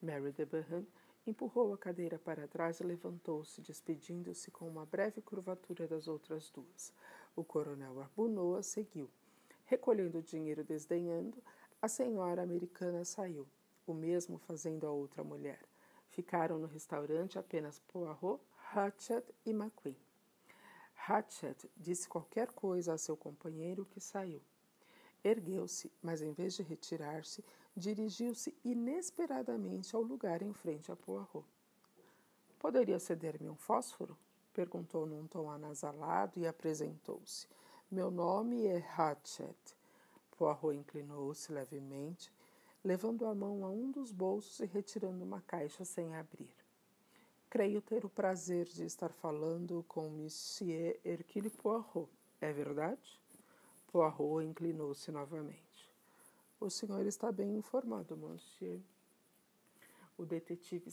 Mary 0.00 0.30
Debenham 0.30 0.86
empurrou 1.26 1.74
a 1.74 1.78
cadeira 1.78 2.16
para 2.16 2.46
trás 2.46 2.78
e 2.78 2.84
levantou-se, 2.84 3.60
despedindo-se 3.60 4.52
com 4.52 4.68
uma 4.68 4.86
breve 4.86 5.20
curvatura 5.20 5.88
das 5.88 6.06
outras 6.06 6.48
duas. 6.50 6.92
O 7.34 7.42
coronel 7.42 8.00
Arbunnoa 8.00 8.62
seguiu. 8.62 9.10
Recolhendo 9.66 10.18
o 10.18 10.22
dinheiro 10.22 10.62
desdenhando, 10.62 11.42
a 11.82 11.88
senhora 11.88 12.42
americana 12.42 13.04
saiu, 13.04 13.48
o 13.84 13.92
mesmo 13.92 14.38
fazendo 14.38 14.86
a 14.86 14.92
outra 14.92 15.24
mulher. 15.24 15.60
Ficaram 16.10 16.56
no 16.56 16.68
restaurante 16.68 17.36
apenas 17.36 17.80
Poirot, 17.80 18.40
Hatchet 18.72 19.24
e 19.44 19.50
McQueen. 19.50 19.96
Hatchet 21.08 21.68
disse 21.76 22.08
qualquer 22.08 22.52
coisa 22.52 22.92
a 22.92 22.98
seu 22.98 23.16
companheiro 23.16 23.84
que 23.84 24.00
saiu. 24.00 24.40
Ergueu-se, 25.24 25.90
mas 26.02 26.22
em 26.22 26.32
vez 26.32 26.54
de 26.54 26.62
retirar-se, 26.62 27.44
dirigiu-se 27.76 28.54
inesperadamente 28.64 29.94
ao 29.94 30.02
lugar 30.02 30.42
em 30.42 30.52
frente 30.52 30.90
a 30.92 30.96
Poirot. 30.96 31.44
Poderia 32.58 32.98
ceder-me 32.98 33.48
um 33.48 33.56
fósforo? 33.56 34.16
perguntou 34.52 35.06
num 35.06 35.26
tom 35.26 35.48
anasalado 35.48 36.40
e 36.40 36.46
apresentou-se. 36.46 37.46
Meu 37.90 38.10
nome 38.10 38.66
é 38.66 38.84
Hatchet. 38.96 39.56
Poirot 40.36 40.76
inclinou-se 40.76 41.52
levemente, 41.52 42.32
levando 42.84 43.26
a 43.26 43.34
mão 43.34 43.64
a 43.64 43.70
um 43.70 43.90
dos 43.90 44.10
bolsos 44.10 44.60
e 44.60 44.66
retirando 44.66 45.24
uma 45.24 45.40
caixa 45.42 45.84
sem 45.84 46.14
abrir. 46.16 46.52
Creio 47.50 47.80
ter 47.80 48.04
o 48.04 48.10
prazer 48.10 48.66
de 48.66 48.84
estar 48.84 49.10
falando 49.10 49.84
com 49.88 50.08
Monsieur 50.08 50.98
Hercule 51.04 51.50
Poirot. 51.50 52.08
É 52.40 52.52
verdade? 52.52 53.18
Poirot 53.88 54.44
inclinou-se 54.44 55.10
novamente. 55.10 55.90
O 56.60 56.68
senhor 56.68 57.06
está 57.06 57.32
bem 57.32 57.56
informado, 57.56 58.16
monsieur. 58.16 58.80
O 60.16 60.26
detetive 60.26 60.90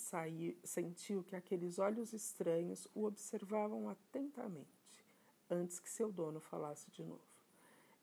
sentiu 0.63 1.23
que 1.23 1.35
aqueles 1.35 1.79
olhos 1.79 2.13
estranhos 2.13 2.87
o 2.93 3.05
observavam 3.05 3.89
atentamente, 3.89 5.03
antes 5.49 5.79
que 5.79 5.89
seu 5.89 6.11
dono 6.11 6.39
falasse 6.39 6.89
de 6.91 7.03
novo. 7.03 7.25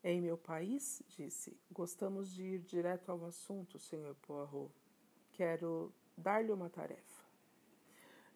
Em 0.04 0.20
meu 0.20 0.36
país, 0.36 1.00
disse, 1.16 1.56
gostamos 1.70 2.34
de 2.34 2.42
ir 2.42 2.58
direto 2.58 3.10
ao 3.10 3.24
assunto, 3.24 3.78
senhor 3.78 4.16
Poirot. 4.16 4.72
Quero 5.32 5.92
dar-lhe 6.18 6.52
uma 6.52 6.68
tarefa. 6.68 7.24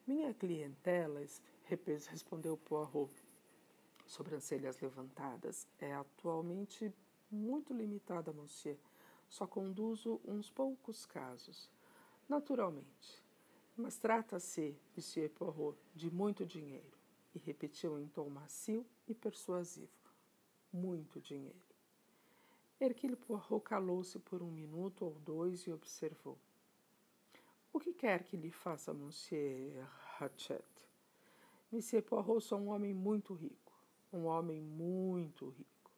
Minha 0.06 0.32
clientela, 0.32 1.20
respondeu 2.06 2.56
Poirot, 2.56 3.12
sobrancelhas 4.06 4.80
levantadas, 4.80 5.66
é 5.78 5.94
atualmente 5.94 6.92
muito 7.30 7.74
limitada, 7.74 8.32
monsieur. 8.32 8.78
Só 9.28 9.46
conduzo 9.46 10.20
uns 10.24 10.50
poucos 10.50 11.04
casos. 11.04 11.70
Naturalmente. 12.28 13.22
Mas 13.76 13.98
trata-se, 13.98 14.74
Monsieur 14.96 15.28
Poirot, 15.30 15.78
de 15.94 16.10
muito 16.10 16.46
dinheiro. 16.46 16.96
E 17.34 17.38
repetiu 17.38 17.98
em 18.00 18.08
tom 18.08 18.30
macio 18.30 18.86
e 19.06 19.14
persuasivo. 19.14 19.90
Muito 20.72 21.20
dinheiro. 21.20 21.66
Hercule 22.80 23.16
Poirot 23.16 23.60
calou-se 23.60 24.18
por 24.18 24.42
um 24.42 24.50
minuto 24.50 25.04
ou 25.04 25.14
dois 25.20 25.66
e 25.66 25.72
observou. 25.72 26.38
O 27.72 27.78
que 27.78 27.92
quer 27.92 28.22
que 28.24 28.36
lhe 28.36 28.50
faça, 28.50 28.94
Monsieur 28.94 29.86
Hatchet? 30.18 30.64
Monsieur 31.70 32.02
Poirot, 32.02 32.40
sou 32.40 32.58
um 32.58 32.68
homem 32.68 32.94
muito 32.94 33.34
rico. 33.34 33.65
Um 34.12 34.26
homem 34.26 34.60
muito 34.60 35.48
rico. 35.50 35.90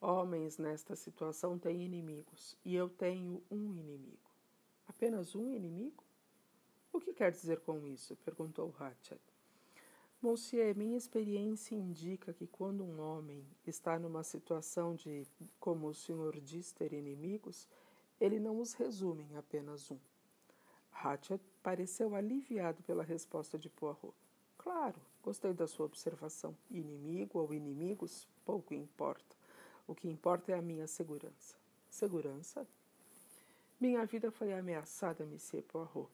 Homens 0.00 0.56
nesta 0.56 0.96
situação 0.96 1.58
têm 1.58 1.84
inimigos, 1.84 2.56
e 2.64 2.74
eu 2.74 2.88
tenho 2.88 3.42
um 3.50 3.74
inimigo. 3.74 4.30
Apenas 4.88 5.34
um 5.34 5.54
inimigo? 5.54 6.02
O 6.92 7.00
que 7.00 7.12
quer 7.12 7.30
dizer 7.30 7.60
com 7.60 7.86
isso? 7.86 8.16
perguntou 8.16 8.74
Hatchet. 8.78 9.20
Monsieur, 10.22 10.74
minha 10.76 10.98
experiência 10.98 11.74
indica 11.74 12.32
que 12.32 12.46
quando 12.46 12.84
um 12.84 13.00
homem 13.00 13.46
está 13.66 13.98
numa 13.98 14.22
situação 14.22 14.94
de, 14.94 15.26
como 15.58 15.88
o 15.88 15.94
senhor 15.94 16.38
diz, 16.40 16.72
ter 16.72 16.92
inimigos, 16.92 17.66
ele 18.20 18.38
não 18.38 18.60
os 18.60 18.74
resume 18.74 19.24
em 19.24 19.36
apenas 19.36 19.90
um. 19.90 19.98
Hatchet 20.92 21.42
pareceu 21.62 22.14
aliviado 22.14 22.82
pela 22.82 23.02
resposta 23.02 23.58
de 23.58 23.70
Poirot. 23.70 24.14
Claro, 24.58 25.00
gostei 25.22 25.52
da 25.52 25.66
sua 25.66 25.86
observação. 25.86 26.56
Inimigo 26.70 27.38
ou 27.38 27.54
inimigos, 27.54 28.26
pouco 28.44 28.74
importa. 28.74 29.36
O 29.86 29.94
que 29.94 30.08
importa 30.08 30.52
é 30.52 30.54
a 30.54 30.62
minha 30.62 30.86
segurança. 30.86 31.56
Segurança? 31.88 32.66
Minha 33.80 34.04
vida 34.04 34.30
foi 34.30 34.52
ameaçada, 34.52 35.24
Monsieur 35.24 35.62
Poirot, 35.62 36.12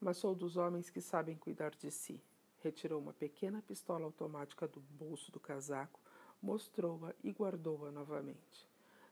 mas 0.00 0.18
sou 0.18 0.34
dos 0.34 0.56
homens 0.56 0.90
que 0.90 1.00
sabem 1.00 1.36
cuidar 1.36 1.74
de 1.74 1.90
si. 1.90 2.22
Retirou 2.62 3.00
uma 3.00 3.12
pequena 3.12 3.62
pistola 3.62 4.04
automática 4.04 4.68
do 4.68 4.80
bolso 4.80 5.32
do 5.32 5.40
casaco, 5.40 5.98
mostrou-a 6.42 7.14
e 7.24 7.30
guardou-a 7.30 7.90
novamente. 7.90 8.68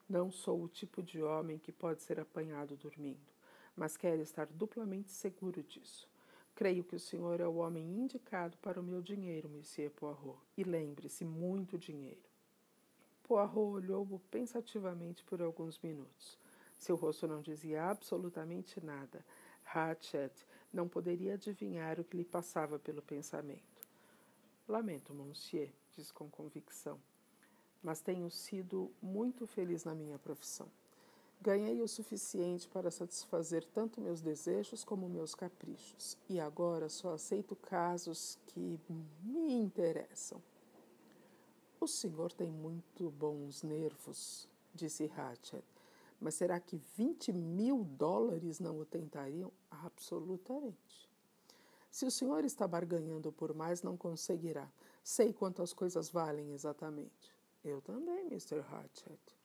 Não 0.09 0.31
sou 0.31 0.63
o 0.63 0.69
tipo 0.69 1.03
de 1.03 1.23
homem 1.23 1.59
que 1.59 1.73
pode 1.73 2.03
ser 2.03 2.21
apanhado 2.21 2.77
dormindo, 2.77 3.33
mas 3.75 3.97
quero 3.97 4.23
estar 4.23 4.47
duplamente 4.47 5.11
seguro 5.11 5.63
disso. 5.63 6.09
Creio 6.57 6.83
que 6.83 6.97
o 6.97 6.99
senhor 6.99 7.39
é 7.39 7.47
o 7.47 7.57
homem 7.57 7.85
indicado 7.85 8.57
para 8.63 8.81
o 8.81 8.83
meu 8.83 9.03
dinheiro, 9.03 9.47
Monsieur 9.47 9.91
Poirot. 9.91 10.39
E 10.57 10.65
lembre-se, 10.65 11.23
muito 11.23 11.77
dinheiro. 11.77 12.25
Poirot 13.23 13.59
olhou-o 13.59 14.19
pensativamente 14.31 15.23
por 15.25 15.43
alguns 15.43 15.79
minutos. 15.81 16.39
Seu 16.79 16.97
rosto 16.97 17.29
não 17.29 17.43
dizia 17.43 17.85
absolutamente 17.85 18.83
nada. 18.83 19.23
Hatchet 19.67 20.33
não 20.73 20.89
poderia 20.89 21.35
adivinhar 21.35 22.01
o 22.01 22.05
que 22.05 22.17
lhe 22.17 22.25
passava 22.25 22.79
pelo 22.79 23.03
pensamento. 23.03 23.87
Lamento, 24.67 25.13
monsieur, 25.13 25.71
disse 25.95 26.11
com 26.11 26.31
convicção, 26.31 26.99
mas 27.83 28.01
tenho 28.01 28.31
sido 28.31 28.91
muito 29.03 29.47
feliz 29.47 29.85
na 29.85 29.95
minha 29.95 30.19
profissão. 30.19 30.71
Ganhei 31.41 31.81
o 31.81 31.89
suficiente 31.89 32.67
para 32.69 32.91
satisfazer 32.91 33.65
tanto 33.67 34.01
meus 34.01 34.21
desejos 34.21 34.83
como 34.83 35.09
meus 35.09 35.35
caprichos, 35.35 36.17
e 36.29 36.41
agora 36.41 36.89
só 36.89 37.13
aceito 37.13 37.55
casos 37.55 38.39
que 38.47 38.81
me 39.23 39.53
interessam. 39.53 40.43
O 41.79 41.87
senhor 41.87 42.33
tem 42.33 42.51
muito 42.51 43.11
bons 43.11 43.63
nervos, 43.63 44.49
disse 44.75 45.11
Hatchet. 45.17 45.65
Mas 46.21 46.35
será 46.35 46.59
que 46.59 46.79
20 46.97 47.33
mil 47.33 47.85
dólares 47.85 48.59
não 48.59 48.79
o 48.79 48.85
tentariam? 48.85 49.53
Absolutamente. 49.71 51.09
Se 51.91 52.05
o 52.05 52.11
senhor 52.11 52.45
está 52.45 52.67
barganhando 52.67 53.31
por 53.31 53.55
mais, 53.55 53.83
não 53.83 53.97
conseguirá. 53.97 54.71
Sei 55.05 55.33
quantas 55.33 55.73
coisas 55.73 56.09
valem 56.11 56.53
exatamente. 56.53 57.33
Eu 57.63 57.81
também, 57.81 58.27
Mr. 58.27 58.61
Hatchet. 58.61 59.37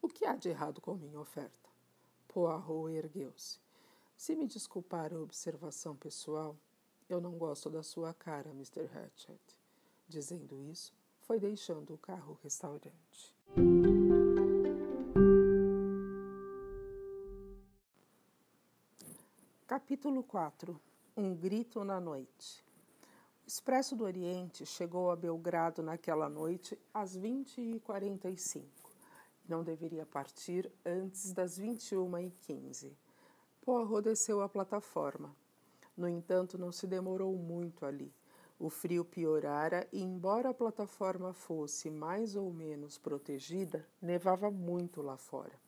O 0.00 0.08
que 0.08 0.24
há 0.24 0.36
de 0.36 0.48
errado 0.48 0.80
com 0.80 0.94
minha 0.94 1.20
oferta? 1.20 1.68
Poirot 2.28 2.92
ergueu-se. 2.92 3.58
Se 4.16 4.36
me 4.36 4.46
desculpar 4.46 5.12
a 5.12 5.18
observação 5.18 5.96
pessoal, 5.96 6.56
eu 7.08 7.20
não 7.20 7.32
gosto 7.38 7.68
da 7.68 7.82
sua 7.82 8.14
cara, 8.14 8.50
Mr. 8.50 8.88
Hatchet. 8.94 9.40
Dizendo 10.08 10.62
isso, 10.62 10.92
foi 11.20 11.38
deixando 11.38 11.94
o 11.94 11.98
carro-restaurante. 11.98 13.34
Capítulo 19.66 20.22
4 20.22 20.80
Um 21.16 21.34
grito 21.34 21.84
na 21.84 22.00
noite. 22.00 22.64
O 23.44 23.48
Expresso 23.48 23.96
do 23.96 24.04
Oriente 24.04 24.64
chegou 24.64 25.10
a 25.10 25.16
Belgrado 25.16 25.82
naquela 25.82 26.28
noite 26.28 26.78
às 26.92 27.16
20h45 27.18 28.62
e 28.62 28.87
não 29.48 29.64
deveria 29.64 30.04
partir 30.04 30.70
antes 30.84 31.32
das 31.32 31.58
21h15. 31.58 32.92
Poirot 33.62 34.02
desceu 34.02 34.42
a 34.42 34.48
plataforma. 34.48 35.34
No 35.96 36.08
entanto, 36.08 36.58
não 36.58 36.70
se 36.70 36.86
demorou 36.86 37.34
muito 37.36 37.84
ali. 37.84 38.12
O 38.60 38.68
frio 38.68 39.04
piorara 39.04 39.88
e, 39.92 40.02
embora 40.02 40.50
a 40.50 40.54
plataforma 40.54 41.32
fosse 41.32 41.90
mais 41.90 42.36
ou 42.36 42.52
menos 42.52 42.98
protegida, 42.98 43.86
nevava 44.02 44.50
muito 44.50 45.00
lá 45.00 45.16
fora. 45.16 45.58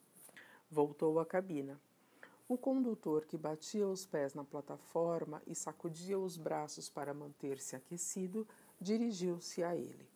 Voltou 0.71 1.19
à 1.19 1.25
cabina. 1.25 1.81
O 2.49 2.59
condutor, 2.59 3.27
que 3.27 3.39
batia 3.39 3.87
os 3.87 4.05
pés 4.05 4.35
na 4.35 4.43
plataforma 4.43 5.41
e 5.47 5.55
sacudia 5.55 6.19
os 6.19 6.37
braços 6.37 6.91
para 6.91 7.15
manter-se 7.15 7.77
aquecido, 7.77 8.47
dirigiu-se 8.81 9.63
a 9.63 9.77
ele. 9.77 10.10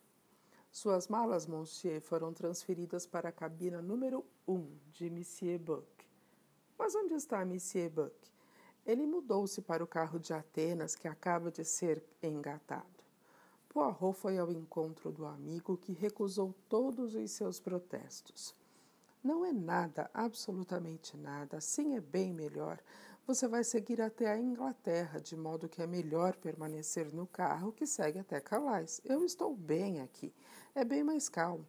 Suas 0.75 1.07
malas, 1.07 1.47
monsieur, 1.47 2.01
foram 2.01 2.33
transferidas 2.33 3.07
para 3.07 3.29
a 3.29 3.31
cabina 3.31 3.81
número 3.81 4.25
1 4.45 4.53
um 4.53 4.77
de 4.91 5.09
Monsieur 5.09 5.57
Buck. 5.57 5.87
Mas 6.77 6.93
onde 6.93 7.13
está 7.13 7.45
Monsieur 7.45 7.89
Buck? 7.89 8.13
Ele 8.85 9.07
mudou-se 9.07 9.61
para 9.61 9.81
o 9.81 9.87
carro 9.87 10.19
de 10.19 10.33
Atenas 10.33 10.93
que 10.93 11.07
acaba 11.07 11.49
de 11.49 11.63
ser 11.63 12.03
engatado. 12.21 13.05
Poirot 13.69 14.19
foi 14.19 14.37
ao 14.37 14.51
encontro 14.51 15.13
do 15.13 15.25
amigo 15.25 15.77
que 15.77 15.93
recusou 15.93 16.53
todos 16.67 17.15
os 17.15 17.31
seus 17.31 17.57
protestos. 17.57 18.53
Não 19.23 19.45
é 19.45 19.53
nada, 19.53 20.11
absolutamente 20.13 21.15
nada. 21.15 21.55
Assim 21.55 21.95
é 21.95 22.01
bem 22.01 22.33
melhor. 22.33 22.83
Você 23.27 23.47
vai 23.47 23.63
seguir 23.63 24.03
até 24.03 24.29
a 24.29 24.37
Inglaterra, 24.37 25.19
de 25.19 25.35
modo 25.35 25.67
que 25.67 25.81
é 25.81 25.87
melhor 25.87 26.35
permanecer 26.35 27.11
no 27.11 27.25
carro 27.25 27.71
que 27.71 27.87
segue 27.87 28.19
até 28.19 28.39
Calais. 28.39 29.01
Eu 29.03 29.25
estou 29.25 29.55
bem 29.55 29.99
aqui. 29.99 30.31
É 30.75 30.85
bem 30.85 31.03
mais 31.03 31.27
calmo. 31.27 31.65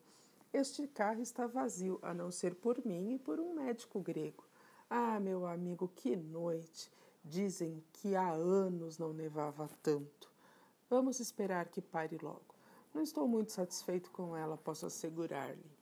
Este 0.52 0.86
carro 0.86 1.22
está 1.22 1.46
vazio, 1.46 1.98
a 2.02 2.12
não 2.12 2.30
ser 2.30 2.54
por 2.57 2.84
mim 2.84 3.14
e 3.14 3.18
por 3.18 3.40
um 3.40 3.54
médico 3.54 4.00
grego. 4.00 4.44
Ah, 4.90 5.18
meu 5.18 5.46
amigo, 5.46 5.88
que 5.96 6.14
noite! 6.14 6.92
Dizem 7.24 7.82
que 7.90 8.14
há 8.14 8.32
anos 8.32 8.98
não 8.98 9.14
nevava 9.14 9.66
tanto. 9.82 10.30
Vamos 10.90 11.20
esperar 11.20 11.68
que 11.68 11.80
pare 11.80 12.18
logo. 12.20 12.54
Não 12.92 13.00
estou 13.00 13.26
muito 13.26 13.52
satisfeito 13.52 14.11
com 14.11 14.36
ela, 14.36 14.59
posso 14.59 14.84
assegurar-lhe. 14.84 15.72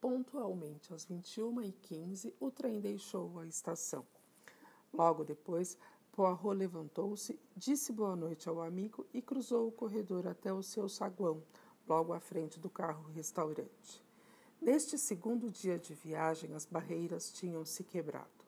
Pontualmente 0.00 0.92
às 0.92 1.06
21h15, 1.06 2.32
o 2.40 2.50
trem 2.50 2.80
deixou 2.80 3.38
a 3.38 3.46
estação. 3.46 4.04
Logo 4.94 5.24
depois, 5.24 5.76
Poirot 6.12 6.56
levantou-se, 6.56 7.36
disse 7.56 7.92
boa 7.92 8.14
noite 8.14 8.48
ao 8.48 8.62
amigo 8.62 9.04
e 9.12 9.20
cruzou 9.20 9.66
o 9.66 9.72
corredor 9.72 10.28
até 10.28 10.52
o 10.52 10.62
seu 10.62 10.88
saguão, 10.88 11.42
logo 11.88 12.12
à 12.12 12.20
frente 12.20 12.60
do 12.60 12.70
carro-restaurante. 12.70 14.00
Neste 14.62 14.96
segundo 14.96 15.50
dia 15.50 15.76
de 15.76 15.94
viagem, 15.94 16.54
as 16.54 16.64
barreiras 16.64 17.32
tinham 17.32 17.64
se 17.64 17.82
quebrado. 17.82 18.44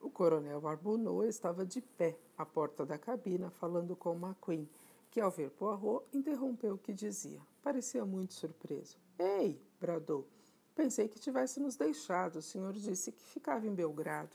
O 0.00 0.08
coronel 0.08 0.66
Arbunot 0.66 1.28
estava 1.28 1.66
de 1.66 1.82
pé 1.82 2.18
à 2.36 2.46
porta 2.46 2.86
da 2.86 2.96
cabina, 2.96 3.50
falando 3.50 3.94
com 3.94 4.14
McQueen, 4.14 4.66
que, 5.10 5.20
ao 5.20 5.30
ver 5.30 5.50
Poirot, 5.50 6.06
interrompeu 6.14 6.74
o 6.74 6.78
que 6.78 6.94
dizia. 6.94 7.40
Parecia 7.62 8.06
muito 8.06 8.32
surpreso. 8.32 8.96
Ei! 9.18 9.60
bradou. 9.78 10.26
Pensei 10.74 11.08
que 11.08 11.20
tivesse 11.20 11.60
nos 11.60 11.76
deixado. 11.76 12.36
O 12.36 12.42
senhor 12.42 12.72
disse 12.72 13.12
que 13.12 13.22
ficava 13.22 13.66
em 13.66 13.74
Belgrado. 13.74 14.34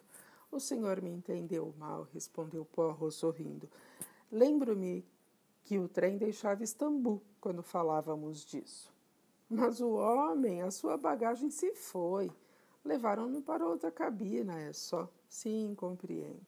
O 0.52 0.60
senhor 0.60 1.02
me 1.02 1.12
entendeu 1.12 1.74
mal, 1.78 2.08
respondeu 2.14 2.66
Poirot 2.66 3.12
sorrindo. 3.14 3.70
Lembro-me 4.32 5.06
que 5.64 5.78
o 5.78 5.88
trem 5.88 6.18
deixava 6.18 6.64
Istambul 6.64 7.22
quando 7.40 7.62
falávamos 7.62 8.44
disso. 8.46 8.92
Mas 9.50 9.80
o 9.80 9.92
homem, 9.92 10.62
a 10.62 10.72
sua 10.72 10.98
bagagem 10.98 11.50
se 11.50 11.74
foi. 11.74 12.32
Levaram-no 12.84 13.42
para 13.42 13.68
outra 13.68 13.92
cabina, 13.92 14.60
é 14.60 14.74
só. 14.74 15.10
Sim, 15.28 15.76
compreendo. 15.76 16.48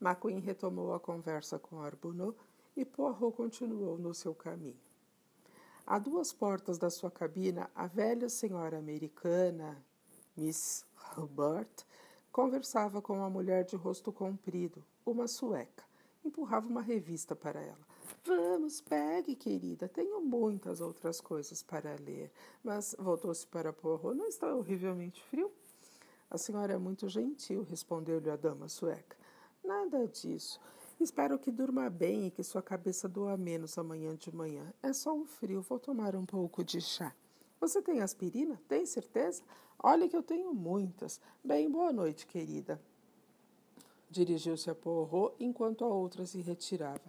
McQueen 0.00 0.40
retomou 0.40 0.94
a 0.94 1.00
conversa 1.00 1.58
com 1.58 1.80
Arbunot 1.80 2.36
e 2.76 2.84
Poirot 2.84 3.36
continuou 3.36 3.98
no 3.98 4.14
seu 4.14 4.34
caminho. 4.34 4.80
A 5.86 5.98
duas 5.98 6.32
portas 6.32 6.78
da 6.78 6.88
sua 6.88 7.10
cabina, 7.10 7.70
a 7.74 7.86
velha 7.86 8.28
senhora 8.28 8.78
americana, 8.78 9.82
Miss 10.34 10.84
Hubert, 11.16 11.84
Conversava 12.34 13.00
com 13.00 13.18
uma 13.18 13.30
mulher 13.30 13.62
de 13.62 13.76
rosto 13.76 14.10
comprido, 14.10 14.84
uma 15.06 15.28
sueca. 15.28 15.84
Empurrava 16.24 16.66
uma 16.66 16.82
revista 16.82 17.36
para 17.36 17.60
ela. 17.60 17.78
Vamos, 18.24 18.80
pegue, 18.80 19.36
querida. 19.36 19.86
Tenho 19.86 20.20
muitas 20.20 20.80
outras 20.80 21.20
coisas 21.20 21.62
para 21.62 21.94
ler. 21.94 22.32
Mas 22.64 22.96
voltou-se 22.98 23.46
para 23.46 23.72
Poirot. 23.72 24.16
Não 24.16 24.26
está 24.26 24.52
horrivelmente 24.52 25.22
frio? 25.22 25.48
A 26.28 26.36
senhora 26.36 26.72
é 26.72 26.76
muito 26.76 27.08
gentil, 27.08 27.62
respondeu-lhe 27.70 28.28
a 28.28 28.34
dama 28.34 28.68
sueca. 28.68 29.16
Nada 29.62 30.04
disso. 30.08 30.60
Espero 30.98 31.38
que 31.38 31.52
durma 31.52 31.88
bem 31.88 32.26
e 32.26 32.30
que 32.32 32.42
sua 32.42 32.60
cabeça 32.60 33.08
doa 33.08 33.36
menos 33.36 33.78
amanhã 33.78 34.16
de 34.16 34.34
manhã. 34.34 34.74
É 34.82 34.92
só 34.92 35.14
um 35.14 35.24
frio. 35.24 35.62
Vou 35.62 35.78
tomar 35.78 36.16
um 36.16 36.26
pouco 36.26 36.64
de 36.64 36.80
chá. 36.80 37.14
Você 37.60 37.80
tem 37.80 38.00
aspirina? 38.00 38.60
Tem 38.66 38.84
certeza? 38.84 39.40
Olha 39.82 40.08
que 40.08 40.16
eu 40.16 40.22
tenho 40.22 40.54
muitas. 40.54 41.20
Bem, 41.42 41.70
boa 41.70 41.92
noite, 41.92 42.26
querida. 42.26 42.80
Dirigiu-se 44.10 44.70
a 44.70 44.74
Poirot 44.74 45.34
enquanto 45.40 45.84
a 45.84 45.88
outra 45.88 46.24
se 46.24 46.40
retirava. 46.40 47.02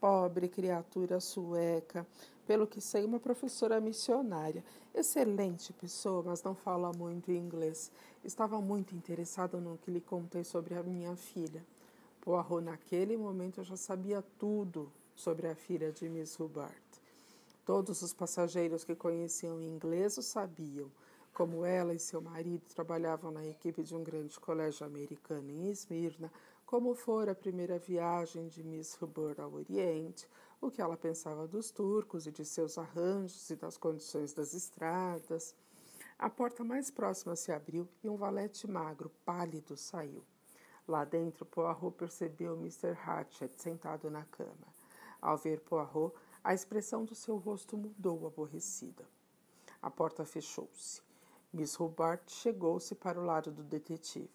Pobre 0.00 0.48
criatura 0.48 1.20
sueca, 1.20 2.06
pelo 2.46 2.66
que 2.66 2.80
sei, 2.80 3.04
uma 3.04 3.18
professora 3.18 3.80
missionária. 3.80 4.64
Excelente 4.94 5.72
pessoa, 5.72 6.22
mas 6.22 6.42
não 6.42 6.54
fala 6.54 6.92
muito 6.92 7.30
inglês. 7.30 7.90
Estava 8.24 8.60
muito 8.60 8.94
interessada 8.94 9.58
no 9.58 9.78
que 9.78 9.90
lhe 9.90 10.00
contei 10.00 10.44
sobre 10.44 10.74
a 10.74 10.82
minha 10.82 11.14
filha. 11.16 11.64
Poirot, 12.20 12.64
naquele 12.64 13.16
momento, 13.16 13.62
já 13.62 13.76
sabia 13.76 14.22
tudo 14.38 14.90
sobre 15.14 15.48
a 15.48 15.54
filha 15.54 15.92
de 15.92 16.08
Miss 16.08 16.38
Hubbard. 16.38 16.74
Todos 17.64 18.02
os 18.02 18.12
passageiros 18.12 18.84
que 18.84 18.94
conheciam 18.94 19.60
inglês 19.60 20.16
o 20.18 20.22
sabiam. 20.22 20.90
Como 21.36 21.66
ela 21.66 21.92
e 21.92 21.98
seu 21.98 22.22
marido 22.22 22.64
trabalhavam 22.74 23.30
na 23.30 23.46
equipe 23.46 23.82
de 23.82 23.94
um 23.94 24.02
grande 24.02 24.40
colégio 24.40 24.86
americano 24.86 25.50
em 25.50 25.68
Esmirna, 25.68 26.32
como 26.64 26.94
fora 26.94 27.32
a 27.32 27.34
primeira 27.34 27.78
viagem 27.78 28.48
de 28.48 28.64
Miss 28.64 28.96
Hubbard 28.98 29.38
ao 29.38 29.52
Oriente, 29.52 30.26
o 30.62 30.70
que 30.70 30.80
ela 30.80 30.96
pensava 30.96 31.46
dos 31.46 31.70
turcos 31.70 32.26
e 32.26 32.32
de 32.32 32.42
seus 32.42 32.78
arranjos 32.78 33.50
e 33.50 33.54
das 33.54 33.76
condições 33.76 34.32
das 34.32 34.54
estradas. 34.54 35.54
A 36.18 36.30
porta 36.30 36.64
mais 36.64 36.90
próxima 36.90 37.36
se 37.36 37.52
abriu 37.52 37.86
e 38.02 38.08
um 38.08 38.16
valete 38.16 38.66
magro, 38.66 39.10
pálido, 39.22 39.76
saiu. 39.76 40.24
Lá 40.88 41.04
dentro, 41.04 41.44
Poirot 41.44 41.98
percebeu 41.98 42.54
Mr. 42.54 42.96
Hatchett 43.04 43.60
sentado 43.60 44.10
na 44.10 44.24
cama. 44.24 44.74
Ao 45.20 45.36
ver 45.36 45.60
Poirot, 45.60 46.16
a 46.42 46.54
expressão 46.54 47.04
do 47.04 47.14
seu 47.14 47.36
rosto 47.36 47.76
mudou 47.76 48.26
aborrecida. 48.26 49.04
A 49.82 49.90
porta 49.90 50.24
fechou-se. 50.24 51.04
Miss 51.56 51.80
Hubbard 51.80 52.22
chegou-se 52.26 52.94
para 52.94 53.18
o 53.18 53.24
lado 53.24 53.50
do 53.50 53.64
detetive. 53.64 54.28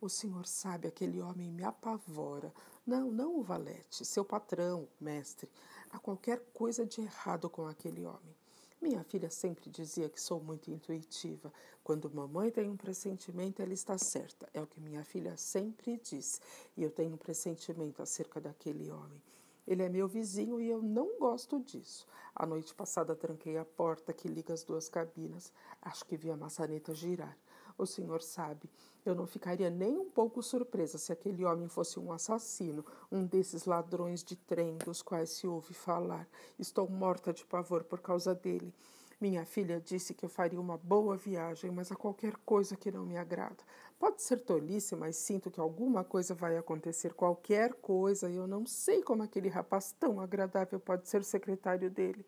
O 0.00 0.08
senhor 0.08 0.44
sabe, 0.48 0.88
aquele 0.88 1.20
homem 1.20 1.48
me 1.48 1.62
apavora. 1.62 2.52
Não, 2.84 3.08
não 3.08 3.38
o 3.38 3.42
valete, 3.44 4.04
seu 4.04 4.24
patrão, 4.24 4.88
mestre. 5.00 5.48
Há 5.92 6.00
qualquer 6.00 6.40
coisa 6.52 6.84
de 6.84 7.02
errado 7.02 7.48
com 7.48 7.68
aquele 7.68 8.04
homem. 8.04 8.34
Minha 8.82 9.04
filha 9.04 9.30
sempre 9.30 9.70
dizia 9.70 10.08
que 10.08 10.20
sou 10.20 10.40
muito 10.40 10.68
intuitiva. 10.68 11.52
Quando 11.84 12.10
mamãe 12.12 12.50
tem 12.50 12.68
um 12.68 12.76
pressentimento, 12.76 13.62
ela 13.62 13.72
está 13.72 13.96
certa. 13.96 14.48
É 14.52 14.60
o 14.60 14.66
que 14.66 14.80
minha 14.80 15.04
filha 15.04 15.36
sempre 15.36 16.00
diz. 16.02 16.40
E 16.76 16.82
eu 16.82 16.90
tenho 16.90 17.14
um 17.14 17.16
pressentimento 17.16 18.02
acerca 18.02 18.40
daquele 18.40 18.90
homem. 18.90 19.22
Ele 19.66 19.82
é 19.82 19.88
meu 19.88 20.06
vizinho 20.06 20.60
e 20.60 20.68
eu 20.68 20.80
não 20.80 21.18
gosto 21.18 21.60
disso. 21.60 22.06
A 22.34 22.46
noite 22.46 22.74
passada 22.74 23.16
tranquei 23.16 23.56
a 23.58 23.64
porta 23.64 24.12
que 24.12 24.28
liga 24.28 24.54
as 24.54 24.62
duas 24.62 24.88
cabinas. 24.88 25.52
Acho 25.82 26.04
que 26.04 26.16
vi 26.16 26.30
a 26.30 26.36
maçaneta 26.36 26.94
girar. 26.94 27.36
O 27.78 27.84
senhor 27.84 28.22
sabe, 28.22 28.70
eu 29.04 29.14
não 29.14 29.26
ficaria 29.26 29.68
nem 29.68 29.98
um 29.98 30.08
pouco 30.08 30.42
surpresa 30.42 30.96
se 30.96 31.12
aquele 31.12 31.44
homem 31.44 31.68
fosse 31.68 32.00
um 32.00 32.10
assassino, 32.10 32.84
um 33.12 33.26
desses 33.26 33.66
ladrões 33.66 34.24
de 34.24 34.34
trem 34.34 34.78
dos 34.78 35.02
quais 35.02 35.30
se 35.30 35.46
ouve 35.46 35.74
falar. 35.74 36.26
Estou 36.58 36.88
morta 36.88 37.34
de 37.34 37.44
pavor 37.44 37.84
por 37.84 38.00
causa 38.00 38.34
dele. 38.34 38.72
Minha 39.18 39.46
filha 39.46 39.80
disse 39.80 40.12
que 40.12 40.26
eu 40.26 40.28
faria 40.28 40.60
uma 40.60 40.76
boa 40.76 41.16
viagem, 41.16 41.70
mas 41.70 41.90
há 41.90 41.96
qualquer 41.96 42.36
coisa 42.44 42.76
que 42.76 42.90
não 42.90 43.06
me 43.06 43.16
agrada. 43.16 43.56
Pode 43.98 44.20
ser 44.20 44.36
tolice, 44.40 44.94
mas 44.94 45.16
sinto 45.16 45.50
que 45.50 45.58
alguma 45.58 46.04
coisa 46.04 46.34
vai 46.34 46.58
acontecer, 46.58 47.14
qualquer 47.14 47.72
coisa, 47.72 48.30
e 48.30 48.36
eu 48.36 48.46
não 48.46 48.66
sei 48.66 49.02
como 49.02 49.22
aquele 49.22 49.48
rapaz 49.48 49.90
tão 49.98 50.20
agradável 50.20 50.78
pode 50.78 51.08
ser 51.08 51.24
secretário 51.24 51.90
dele. 51.90 52.26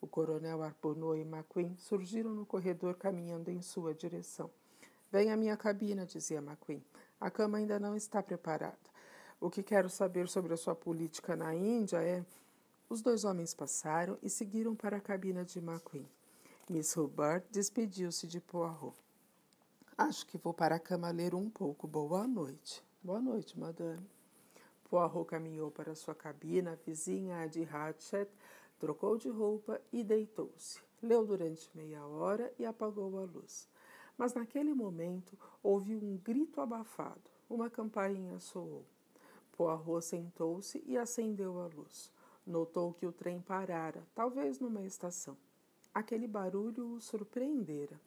O 0.00 0.06
coronel 0.06 0.62
Arbonneau 0.62 1.14
e 1.14 1.20
McQueen 1.20 1.76
surgiram 1.76 2.30
no 2.30 2.46
corredor 2.46 2.94
caminhando 2.94 3.50
em 3.50 3.60
sua 3.60 3.92
direção. 3.92 4.50
Venha 5.12 5.34
à 5.34 5.36
minha 5.36 5.58
cabina, 5.58 6.06
dizia 6.06 6.38
McQueen. 6.38 6.82
A 7.20 7.30
cama 7.30 7.58
ainda 7.58 7.78
não 7.78 7.94
está 7.94 8.22
preparada. 8.22 8.78
O 9.38 9.50
que 9.50 9.62
quero 9.62 9.90
saber 9.90 10.26
sobre 10.26 10.54
a 10.54 10.56
sua 10.56 10.74
política 10.74 11.36
na 11.36 11.54
Índia 11.54 12.02
é. 12.02 12.24
Os 12.88 13.02
dois 13.02 13.24
homens 13.24 13.52
passaram 13.52 14.16
e 14.22 14.30
seguiram 14.30 14.74
para 14.74 14.96
a 14.96 15.00
cabina 15.00 15.44
de 15.44 15.58
McQueen. 15.58 16.08
Miss 16.70 16.96
Hubbard 16.96 17.44
despediu-se 17.50 18.28
de 18.28 18.40
Poirot. 18.40 18.94
Acho 19.98 20.24
que 20.24 20.38
vou 20.38 20.54
para 20.54 20.76
a 20.76 20.78
cama 20.78 21.10
ler 21.10 21.34
um 21.34 21.50
pouco. 21.50 21.88
Boa 21.88 22.28
noite. 22.28 22.80
Boa 23.02 23.20
noite, 23.20 23.58
madame. 23.58 24.08
Poirot 24.84 25.24
caminhou 25.24 25.72
para 25.72 25.96
sua 25.96 26.14
cabina, 26.14 26.78
vizinha 26.86 27.44
de 27.48 27.64
Hatchet, 27.64 28.30
trocou 28.78 29.18
de 29.18 29.28
roupa 29.28 29.80
e 29.92 30.04
deitou-se. 30.04 30.80
Leu 31.02 31.26
durante 31.26 31.68
meia 31.76 32.06
hora 32.06 32.54
e 32.56 32.64
apagou 32.64 33.18
a 33.18 33.22
luz. 33.22 33.68
Mas 34.16 34.32
naquele 34.32 34.72
momento 34.72 35.36
ouviu 35.64 35.98
um 35.98 36.18
grito 36.18 36.60
abafado. 36.60 37.28
Uma 37.48 37.68
campainha 37.68 38.38
soou. 38.38 38.84
Poirot 39.56 40.04
sentou-se 40.04 40.80
e 40.86 40.96
acendeu 40.96 41.60
a 41.60 41.66
luz. 41.66 42.12
Notou 42.46 42.94
que 42.94 43.04
o 43.04 43.12
trem 43.12 43.40
parara, 43.40 44.06
talvez 44.14 44.60
numa 44.60 44.82
estação. 44.82 45.36
Aquele 45.94 46.26
barulho 46.26 46.94
o 46.94 47.00
surpreendera. 47.00 48.00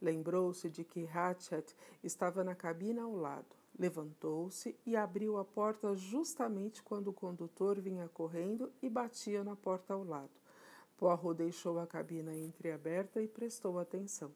Lembrou-se 0.00 0.68
de 0.68 0.84
que 0.84 1.06
Hatchet 1.06 1.74
estava 2.02 2.42
na 2.42 2.54
cabina 2.54 3.02
ao 3.02 3.14
lado. 3.14 3.56
Levantou-se 3.78 4.74
e 4.84 4.96
abriu 4.96 5.38
a 5.38 5.44
porta 5.44 5.94
justamente 5.94 6.82
quando 6.82 7.08
o 7.08 7.12
condutor 7.12 7.80
vinha 7.80 8.08
correndo 8.08 8.72
e 8.82 8.88
batia 8.88 9.44
na 9.44 9.54
porta 9.54 9.94
ao 9.94 10.02
lado. 10.02 10.30
Poirot 10.96 11.34
deixou 11.34 11.78
a 11.78 11.86
cabina 11.86 12.34
entreaberta 12.34 13.22
e 13.22 13.28
prestou 13.28 13.78
atenção. 13.78 14.32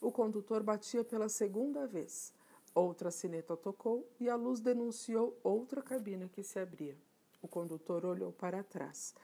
O 0.00 0.10
condutor 0.10 0.62
batia 0.62 1.04
pela 1.04 1.28
segunda 1.28 1.86
vez. 1.86 2.34
Outra 2.74 3.12
sineta 3.12 3.56
tocou 3.56 4.04
e 4.18 4.28
a 4.28 4.34
luz 4.34 4.58
denunciou 4.58 5.38
outra 5.44 5.80
cabina 5.80 6.28
que 6.28 6.42
se 6.42 6.58
abria. 6.58 6.96
O 7.40 7.46
condutor 7.46 8.04
olhou 8.04 8.32
para 8.32 8.64
trás. 8.64 9.14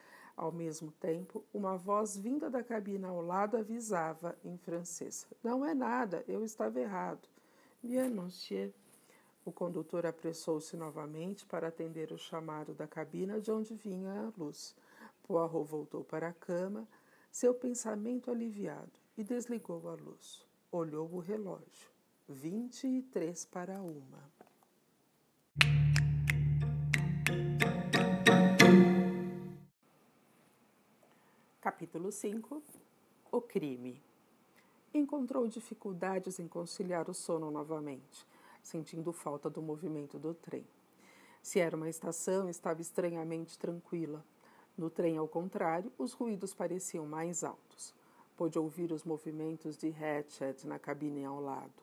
Ao 0.41 0.51
mesmo 0.51 0.91
tempo, 0.93 1.45
uma 1.53 1.77
voz 1.77 2.17
vinda 2.17 2.49
da 2.49 2.65
cabina 2.65 3.09
ao 3.09 3.21
lado 3.21 3.59
avisava, 3.59 4.35
em 4.43 4.57
francês: 4.57 5.27
Não 5.45 5.63
é 5.67 5.75
nada, 5.75 6.25
eu 6.27 6.43
estava 6.43 6.81
errado. 6.81 7.29
Bien, 7.83 8.09
monsieur. 8.09 8.73
O 9.45 9.53
condutor 9.53 10.07
apressou-se 10.07 10.75
novamente 10.79 11.45
para 11.45 11.69
atender 11.69 12.11
o 12.11 12.17
chamado 12.17 12.73
da 12.73 12.89
cabina 12.89 13.39
de 13.39 13.53
onde 13.53 13.75
vinha 13.75 14.15
a 14.15 14.33
luz. 14.41 14.75
Poirot 15.25 15.69
voltou 15.69 16.05
para 16.05 16.29
a 16.29 16.33
cama, 16.33 16.89
Seu 17.31 17.53
pensamento 17.53 18.31
aliviado 18.31 18.99
e 19.19 19.23
desligou 19.23 19.87
a 19.91 19.95
luz. 19.95 20.43
Olhou 20.73 21.07
o 21.13 21.19
relógio. 21.19 21.91
Vinte 22.27 22.87
e 22.87 23.03
três 23.03 23.45
para 23.45 23.83
uma. 23.83 24.33
Capítulo 31.61 32.11
5 32.11 32.63
O 33.31 33.43
crime. 33.43 34.01
Encontrou 34.95 35.47
dificuldades 35.47 36.39
em 36.39 36.49
conciliar 36.49 37.11
o 37.11 37.13
sono 37.13 37.51
novamente, 37.51 38.27
sentindo 38.63 39.13
falta 39.13 39.51
do 39.51 39.61
movimento 39.61 40.19
do 40.19 40.33
trem. 40.33 40.65
Se 41.43 41.61
era 41.61 41.77
uma 41.77 41.91
estação, 41.91 42.49
estava 42.49 42.81
estranhamente 42.81 43.59
tranquila. 43.59 44.25
No 44.75 44.89
trem, 44.89 45.19
ao 45.19 45.29
contrário, 45.29 45.93
os 45.99 46.15
ruídos 46.15 46.55
pareciam 46.55 47.05
mais 47.05 47.45
altos. 47.45 47.95
Pôde 48.39 48.59
ouvir 48.59 48.91
os 48.91 49.05
movimentos 49.05 49.77
de 49.77 49.89
Hatchet 49.91 50.67
na 50.67 50.79
cabine 50.79 51.27
ao 51.27 51.43
lado. 51.43 51.83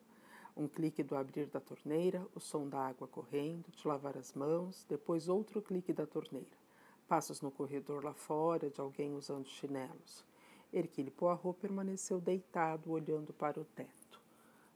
Um 0.57 0.67
clique 0.67 1.03
do 1.03 1.15
abrir 1.15 1.45
da 1.45 1.59
torneira, 1.59 2.25
o 2.33 2.39
som 2.39 2.67
da 2.67 2.79
água 2.79 3.07
correndo, 3.07 3.69
de 3.69 3.87
lavar 3.87 4.17
as 4.17 4.33
mãos, 4.33 4.87
depois 4.89 5.29
outro 5.29 5.61
clique 5.61 5.93
da 5.93 6.07
torneira. 6.07 6.66
Passos 7.07 7.39
no 7.39 7.49
corredor 7.49 8.03
lá 8.03 8.13
fora, 8.13 8.69
de 8.69 8.81
alguém 8.81 9.13
usando 9.13 9.47
chinelos. 9.47 10.25
Hercule 10.73 11.09
Poirot 11.09 11.57
permaneceu 11.57 12.19
deitado, 12.19 12.91
olhando 12.91 13.31
para 13.31 13.61
o 13.61 13.63
teto. 13.63 14.19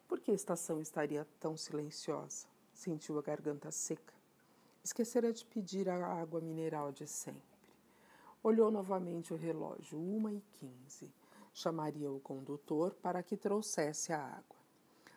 Por 0.08 0.20
que 0.20 0.32
a 0.32 0.34
estação 0.34 0.80
estaria 0.80 1.28
tão 1.42 1.58
silenciosa? 1.58 2.48
Sentiu 2.74 3.20
a 3.20 3.22
garganta 3.22 3.70
seca. 3.70 4.14
Esquecera 4.82 5.34
de 5.34 5.44
pedir 5.44 5.90
a 5.90 6.08
água 6.08 6.40
mineral 6.40 6.94
de 6.94 7.06
sempre. 7.06 7.42
Olhou 8.42 8.72
novamente 8.72 9.34
o 9.34 9.38
relógio, 9.38 10.00
uma 10.00 10.32
e 10.32 10.42
quinze. 10.54 11.14
Chamaria 11.54 12.10
o 12.10 12.22
condutor 12.22 12.94
para 12.96 13.22
que 13.22 13.36
trouxesse 13.36 14.14
a 14.14 14.20
água. 14.20 14.61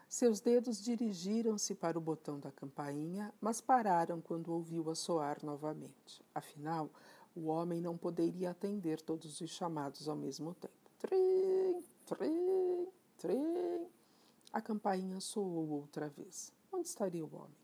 Seus 0.08 0.40
dedos 0.40 0.82
dirigiram-se 0.82 1.74
para 1.74 1.98
o 1.98 2.00
botão 2.00 2.38
da 2.38 2.50
campainha, 2.52 3.32
mas 3.40 3.60
pararam 3.60 4.20
quando 4.20 4.52
ouviu-a 4.52 4.94
soar 4.94 5.38
novamente. 5.42 6.24
Afinal, 6.34 6.88
o 7.34 7.46
homem 7.46 7.80
não 7.80 7.96
poderia 7.96 8.50
atender 8.50 9.00
todos 9.00 9.40
os 9.40 9.50
chamados 9.50 10.08
ao 10.08 10.14
mesmo 10.14 10.54
tempo. 10.54 10.74
Trem, 10.98 11.82
trem, 12.06 12.88
trem. 13.18 13.86
A 14.52 14.60
campainha 14.60 15.18
soou 15.20 15.68
outra 15.70 16.08
vez. 16.08 16.52
Onde 16.72 16.86
estaria 16.86 17.24
o 17.24 17.34
homem? 17.34 17.56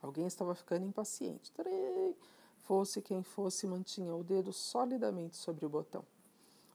Alguém 0.00 0.26
estava 0.26 0.54
ficando 0.54 0.86
impaciente. 0.86 1.52
Trem. 1.52 2.16
Fosse 2.62 3.02
quem 3.02 3.22
fosse, 3.22 3.66
mantinha 3.66 4.14
o 4.14 4.22
dedo 4.22 4.52
solidamente 4.52 5.36
sobre 5.36 5.66
o 5.66 5.68
botão. 5.68 6.04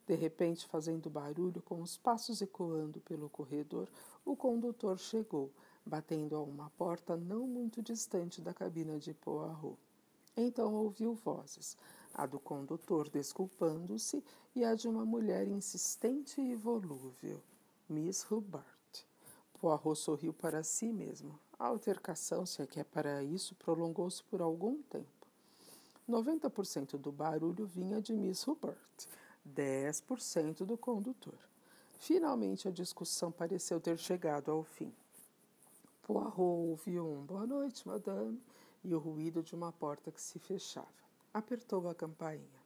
De 0.06 0.16
repente, 0.16 0.68
fazendo 0.68 1.10
barulho, 1.10 1.62
com 1.62 1.82
os 1.82 1.97
passos 1.97 2.41
ecoando 2.41 2.99
pelo 3.01 3.30
corredor, 3.30 3.88
o 4.26 4.36
condutor 4.36 4.99
chegou, 4.99 5.49
batendo 5.86 6.36
a 6.36 6.41
uma 6.41 6.70
porta 6.72 7.16
não 7.16 7.47
muito 7.47 7.82
distante 7.82 8.41
da 8.41 8.54
cabina 8.54 8.99
de 8.99 9.14
Poirot. 9.14 9.78
Então 10.36 10.74
ouviu 10.74 11.14
vozes, 11.14 11.78
a 12.14 12.26
do 12.26 12.39
condutor 12.39 13.08
desculpando-se 13.10 14.24
e 14.56 14.66
a 14.66 14.76
de 14.76 14.89
uma 14.89 15.06
mulher 15.06 15.47
insistente 15.47 16.41
e 16.41 16.54
volúvel, 16.56 17.41
Miss 17.88 18.30
Hubbard. 18.30 18.66
Poirot 19.54 19.97
sorriu 19.97 20.34
para 20.34 20.64
si 20.64 20.91
mesmo. 20.91 21.39
A 21.58 21.68
altercação, 21.68 22.45
se 22.45 22.62
é 22.62 22.68
que 22.68 22.80
é 22.80 22.84
para 22.84 23.24
isso, 23.24 23.56
prolongou-se 23.56 24.22
por 24.24 24.41
algum 24.41 24.82
tempo. 24.84 25.08
90% 26.10 26.97
do 26.97 27.12
barulho 27.14 27.66
vinha 27.66 28.01
de 28.01 28.14
Miss 28.14 28.45
Hubbard 28.45 28.78
10% 29.48 30.66
do 30.66 30.78
condutor. 30.78 31.38
Finalmente 32.00 32.68
a 32.68 32.72
discussão 32.72 33.32
pareceu 33.32 33.80
ter 33.80 33.98
chegado 33.98 34.52
ao 34.52 34.64
fim. 34.64 34.94
Poirot 36.04 36.41
ouviu 36.41 37.08
um 37.08 37.24
boa 37.24 37.48
noite, 37.48 37.88
madame, 37.88 38.41
e 38.84 38.94
o 38.94 39.00
ruído 39.00 39.41
de 39.41 39.56
uma 39.56 39.72
porta 39.72 40.12
que 40.12 40.22
se 40.22 40.38
fechava. 40.38 40.88
Apertou 41.34 41.88
a 41.88 41.96
campainha. 41.96 42.64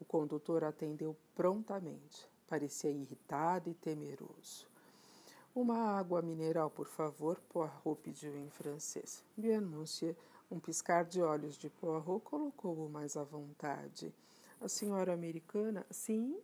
O 0.00 0.04
condutor 0.04 0.64
atendeu 0.64 1.14
prontamente. 1.34 2.26
Parecia 2.48 2.90
irritado 2.90 3.68
e 3.68 3.74
temeroso. 3.74 4.66
Uma 5.54 5.98
água 5.98 6.22
mineral, 6.22 6.70
por 6.70 6.86
favor, 6.86 7.38
Poirot 7.50 8.00
pediu 8.02 8.36
em 8.38 8.48
francês. 8.48 9.22
Bien, 9.36 9.60
monsieur. 9.60 10.16
Um 10.50 10.58
piscar 10.58 11.04
de 11.04 11.20
olhos 11.20 11.56
de 11.56 11.68
Poirot 11.68 12.24
colocou-o 12.24 12.88
mais 12.88 13.16
à 13.16 13.22
vontade. 13.22 14.12
A 14.60 14.68
senhora 14.68 15.14
americana? 15.14 15.86
Sim. 15.90 16.38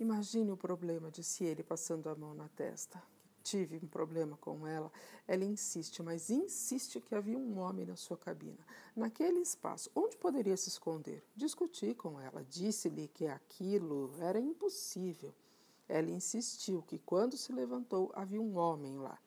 Imagine 0.00 0.50
o 0.50 0.56
problema, 0.56 1.10
disse 1.10 1.44
ele, 1.44 1.62
passando 1.62 2.08
a 2.08 2.14
mão 2.14 2.34
na 2.34 2.48
testa. 2.48 3.02
Tive 3.42 3.76
um 3.76 3.86
problema 3.86 4.38
com 4.38 4.66
ela. 4.66 4.90
Ela 5.28 5.44
insiste, 5.44 6.02
mas 6.02 6.30
insiste 6.30 6.98
que 6.98 7.14
havia 7.14 7.36
um 7.36 7.58
homem 7.58 7.84
na 7.84 7.94
sua 7.94 8.16
cabina. 8.16 8.58
Naquele 8.96 9.40
espaço, 9.40 9.90
onde 9.94 10.16
poderia 10.16 10.56
se 10.56 10.70
esconder? 10.70 11.22
Discuti 11.36 11.94
com 11.94 12.18
ela. 12.18 12.42
Disse-lhe 12.48 13.08
que 13.08 13.26
aquilo 13.26 14.14
era 14.18 14.40
impossível. 14.40 15.34
Ela 15.86 16.10
insistiu 16.10 16.82
que 16.82 16.98
quando 17.00 17.36
se 17.36 17.52
levantou 17.52 18.10
havia 18.14 18.40
um 18.40 18.56
homem 18.56 18.96
lá. 18.96 19.18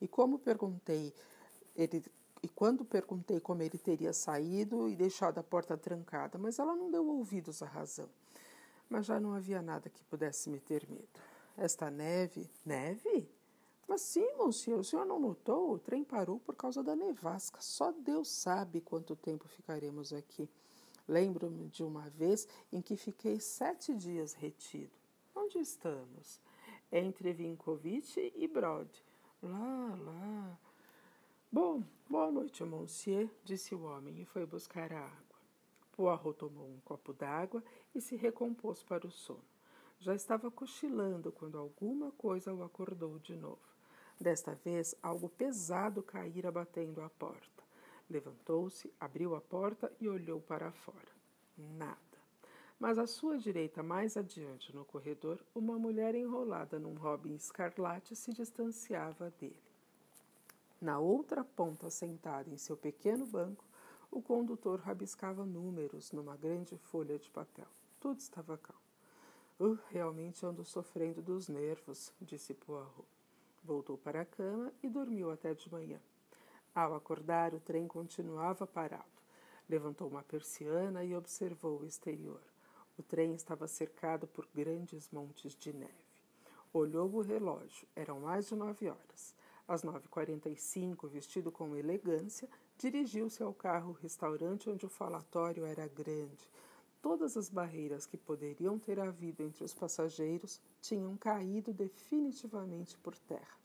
E 0.00 0.08
como 0.08 0.38
perguntei, 0.38 1.12
ele 1.74 2.02
e 2.42 2.48
quando 2.48 2.84
perguntei 2.84 3.40
como 3.40 3.62
ele 3.62 3.78
teria 3.78 4.12
saído 4.12 4.88
e 4.88 4.96
deixado 4.96 5.38
a 5.38 5.42
porta 5.42 5.76
trancada, 5.76 6.38
mas 6.38 6.58
ela 6.58 6.76
não 6.76 6.90
deu 6.90 7.06
ouvidos 7.06 7.62
à 7.62 7.66
razão. 7.66 8.08
Mas 8.88 9.06
já 9.06 9.18
não 9.18 9.32
havia 9.32 9.60
nada 9.62 9.90
que 9.90 10.04
pudesse 10.04 10.48
me 10.48 10.60
ter 10.60 10.86
medo. 10.88 11.20
Esta 11.56 11.90
neve. 11.90 12.48
Neve? 12.64 13.28
Mas 13.88 14.02
sim, 14.02 14.26
monsieur, 14.36 14.78
o 14.78 14.84
senhor 14.84 15.06
não 15.06 15.18
notou? 15.18 15.72
O 15.72 15.78
trem 15.78 16.04
parou 16.04 16.38
por 16.38 16.54
causa 16.54 16.82
da 16.82 16.94
nevasca. 16.94 17.60
Só 17.60 17.92
Deus 17.92 18.28
sabe 18.28 18.80
quanto 18.80 19.16
tempo 19.16 19.48
ficaremos 19.48 20.12
aqui. 20.12 20.48
Lembro-me 21.08 21.68
de 21.68 21.84
uma 21.84 22.10
vez 22.10 22.48
em 22.72 22.82
que 22.82 22.96
fiquei 22.96 23.38
sete 23.40 23.94
dias 23.94 24.34
retido. 24.34 24.90
Onde 25.34 25.58
estamos? 25.58 26.40
Entre 26.90 27.32
Vinkovich 27.32 28.32
e 28.34 28.46
Brod. 28.48 28.90
Lá, 29.42 29.96
lá. 30.00 30.58
Bom, 31.58 31.82
boa 32.06 32.30
noite, 32.30 32.62
monsieur, 32.64 33.30
disse 33.42 33.74
o 33.74 33.84
homem 33.84 34.20
e 34.20 34.26
foi 34.26 34.44
buscar 34.44 34.92
a 34.92 35.00
água. 35.00 35.40
Poirot 35.90 36.38
tomou 36.38 36.68
um 36.68 36.78
copo 36.84 37.14
d'água 37.14 37.64
e 37.94 38.00
se 38.02 38.14
recompôs 38.14 38.82
para 38.82 39.06
o 39.06 39.10
sono. 39.10 39.40
Já 39.98 40.14
estava 40.14 40.50
cochilando 40.50 41.32
quando 41.32 41.56
alguma 41.56 42.12
coisa 42.12 42.52
o 42.52 42.62
acordou 42.62 43.18
de 43.18 43.34
novo. 43.34 43.74
Desta 44.20 44.54
vez, 44.54 44.94
algo 45.02 45.30
pesado 45.30 46.02
caíra 46.02 46.52
batendo 46.52 47.00
à 47.00 47.08
porta. 47.08 47.64
Levantou-se, 48.10 48.92
abriu 49.00 49.34
a 49.34 49.40
porta 49.40 49.90
e 49.98 50.10
olhou 50.10 50.42
para 50.42 50.70
fora. 50.70 51.08
Nada. 51.56 51.96
Mas 52.78 52.98
à 52.98 53.06
sua 53.06 53.38
direita, 53.38 53.82
mais 53.82 54.14
adiante 54.14 54.76
no 54.76 54.84
corredor, 54.84 55.42
uma 55.54 55.78
mulher 55.78 56.14
enrolada 56.14 56.78
num 56.78 56.96
robin 56.96 57.34
escarlate 57.34 58.14
se 58.14 58.30
distanciava 58.34 59.30
dele. 59.40 59.65
Na 60.80 60.98
outra 60.98 61.42
ponta, 61.42 61.88
sentado 61.88 62.50
em 62.50 62.56
seu 62.56 62.76
pequeno 62.76 63.26
banco, 63.26 63.64
o 64.10 64.20
condutor 64.20 64.80
rabiscava 64.80 65.44
números 65.44 66.12
numa 66.12 66.36
grande 66.36 66.76
folha 66.76 67.18
de 67.18 67.30
papel. 67.30 67.66
Tudo 67.98 68.20
estava 68.20 68.58
calmo. 68.58 68.82
Uh, 69.58 69.78
realmente 69.90 70.44
ando 70.44 70.64
sofrendo 70.64 71.22
dos 71.22 71.48
nervos, 71.48 72.12
disse 72.20 72.52
Poirot. 72.52 73.08
Voltou 73.64 73.96
para 73.96 74.20
a 74.20 74.24
cama 74.26 74.72
e 74.82 74.88
dormiu 74.88 75.30
até 75.30 75.54
de 75.54 75.70
manhã. 75.72 75.98
Ao 76.74 76.94
acordar, 76.94 77.54
o 77.54 77.60
trem 77.60 77.88
continuava 77.88 78.66
parado. 78.66 79.04
Levantou 79.68 80.08
uma 80.08 80.22
persiana 80.22 81.02
e 81.02 81.16
observou 81.16 81.80
o 81.80 81.86
exterior. 81.86 82.40
O 82.98 83.02
trem 83.02 83.34
estava 83.34 83.66
cercado 83.66 84.26
por 84.26 84.46
grandes 84.54 85.10
montes 85.10 85.54
de 85.56 85.72
neve. 85.72 85.92
Olhou 86.72 87.10
o 87.12 87.22
relógio. 87.22 87.88
Eram 87.96 88.20
mais 88.20 88.46
de 88.48 88.54
nove 88.54 88.88
horas. 88.88 89.34
Às 89.68 89.82
9h45, 89.82 91.08
vestido 91.08 91.50
com 91.50 91.74
elegância, 91.74 92.48
dirigiu-se 92.78 93.42
ao 93.42 93.52
carro-restaurante 93.52 94.70
onde 94.70 94.86
o 94.86 94.88
falatório 94.88 95.66
era 95.66 95.88
grande. 95.88 96.48
Todas 97.02 97.36
as 97.36 97.48
barreiras 97.48 98.06
que 98.06 98.16
poderiam 98.16 98.78
ter 98.78 99.00
havido 99.00 99.42
entre 99.42 99.64
os 99.64 99.74
passageiros 99.74 100.60
tinham 100.80 101.16
caído 101.16 101.72
definitivamente 101.72 102.96
por 102.98 103.16
terra. 103.18 103.56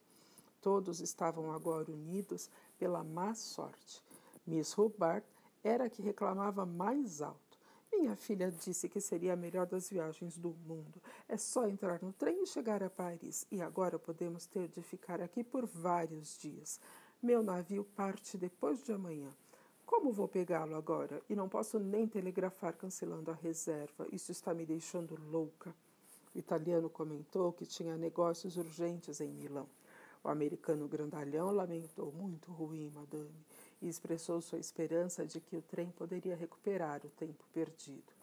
Todos 0.62 1.00
estavam 1.00 1.52
agora 1.52 1.92
unidos 1.92 2.50
pela 2.78 3.04
má 3.04 3.34
sorte. 3.34 4.02
Miss 4.46 4.78
Hubbard 4.78 5.26
era 5.64 5.86
a 5.86 5.90
que 5.90 6.02
reclamava 6.02 6.66
mais 6.66 7.22
alto. 7.22 7.41
Minha 8.02 8.16
filha 8.16 8.52
disse 8.52 8.90
que 8.90 9.00
seria 9.00 9.34
a 9.34 9.36
melhor 9.36 9.68
das 9.68 9.88
viagens 9.88 10.36
do 10.36 10.56
mundo. 10.66 11.00
É 11.30 11.38
só 11.38 11.68
entrar 11.68 12.02
no 12.02 12.12
trem 12.12 12.42
e 12.42 12.48
chegar 12.48 12.82
a 12.82 12.90
Paris. 12.90 13.46
E 13.52 13.62
agora 13.62 14.00
podemos 14.00 14.48
ter 14.48 14.68
de 14.70 14.82
ficar 14.82 15.22
aqui 15.22 15.44
por 15.44 15.68
vários 15.68 16.36
dias. 16.40 16.80
Meu 17.22 17.44
navio 17.44 17.84
parte 17.84 18.40
depois 18.40 18.84
de 18.84 18.92
amanhã. 18.92 19.30
Como 19.86 20.12
vou 20.12 20.28
pegá-lo 20.28 20.76
agora? 20.76 21.22
E 21.30 21.36
não 21.36 21.48
posso 21.48 21.78
nem 21.78 22.08
telegrafar 22.08 22.74
cancelando 22.74 23.30
a 23.30 23.36
reserva. 23.36 24.08
Isso 24.12 24.32
está 24.32 24.52
me 24.52 24.66
deixando 24.66 25.16
louca. 25.30 25.72
O 26.34 26.40
italiano 26.40 26.90
comentou 26.90 27.54
que 27.54 27.68
tinha 27.68 27.96
negócios 27.98 28.58
urgentes 28.58 29.22
em 29.22 29.30
Milão. 29.30 29.70
O 30.24 30.30
americano 30.30 30.88
grandalhão 30.88 31.52
lamentou 31.52 32.12
muito 32.12 32.52
ruim, 32.52 32.90
madame, 32.90 33.46
e 33.82 33.88
expressou 33.88 34.42
sua 34.42 34.60
esperança 34.60 35.26
de 35.26 35.40
que 35.40 35.58
o 35.58 35.62
trem 35.62 35.90
poderia 35.92 36.36
recuperar 36.36 37.02
o 37.06 37.10
tempo 37.10 37.44
perdido. 37.54 38.14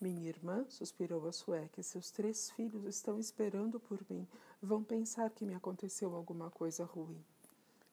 Minha 0.00 0.28
irmã, 0.28 0.64
suspirou 0.68 1.26
a 1.26 1.32
sueca, 1.32 1.82
seus 1.82 2.10
três 2.10 2.50
filhos 2.52 2.84
estão 2.84 3.18
esperando 3.18 3.80
por 3.80 3.98
mim. 4.08 4.28
Vão 4.62 4.84
pensar 4.84 5.30
que 5.30 5.44
me 5.44 5.54
aconteceu 5.54 6.14
alguma 6.14 6.50
coisa 6.50 6.84
ruim. 6.84 7.20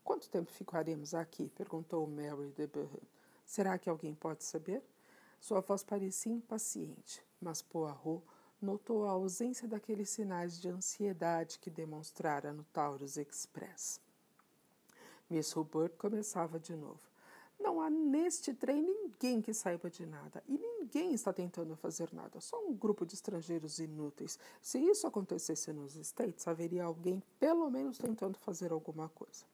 Quanto 0.04 0.30
tempo 0.30 0.52
ficaremos 0.52 1.16
aqui? 1.16 1.50
perguntou 1.50 2.06
Mary 2.06 2.52
de 2.52 2.68
Burhan. 2.68 3.02
Será 3.44 3.78
que 3.80 3.90
alguém 3.90 4.14
pode 4.14 4.44
saber? 4.44 4.84
Sua 5.40 5.62
voz 5.62 5.84
parecia 5.84 6.32
impaciente, 6.32 7.24
mas 7.42 7.62
Poirot 7.62 8.24
notou 8.62 9.06
a 9.06 9.12
ausência 9.12 9.68
daqueles 9.68 10.10
sinais 10.10 10.60
de 10.60 10.70
ansiedade 10.70 11.58
que 11.60 11.70
demonstrara 11.70 12.54
no 12.54 12.64
Taurus 12.66 13.18
Express. 13.18 14.00
Miss 15.28 15.56
Hubbard 15.56 15.96
começava 15.98 16.60
de 16.60 16.76
novo. 16.76 17.15
Não 17.66 17.82
há 17.82 17.90
neste 17.90 18.54
trem 18.54 18.80
ninguém 18.80 19.42
que 19.42 19.52
saiba 19.52 19.90
de 19.90 20.06
nada 20.06 20.44
e 20.48 20.56
ninguém 20.56 21.16
está 21.16 21.34
tentando 21.34 21.76
fazer 21.76 22.14
nada, 22.14 22.40
só 22.40 22.64
um 22.64 22.76
grupo 22.76 23.08
de 23.08 23.16
estrangeiros 23.16 23.80
inúteis. 23.80 24.38
Se 24.62 24.78
isso 24.78 25.08
acontecesse 25.08 25.74
nos 25.74 25.96
States, 25.96 26.48
haveria 26.48 26.84
alguém 26.84 27.24
pelo 27.40 27.68
menos 27.72 27.98
tentando 27.98 28.38
fazer 28.38 28.72
alguma 28.72 29.10
coisa. 29.10 29.46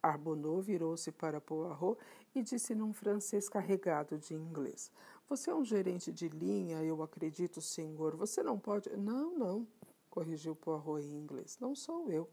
Arbonneau 0.00 0.60
virou-se 0.60 1.10
para 1.10 1.40
Poirot 1.40 1.98
e 2.32 2.44
disse 2.44 2.76
num 2.76 2.92
francês 2.92 3.48
carregado 3.48 4.16
de 4.18 4.34
inglês: 4.34 4.92
Você 5.28 5.50
é 5.50 5.54
um 5.54 5.64
gerente 5.64 6.12
de 6.12 6.28
linha, 6.28 6.80
eu 6.84 7.02
acredito, 7.02 7.60
senhor. 7.60 8.14
Você 8.14 8.40
não 8.44 8.56
pode. 8.56 8.88
Não, 8.96 9.36
não, 9.36 9.66
corrigiu 10.08 10.54
Poirot 10.54 11.04
em 11.04 11.18
inglês. 11.18 11.58
Não 11.60 11.74
sou 11.74 12.08
eu. 12.08 12.28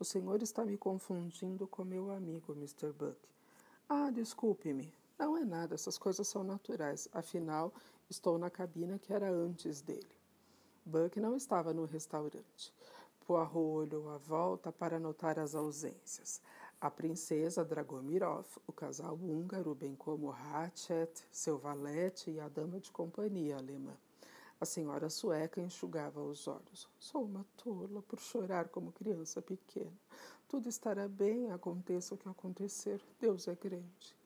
O 0.00 0.06
senhor 0.06 0.42
está 0.42 0.64
me 0.64 0.78
confundindo 0.78 1.66
com 1.66 1.84
meu 1.84 2.10
amigo, 2.10 2.54
Mr. 2.54 2.92
Buck. 2.92 3.28
Ah, 3.88 4.10
desculpe-me. 4.10 4.92
Não 5.18 5.36
é 5.36 5.44
nada, 5.44 5.74
essas 5.74 5.98
coisas 5.98 6.28
são 6.28 6.44
naturais. 6.44 7.08
Afinal, 7.12 7.72
estou 8.08 8.38
na 8.38 8.50
cabina 8.50 8.98
que 8.98 9.12
era 9.12 9.30
antes 9.30 9.80
dele. 9.80 10.06
Buck 10.84 11.18
não 11.20 11.36
estava 11.36 11.72
no 11.72 11.84
restaurante. 11.84 12.72
Poirot 13.26 13.56
olhou 13.56 14.10
à 14.10 14.18
volta 14.18 14.72
para 14.72 14.98
notar 14.98 15.38
as 15.38 15.54
ausências 15.54 16.40
a 16.80 16.88
princesa 16.88 17.64
Dragomirov, 17.64 18.46
o 18.64 18.72
casal 18.72 19.14
húngaro, 19.16 19.74
bem 19.74 19.96
como 19.96 20.30
Hatchet, 20.30 21.10
seu 21.30 21.58
valete 21.58 22.30
e 22.30 22.38
a 22.38 22.48
dama 22.48 22.78
de 22.78 22.92
companhia 22.92 23.56
alemã. 23.56 23.96
A 24.60 24.64
senhora 24.64 25.10
sueca 25.10 25.60
enxugava 25.60 26.22
os 26.22 26.46
olhos. 26.46 26.88
Sou 27.00 27.24
uma 27.24 27.44
tola 27.56 28.00
por 28.02 28.20
chorar 28.20 28.68
como 28.68 28.92
criança 28.92 29.42
pequena. 29.42 29.92
Tudo 30.48 30.68
estará 30.68 31.06
bem, 31.06 31.50
aconteça 31.52 32.14
o 32.14 32.18
que 32.18 32.28
acontecer. 32.28 33.00
Deus 33.20 33.46
é 33.46 33.54
grande. 33.54 34.16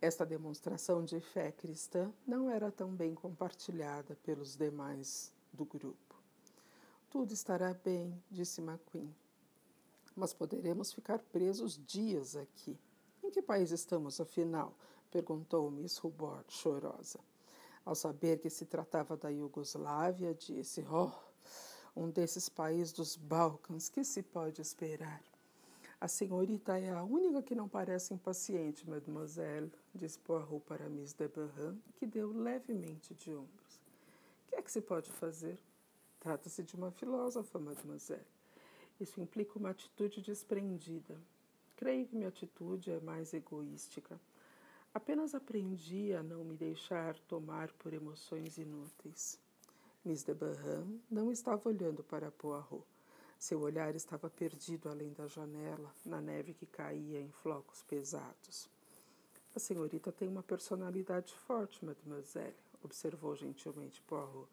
Esta 0.00 0.24
demonstração 0.24 1.04
de 1.04 1.20
fé 1.20 1.50
cristã 1.52 2.12
não 2.26 2.48
era 2.48 2.70
tão 2.70 2.90
bem 2.90 3.14
compartilhada 3.14 4.16
pelos 4.22 4.56
demais 4.56 5.32
do 5.52 5.64
grupo. 5.64 6.14
Tudo 7.10 7.32
estará 7.32 7.74
bem, 7.74 8.22
disse 8.30 8.60
McQueen 8.60 9.12
mas 10.16 10.32
poderemos 10.32 10.92
ficar 10.92 11.18
presos 11.18 11.78
dias 11.86 12.34
aqui. 12.34 12.76
Em 13.22 13.30
que 13.30 13.42
país 13.42 13.70
estamos, 13.70 14.18
afinal? 14.18 14.74
perguntou 15.10 15.70
Miss 15.70 16.02
Hubbard, 16.02 16.46
chorosa. 16.48 17.20
Ao 17.84 17.94
saber 17.94 18.38
que 18.38 18.48
se 18.50 18.64
tratava 18.64 19.16
da 19.16 19.28
Iugoslávia, 19.28 20.34
disse: 20.34 20.84
Oh, 20.90 21.12
um 21.94 22.10
desses 22.10 22.48
países 22.48 22.92
dos 22.92 23.14
Balcãs, 23.14 23.88
que 23.88 24.02
se 24.02 24.22
pode 24.22 24.60
esperar? 24.62 25.22
A 26.06 26.08
senhorita 26.08 26.78
é 26.78 26.90
a 26.90 27.02
única 27.02 27.42
que 27.42 27.52
não 27.52 27.68
parece 27.68 28.14
impaciente, 28.14 28.88
mademoiselle, 28.88 29.72
disse 29.92 30.16
Poirot 30.20 30.64
para 30.64 30.88
Miss 30.88 31.12
de 31.12 31.26
Berrin, 31.26 31.82
que 31.96 32.06
deu 32.06 32.30
levemente 32.30 33.12
de 33.12 33.34
ombros. 33.34 33.80
O 34.46 34.50
que 34.50 34.54
é 34.54 34.62
que 34.62 34.70
se 34.70 34.80
pode 34.80 35.10
fazer? 35.10 35.58
Trata-se 36.20 36.62
de 36.62 36.76
uma 36.76 36.92
filósofa, 36.92 37.58
mademoiselle. 37.58 38.22
Isso 39.00 39.20
implica 39.20 39.58
uma 39.58 39.70
atitude 39.70 40.20
desprendida. 40.20 41.20
Creio 41.74 42.06
que 42.06 42.14
minha 42.14 42.28
atitude 42.28 42.92
é 42.92 43.00
mais 43.00 43.34
egoística. 43.34 44.16
Apenas 44.94 45.34
aprendi 45.34 46.14
a 46.14 46.22
não 46.22 46.44
me 46.44 46.54
deixar 46.54 47.18
tomar 47.22 47.72
por 47.72 47.92
emoções 47.92 48.58
inúteis. 48.58 49.40
Miss 50.04 50.22
de 50.22 50.34
Barham 50.34 51.00
não 51.10 51.32
estava 51.32 51.68
olhando 51.68 52.04
para 52.04 52.30
Poirot. 52.30 52.84
Seu 53.38 53.60
olhar 53.60 53.94
estava 53.94 54.30
perdido 54.30 54.88
além 54.88 55.12
da 55.12 55.26
janela, 55.26 55.92
na 56.04 56.20
neve 56.20 56.54
que 56.54 56.66
caía 56.66 57.20
em 57.20 57.30
flocos 57.30 57.82
pesados. 57.82 58.68
A 59.54 59.58
senhorita 59.58 60.10
tem 60.10 60.28
uma 60.28 60.42
personalidade 60.42 61.34
forte, 61.34 61.84
mademoiselle, 61.84 62.56
observou 62.82 63.34
gentilmente 63.36 64.02
Poirot. 64.02 64.48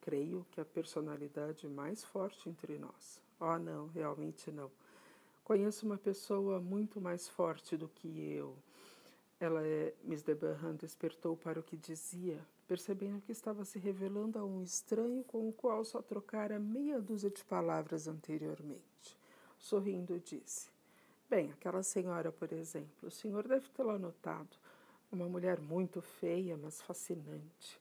Creio 0.00 0.46
que 0.50 0.60
a 0.60 0.64
personalidade 0.64 1.68
mais 1.68 2.02
forte 2.04 2.48
entre 2.48 2.78
nós. 2.78 3.20
Oh, 3.38 3.58
não, 3.58 3.88
realmente 3.88 4.50
não. 4.50 4.70
Conheço 5.44 5.84
uma 5.84 5.98
pessoa 5.98 6.60
muito 6.60 7.00
mais 7.00 7.28
forte 7.28 7.76
do 7.76 7.88
que 7.88 8.08
eu. 8.08 8.54
Ela 9.40 9.66
é. 9.66 9.94
Miss 10.04 10.22
de 10.22 10.34
Berran 10.34 10.74
despertou 10.76 11.34
para 11.34 11.58
o 11.58 11.62
que 11.62 11.74
dizia, 11.74 12.38
percebendo 12.68 13.22
que 13.22 13.32
estava 13.32 13.64
se 13.64 13.78
revelando 13.78 14.38
a 14.38 14.44
um 14.44 14.62
estranho 14.62 15.24
com 15.24 15.48
o 15.48 15.52
qual 15.52 15.82
só 15.82 16.02
trocara 16.02 16.58
meia 16.58 17.00
dúzia 17.00 17.30
de 17.30 17.42
palavras 17.44 18.06
anteriormente. 18.06 19.18
Sorrindo, 19.58 20.20
disse: 20.20 20.68
Bem, 21.28 21.50
aquela 21.52 21.82
senhora, 21.82 22.30
por 22.30 22.52
exemplo, 22.52 23.08
o 23.08 23.10
senhor 23.10 23.48
deve 23.48 23.66
tê-la 23.70 23.98
notado. 23.98 24.58
Uma 25.10 25.26
mulher 25.26 25.58
muito 25.58 26.02
feia, 26.02 26.56
mas 26.56 26.82
fascinante. 26.82 27.80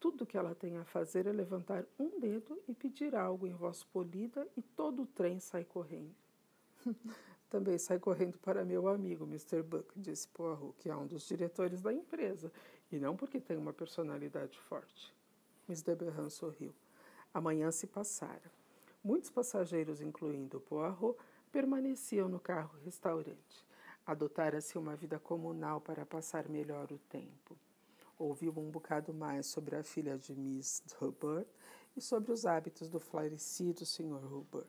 Tudo 0.00 0.26
que 0.26 0.36
ela 0.36 0.54
tem 0.56 0.76
a 0.76 0.84
fazer 0.84 1.26
é 1.26 1.32
levantar 1.32 1.84
um 1.98 2.18
dedo 2.18 2.60
e 2.66 2.74
pedir 2.74 3.14
algo 3.14 3.46
em 3.46 3.54
voz 3.54 3.84
polida 3.84 4.46
e 4.56 4.62
todo 4.62 5.02
o 5.02 5.06
trem 5.06 5.38
sai 5.38 5.64
correndo. 5.64 6.14
Também 7.50 7.76
sai 7.76 7.98
correndo 7.98 8.38
para 8.38 8.64
meu 8.64 8.88
amigo, 8.88 9.24
Mr. 9.24 9.62
Buck, 9.62 9.92
disse 9.96 10.26
Poirot, 10.28 10.74
que 10.78 10.88
é 10.88 10.96
um 10.96 11.06
dos 11.06 11.26
diretores 11.26 11.82
da 11.82 11.92
empresa, 11.92 12.50
e 12.90 12.98
não 12.98 13.16
porque 13.16 13.40
tem 13.40 13.56
uma 13.56 13.72
personalidade 13.72 14.58
forte. 14.58 15.12
Miss 15.68 15.82
Deberran 15.82 16.30
sorriu. 16.30 16.72
Amanhã 17.34 17.70
se 17.70 17.86
passara. 17.86 18.50
Muitos 19.04 19.30
passageiros, 19.30 20.00
incluindo 20.00 20.60
Poirot, 20.60 21.18
permaneciam 21.52 22.28
no 22.28 22.40
carro-restaurante. 22.40 23.66
Adotara-se 24.06 24.78
uma 24.78 24.96
vida 24.96 25.18
comunal 25.18 25.80
para 25.80 26.06
passar 26.06 26.48
melhor 26.48 26.90
o 26.90 26.98
tempo 26.98 27.56
ouviu 28.20 28.52
um 28.56 28.70
bocado 28.70 29.12
mais 29.14 29.46
sobre 29.46 29.76
a 29.76 29.82
filha 29.82 30.18
de 30.18 30.34
Miss 30.34 30.82
Hubbard 31.00 31.46
e 31.96 32.00
sobre 32.00 32.32
os 32.32 32.44
hábitos 32.44 32.88
do 32.88 33.00
falecido 33.00 33.84
Sr. 33.86 34.24
Hubbard. 34.32 34.68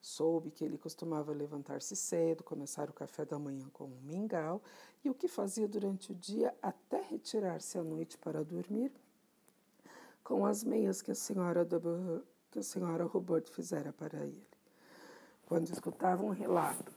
Soube 0.00 0.50
que 0.50 0.64
ele 0.64 0.78
costumava 0.78 1.32
levantar-se 1.32 1.94
cedo, 1.94 2.42
começar 2.42 2.88
o 2.88 2.92
café 2.92 3.24
da 3.24 3.38
manhã 3.38 3.68
com 3.72 3.84
um 3.84 4.00
mingau 4.02 4.62
e 5.04 5.10
o 5.10 5.14
que 5.14 5.28
fazia 5.28 5.68
durante 5.68 6.12
o 6.12 6.14
dia 6.14 6.54
até 6.62 7.02
retirar-se 7.02 7.78
à 7.78 7.82
noite 7.82 8.16
para 8.16 8.42
dormir 8.42 8.90
com 10.24 10.46
as 10.46 10.62
meias 10.62 11.02
que 11.02 11.10
a 11.10 11.14
senhora, 11.14 11.66
que 12.50 12.60
a 12.60 12.62
senhora 12.62 13.04
Hubbard 13.04 13.50
fizera 13.50 13.92
para 13.92 14.24
ele. 14.24 14.46
Quando 15.44 15.68
escutava 15.70 16.24
um 16.24 16.30
relato 16.30 16.92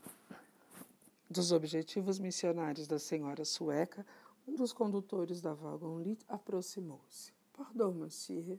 dos 1.28 1.50
objetivos 1.50 2.18
missionários 2.18 2.86
da 2.86 2.98
senhora 2.98 3.44
sueca, 3.44 4.06
um 4.46 4.54
dos 4.54 4.72
condutores 4.72 5.40
da 5.40 5.52
Wagon-Lit 5.52 6.24
aproximou-se. 6.28 7.32
Pardon, 7.52 7.92
monsieur. 7.92 8.58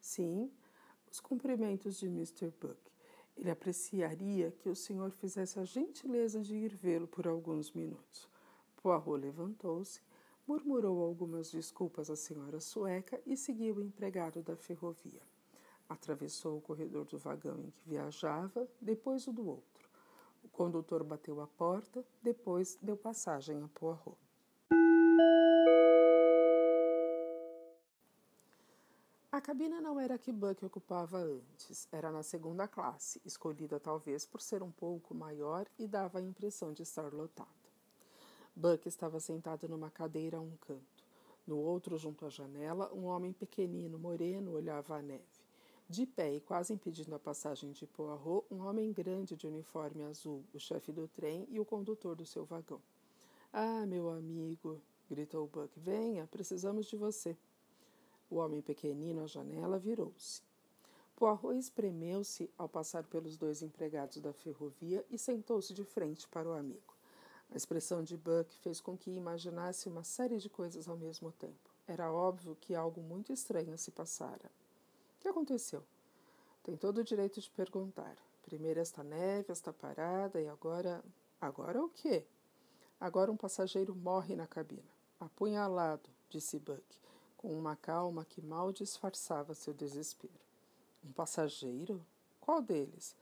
Sim, 0.00 0.50
os 1.10 1.20
cumprimentos 1.20 1.98
de 1.98 2.06
Mr. 2.06 2.50
Buck. 2.58 2.87
Ele 3.38 3.52
apreciaria 3.52 4.50
que 4.50 4.68
o 4.68 4.74
senhor 4.74 5.12
fizesse 5.12 5.60
a 5.60 5.64
gentileza 5.64 6.40
de 6.40 6.56
ir 6.56 6.74
vê-lo 6.74 7.06
por 7.06 7.28
alguns 7.28 7.70
minutos. 7.70 8.28
Poirot 8.82 9.16
levantou-se, 9.16 10.00
murmurou 10.44 11.04
algumas 11.04 11.52
desculpas 11.52 12.10
à 12.10 12.16
senhora 12.16 12.58
sueca 12.58 13.22
e 13.24 13.36
seguiu 13.36 13.76
o 13.76 13.82
empregado 13.82 14.42
da 14.42 14.56
ferrovia. 14.56 15.22
Atravessou 15.88 16.58
o 16.58 16.60
corredor 16.60 17.04
do 17.04 17.16
vagão 17.16 17.60
em 17.60 17.70
que 17.70 17.88
viajava, 17.88 18.68
depois 18.80 19.28
o 19.28 19.32
do 19.32 19.46
outro. 19.48 19.88
O 20.42 20.48
condutor 20.48 21.04
bateu 21.04 21.40
a 21.40 21.46
porta, 21.46 22.04
depois 22.20 22.76
deu 22.82 22.96
passagem 22.96 23.62
a 23.62 23.68
Poirot. 23.68 24.27
A 29.38 29.40
cabina 29.40 29.80
não 29.80 30.00
era 30.00 30.16
a 30.16 30.18
que 30.18 30.32
Buck 30.32 30.64
ocupava 30.64 31.16
antes, 31.18 31.86
era 31.92 32.10
na 32.10 32.24
segunda 32.24 32.66
classe, 32.66 33.20
escolhida 33.24 33.78
talvez 33.78 34.26
por 34.26 34.40
ser 34.40 34.64
um 34.64 34.70
pouco 34.72 35.14
maior 35.14 35.64
e 35.78 35.86
dava 35.86 36.18
a 36.18 36.20
impressão 36.20 36.72
de 36.72 36.82
estar 36.82 37.12
lotada. 37.12 37.48
Buck 38.56 38.88
estava 38.88 39.20
sentado 39.20 39.68
numa 39.68 39.92
cadeira 39.92 40.38
a 40.38 40.40
um 40.40 40.56
canto. 40.66 41.04
No 41.46 41.56
outro, 41.56 41.96
junto 41.96 42.26
à 42.26 42.28
janela, 42.28 42.92
um 42.92 43.04
homem 43.04 43.32
pequenino, 43.32 43.96
moreno, 43.96 44.54
olhava 44.54 44.96
a 44.96 45.02
neve. 45.02 45.22
De 45.88 46.04
pé 46.04 46.34
e 46.34 46.40
quase 46.40 46.72
impedindo 46.72 47.14
a 47.14 47.20
passagem 47.20 47.70
de 47.70 47.86
Poirot, 47.86 48.44
um 48.50 48.66
homem 48.66 48.92
grande 48.92 49.36
de 49.36 49.46
uniforme 49.46 50.02
azul, 50.02 50.42
o 50.52 50.58
chefe 50.58 50.90
do 50.90 51.06
trem 51.06 51.46
e 51.48 51.60
o 51.60 51.64
condutor 51.64 52.16
do 52.16 52.26
seu 52.26 52.44
vagão. 52.44 52.82
Ah, 53.52 53.86
meu 53.86 54.10
amigo, 54.10 54.82
gritou 55.08 55.46
Buck, 55.46 55.70
venha, 55.78 56.26
precisamos 56.26 56.86
de 56.86 56.96
você. 56.96 57.36
O 58.30 58.36
homem 58.36 58.60
pequenino 58.60 59.22
à 59.22 59.26
janela 59.26 59.78
virou-se. 59.78 60.42
Poirot 61.16 61.58
espremeu-se 61.58 62.50
ao 62.56 62.68
passar 62.68 63.04
pelos 63.04 63.36
dois 63.36 63.62
empregados 63.62 64.18
da 64.18 64.32
ferrovia 64.32 65.04
e 65.10 65.18
sentou-se 65.18 65.74
de 65.74 65.82
frente 65.82 66.28
para 66.28 66.48
o 66.48 66.52
amigo. 66.52 66.94
A 67.50 67.56
expressão 67.56 68.02
de 68.02 68.16
Buck 68.16 68.54
fez 68.58 68.80
com 68.80 68.96
que 68.96 69.10
imaginasse 69.10 69.88
uma 69.88 70.04
série 70.04 70.36
de 70.38 70.50
coisas 70.50 70.86
ao 70.86 70.96
mesmo 70.96 71.32
tempo. 71.32 71.70
Era 71.86 72.12
óbvio 72.12 72.56
que 72.60 72.74
algo 72.74 73.00
muito 73.00 73.32
estranho 73.32 73.76
se 73.78 73.90
passara. 73.90 74.50
O 75.16 75.20
que 75.20 75.28
aconteceu? 75.28 75.82
Tem 76.62 76.76
todo 76.76 76.98
o 76.98 77.04
direito 77.04 77.40
de 77.40 77.50
perguntar. 77.50 78.16
Primeiro 78.42 78.78
esta 78.78 79.02
neve, 79.02 79.50
esta 79.50 79.72
parada, 79.72 80.40
e 80.40 80.46
agora. 80.46 81.02
Agora 81.40 81.82
o 81.82 81.88
quê? 81.88 82.26
Agora 83.00 83.32
um 83.32 83.36
passageiro 83.36 83.94
morre 83.94 84.36
na 84.36 84.46
cabina. 84.46 84.90
Apunhalado, 85.18 86.08
disse 86.28 86.58
Buck, 86.58 86.84
com 87.38 87.58
uma 87.58 87.76
calma 87.76 88.24
que 88.24 88.42
mal 88.42 88.70
disfarçava 88.72 89.54
seu 89.54 89.72
desespero. 89.72 90.34
Um 91.02 91.12
passageiro? 91.12 92.04
Qual 92.40 92.60
deles? 92.60 93.16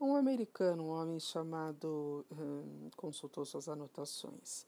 Um 0.00 0.16
americano, 0.16 0.84
um 0.84 0.88
homem 0.88 1.20
chamado. 1.20 2.24
Hum, 2.32 2.90
consultou 2.96 3.44
suas 3.44 3.68
anotações. 3.68 4.66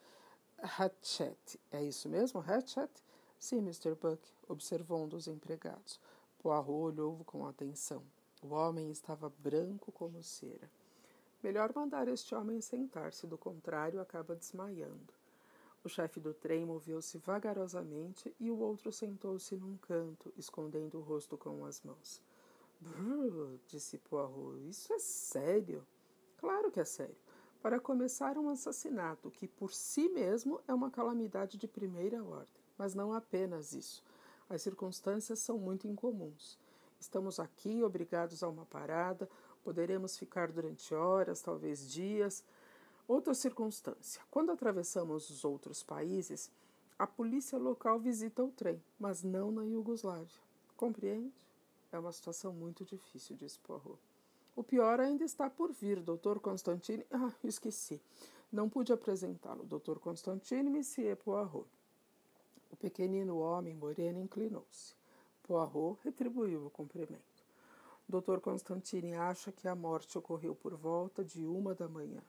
Hatchet. 0.63 1.59
É 1.73 1.83
isso 1.83 2.09
mesmo, 2.09 2.41
Hatchet? 2.41 2.91
Sim, 3.39 3.59
Mr. 3.59 3.95
Buck, 3.95 4.23
observou 4.47 5.03
um 5.03 5.09
dos 5.09 5.27
empregados. 5.27 5.99
Poirot 6.41 6.71
olhou 6.71 7.25
com 7.25 7.47
atenção. 7.47 8.03
O 8.43 8.49
homem 8.55 8.91
estava 8.91 9.33
branco 9.39 9.91
como 9.91 10.23
cera. 10.23 10.71
Melhor 11.43 11.73
mandar 11.75 12.07
este 12.07 12.35
homem 12.35 12.61
sentar-se, 12.61 13.27
do 13.27 13.39
contrário, 13.39 14.01
acaba 14.01 14.37
desmaiando. 14.37 15.13
O 15.85 15.89
chefe 15.89 16.21
do 16.21 16.33
trem 16.33 16.65
moveu-se 16.65 17.19
vagarosamente 17.19 18.35
e 18.39 18.51
o 18.51 18.59
outro 18.59 18.93
sentou-se 18.93 19.57
num 19.57 19.77
canto, 19.79 20.33
escondendo 20.37 20.99
o 20.99 21.03
rosto 21.03 21.37
com 21.37 21.65
as 21.65 21.83
mãos. 21.83 22.23
Brrr, 22.81 23.59
disse 23.67 23.99
Poirot, 23.99 24.69
isso 24.69 24.93
é 24.93 24.99
sério? 24.99 25.87
Claro 26.39 26.71
que 26.71 26.81
é 26.81 26.85
sério. 26.85 27.17
Para 27.61 27.79
começar, 27.79 28.37
um 28.39 28.49
assassinato, 28.49 29.31
que 29.31 29.47
por 29.47 29.73
si 29.73 30.09
mesmo 30.09 30.61
é 30.67 30.75
uma 30.75 30.91
calamidade 30.91 31.57
de 31.57 31.69
primeira 31.69 32.23
ordem. 32.23 32.63
Mas 32.77 32.95
não 32.95 33.13
apenas 33.13 33.73
isso. 33.73 34.03
As 34.49 34.63
circunstâncias 34.63 35.39
são 35.39 35.59
muito 35.59 35.87
incomuns. 35.87 36.59
Estamos 36.99 37.39
aqui 37.39 37.83
obrigados 37.83 38.43
a 38.43 38.49
uma 38.49 38.67
parada, 38.67 39.29
poderemos 39.63 40.19
ficar 40.19 40.51
durante 40.51 40.95
horas, 40.95 41.41
talvez 41.41 41.89
dias. 41.89 42.45
Outra 43.07 43.35
circunstância: 43.35 44.23
quando 44.31 44.53
atravessamos 44.53 45.31
os 45.31 45.45
outros 45.45 45.83
países, 45.83 46.51
a 46.99 47.07
polícia 47.07 47.59
local 47.59 47.99
visita 47.99 48.45
o 48.45 48.51
trem, 48.51 48.83
mas 48.99 49.23
não 49.23 49.51
na 49.51 49.65
Iugoslávia. 49.65 50.41
Compreende? 50.77 51.35
É 51.91 51.99
uma 51.99 52.13
situação 52.13 52.53
muito 52.53 52.85
difícil, 52.85 53.37
disse 53.37 53.59
Poirot. 53.59 53.99
O 54.55 54.63
pior 54.63 55.01
ainda 55.01 55.25
está 55.25 55.49
por 55.49 55.73
vir, 55.73 56.01
doutor 56.01 56.41
Constantine. 56.41 57.05
Ah, 57.11 57.33
esqueci. 57.45 58.01
Não 58.51 58.69
pude 58.69 58.93
apresentá-lo, 58.93 59.65
doutor 59.65 59.99
Constantine 59.99 60.71
Monsieur 60.71 61.17
Poirot. 61.17 61.67
O 62.71 62.77
pequenino 62.77 63.39
homem 63.39 63.75
moreno 63.75 64.21
inclinou-se. 64.21 64.95
Poirot 65.43 65.99
retribuiu 66.05 66.67
o 66.67 66.71
cumprimento. 66.71 67.33
Dr. 68.09 68.41
Constantine 68.41 69.15
acha 69.15 69.51
que 69.51 69.67
a 69.67 69.75
morte 69.75 70.19
ocorreu 70.19 70.55
por 70.55 70.75
volta 70.75 71.25
de 71.25 71.47
uma 71.47 71.75
da 71.75 71.89
manhã. 71.89 72.23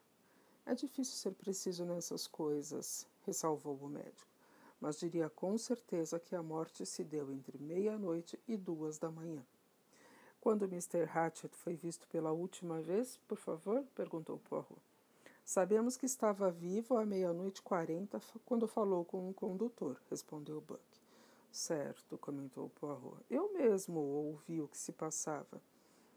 É 0.66 0.74
difícil 0.74 1.16
ser 1.16 1.32
preciso 1.32 1.84
nessas 1.84 2.26
coisas, 2.26 3.06
ressalvou 3.26 3.76
o 3.76 3.90
médico, 3.90 4.32
mas 4.80 4.98
diria 4.98 5.30
com 5.30 5.58
certeza 5.58 6.20
que 6.20 6.36
a 6.36 6.42
morte 6.42 6.86
se 6.86 7.04
deu 7.04 7.34
entre 7.34 7.58
meia-noite 7.58 8.40
e 8.48 8.56
duas 8.56 8.98
da 8.98 9.12
manhã. 9.12 9.46
Quando 10.40 10.66
Mr. 10.66 11.04
Hatchett 11.04 11.56
foi 11.56 11.76
visto 11.76 12.08
pela 12.08 12.32
última 12.32 12.82
vez, 12.82 13.18
por 13.28 13.38
favor? 13.38 13.84
perguntou 13.94 14.40
Poirot. 14.40 14.82
Sabemos 15.44 15.98
que 15.98 16.06
estava 16.06 16.50
vivo 16.50 16.96
à 16.96 17.06
meia-noite 17.06 17.62
quarenta 17.62 18.22
quando 18.46 18.68
falou 18.68 19.04
com 19.04 19.30
o 19.30 19.34
condutor, 19.34 20.02
respondeu 20.10 20.62
Buck. 20.62 20.82
Certo, 21.52 22.18
comentou 22.18 22.70
Poirot. 22.70 23.22
Eu 23.30 23.52
mesmo 23.54 24.00
ouvi 24.00 24.62
o 24.62 24.68
que 24.68 24.78
se 24.78 24.94
passava. 24.94 25.62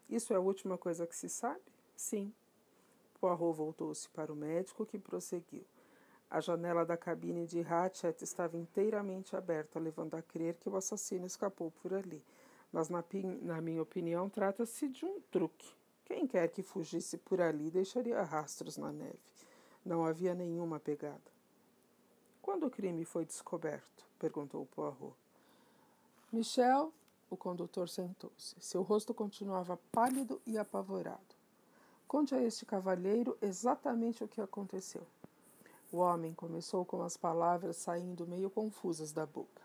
Isso 0.08 0.32
é 0.32 0.36
a 0.36 0.40
última 0.40 0.78
coisa 0.78 1.06
que 1.06 1.16
se 1.16 1.28
sabe? 1.28 1.62
Sim. 1.96 2.32
Poirot 3.20 3.56
voltou-se 3.56 4.08
para 4.10 4.32
o 4.32 4.36
médico, 4.36 4.86
que 4.86 4.98
prosseguiu. 4.98 5.64
A 6.28 6.40
janela 6.40 6.84
da 6.84 6.96
cabine 6.96 7.46
de 7.46 7.60
Hatchet 7.60 8.22
estava 8.22 8.56
inteiramente 8.56 9.36
aberta, 9.36 9.78
levando 9.78 10.14
a 10.14 10.22
crer 10.22 10.56
que 10.56 10.68
o 10.68 10.76
assassino 10.76 11.26
escapou 11.26 11.70
por 11.70 11.94
ali. 11.94 12.22
Mas, 12.72 12.88
na, 12.88 13.04
na 13.42 13.60
minha 13.60 13.80
opinião, 13.80 14.28
trata-se 14.28 14.88
de 14.88 15.06
um 15.06 15.20
truque. 15.30 15.72
Quem 16.04 16.26
quer 16.26 16.48
que 16.48 16.62
fugisse 16.62 17.16
por 17.16 17.40
ali 17.40 17.70
deixaria 17.70 18.22
rastros 18.22 18.76
na 18.76 18.92
neve. 18.92 19.18
Não 19.84 20.04
havia 20.04 20.34
nenhuma 20.34 20.80
pegada. 20.80 21.30
Quando 22.42 22.66
o 22.66 22.70
crime 22.70 23.04
foi 23.04 23.24
descoberto? 23.24 24.04
perguntou 24.18 24.66
Poirot. 24.66 25.14
Michel, 26.32 26.92
o 27.30 27.36
condutor 27.36 27.88
sentou-se. 27.88 28.56
Seu 28.60 28.82
rosto 28.82 29.14
continuava 29.14 29.76
pálido 29.92 30.40
e 30.44 30.58
apavorado. 30.58 31.35
Conte 32.08 32.36
a 32.36 32.40
este 32.40 32.64
cavalheiro 32.64 33.36
exatamente 33.42 34.22
o 34.22 34.28
que 34.28 34.40
aconteceu. 34.40 35.02
O 35.90 35.96
homem 35.98 36.32
começou 36.32 36.84
com 36.84 37.02
as 37.02 37.16
palavras 37.16 37.76
saindo 37.78 38.28
meio 38.28 38.48
confusas 38.48 39.10
da 39.10 39.26
boca. 39.26 39.60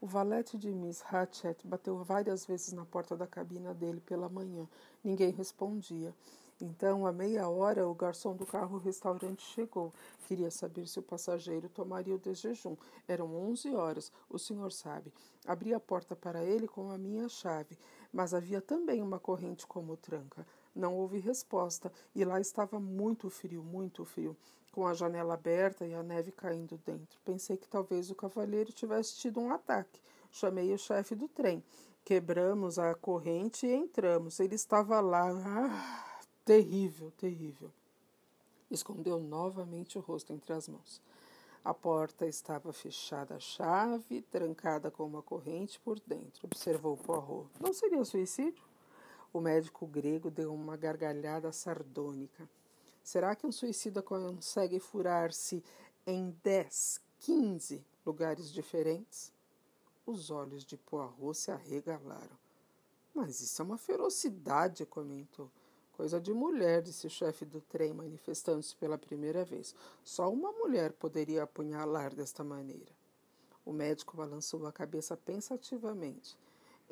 O 0.00 0.06
valete 0.06 0.56
de 0.56 0.72
Miss 0.72 1.02
Hatchett 1.04 1.66
bateu 1.66 1.96
várias 2.04 2.46
vezes 2.46 2.72
na 2.72 2.84
porta 2.84 3.16
da 3.16 3.26
cabina 3.26 3.74
dele 3.74 4.00
pela 4.00 4.28
manhã. 4.28 4.68
Ninguém 5.02 5.32
respondia. 5.32 6.14
Então, 6.60 7.04
à 7.04 7.10
meia 7.10 7.48
hora, 7.48 7.88
o 7.88 7.94
garçom 7.94 8.36
do 8.36 8.46
carro-restaurante 8.46 9.42
chegou. 9.42 9.92
Queria 10.28 10.52
saber 10.52 10.86
se 10.86 11.00
o 11.00 11.02
passageiro 11.02 11.68
tomaria 11.68 12.14
o 12.14 12.18
desjejum. 12.18 12.76
Eram 13.08 13.34
onze 13.34 13.74
horas, 13.74 14.12
o 14.30 14.38
senhor 14.38 14.70
sabe. 14.70 15.12
Abri 15.44 15.74
a 15.74 15.80
porta 15.80 16.14
para 16.14 16.44
ele 16.44 16.68
com 16.68 16.92
a 16.92 16.98
minha 16.98 17.28
chave, 17.28 17.76
mas 18.12 18.32
havia 18.32 18.60
também 18.60 19.02
uma 19.02 19.18
corrente 19.18 19.66
como 19.66 19.96
tranca. 19.96 20.46
Não 20.74 20.94
houve 20.96 21.18
resposta 21.18 21.92
e 22.14 22.24
lá 22.24 22.40
estava 22.40 22.80
muito 22.80 23.28
frio, 23.28 23.62
muito 23.62 24.04
frio 24.04 24.36
com 24.72 24.86
a 24.86 24.94
janela 24.94 25.34
aberta 25.34 25.86
e 25.86 25.94
a 25.94 26.02
neve 26.02 26.32
caindo 26.32 26.80
dentro. 26.84 27.20
Pensei 27.24 27.56
que 27.56 27.68
talvez 27.68 28.10
o 28.10 28.14
cavalheiro 28.14 28.72
tivesse 28.72 29.16
tido 29.16 29.38
um 29.38 29.52
ataque. 29.52 30.00
Chamei 30.30 30.72
o 30.72 30.78
chefe 30.78 31.14
do 31.14 31.28
trem. 31.28 31.62
Quebramos 32.04 32.78
a 32.78 32.94
corrente 32.94 33.66
e 33.66 33.74
entramos. 33.74 34.40
Ele 34.40 34.54
estava 34.54 34.98
lá. 35.00 35.28
Ah, 35.30 36.20
terrível, 36.44 37.12
terrível. 37.12 37.70
Escondeu 38.70 39.20
novamente 39.20 39.98
o 39.98 40.00
rosto 40.00 40.32
entre 40.32 40.54
as 40.54 40.66
mãos. 40.66 41.02
A 41.62 41.72
porta 41.72 42.26
estava 42.26 42.72
fechada 42.72 43.36
à 43.36 43.38
chave, 43.38 44.22
trancada 44.22 44.90
com 44.90 45.04
uma 45.04 45.22
corrente 45.22 45.78
por 45.78 46.00
dentro, 46.00 46.44
observou 46.44 46.96
Poirot. 46.96 47.48
Não 47.60 47.72
seria 47.72 48.04
suicídio? 48.04 48.64
O 49.32 49.40
médico 49.40 49.86
grego 49.86 50.30
deu 50.30 50.52
uma 50.52 50.76
gargalhada 50.76 51.50
sardônica. 51.52 52.48
Será 53.02 53.34
que 53.34 53.46
um 53.46 53.52
suicida 53.52 54.02
consegue 54.02 54.78
furar-se 54.78 55.64
em 56.06 56.36
10, 56.42 57.00
15 57.20 57.84
lugares 58.04 58.52
diferentes? 58.52 59.32
Os 60.04 60.30
olhos 60.30 60.64
de 60.64 60.76
Poirot 60.76 61.34
se 61.34 61.50
arregalaram. 61.50 62.36
Mas 63.14 63.40
isso 63.40 63.62
é 63.62 63.64
uma 63.64 63.78
ferocidade, 63.78 64.84
comentou. 64.84 65.50
Coisa 65.92 66.20
de 66.20 66.32
mulher, 66.32 66.82
disse 66.82 67.06
o 67.06 67.10
chefe 67.10 67.44
do 67.44 67.60
trem, 67.60 67.92
manifestando-se 67.92 68.74
pela 68.76 68.98
primeira 68.98 69.44
vez. 69.44 69.74
Só 70.02 70.30
uma 70.30 70.50
mulher 70.52 70.92
poderia 70.92 71.42
apunhalar 71.42 72.14
desta 72.14 72.42
maneira. 72.42 72.92
O 73.64 73.72
médico 73.72 74.16
balançou 74.16 74.66
a 74.66 74.72
cabeça 74.72 75.16
pensativamente. 75.16 76.36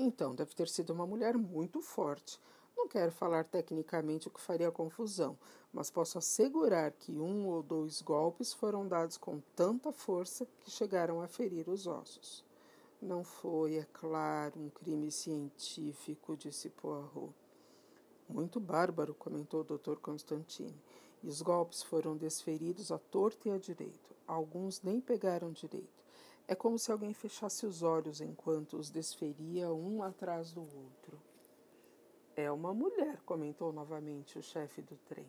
Então, 0.03 0.35
deve 0.35 0.55
ter 0.55 0.67
sido 0.67 0.95
uma 0.95 1.07
mulher 1.07 1.37
muito 1.37 1.83
forte. 1.83 2.41
Não 2.75 2.89
quero 2.89 3.13
falar 3.13 3.45
tecnicamente 3.45 4.29
o 4.29 4.31
que 4.31 4.41
faria 4.41 4.71
confusão, 4.71 5.37
mas 5.71 5.91
posso 5.91 6.17
assegurar 6.17 6.93
que 6.93 7.19
um 7.19 7.47
ou 7.47 7.63
dois 7.63 8.01
golpes 8.01 8.55
foram 8.55 8.89
dados 8.89 9.19
com 9.19 9.43
tanta 9.55 9.93
força 9.93 10.47
que 10.61 10.71
chegaram 10.71 11.21
a 11.21 11.29
ferir 11.29 11.69
os 11.69 11.87
ossos. 11.87 12.43
Não 13.03 13.23
foi, 13.23 13.77
é 13.77 13.87
claro, 13.93 14.59
um 14.59 14.71
crime 14.71 15.11
científico, 15.11 16.35
disse 16.35 16.71
Poirot. 16.71 17.35
Muito 18.27 18.59
bárbaro, 18.59 19.13
comentou 19.13 19.61
o 19.61 19.65
Dr. 19.79 19.97
Constantine. 19.97 20.81
E 21.23 21.29
os 21.29 21.43
golpes 21.43 21.83
foram 21.83 22.17
desferidos 22.17 22.91
à 22.91 22.97
torta 22.99 23.51
e 23.51 23.53
à 23.53 23.59
direito. 23.59 24.17
Alguns 24.27 24.81
nem 24.81 24.99
pegaram 24.99 25.53
direito. 25.53 26.01
É 26.51 26.55
como 26.57 26.77
se 26.81 26.91
alguém 26.91 27.15
fechasse 27.15 27.65
os 27.65 27.81
olhos 27.81 28.21
enquanto 28.21 28.77
os 28.77 28.91
desferia 28.91 29.73
um 29.73 30.03
atrás 30.03 30.51
do 30.51 30.63
outro. 30.63 31.17
É 32.35 32.51
uma 32.51 32.75
mulher, 32.75 33.21
comentou 33.25 33.73
novamente 33.73 34.37
o 34.37 34.43
chefe 34.43 34.83
do 34.83 34.97
trem. 35.07 35.29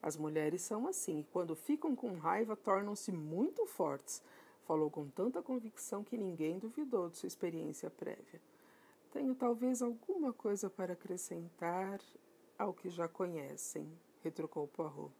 As 0.00 0.16
mulheres 0.16 0.62
são 0.62 0.86
assim, 0.86 1.18
e 1.18 1.24
quando 1.24 1.56
ficam 1.56 1.96
com 1.96 2.16
raiva 2.16 2.54
tornam-se 2.54 3.10
muito 3.10 3.66
fortes. 3.66 4.22
Falou 4.64 4.88
com 4.88 5.08
tanta 5.08 5.42
convicção 5.42 6.04
que 6.04 6.16
ninguém 6.16 6.60
duvidou 6.60 7.10
de 7.10 7.16
sua 7.16 7.26
experiência 7.26 7.90
prévia. 7.90 8.40
Tenho 9.10 9.34
talvez 9.34 9.82
alguma 9.82 10.32
coisa 10.32 10.70
para 10.70 10.92
acrescentar 10.92 12.00
ao 12.56 12.72
que 12.72 12.88
já 12.88 13.08
conhecem, 13.08 13.90
retrucou 14.22 14.68
Poirot. 14.68 15.10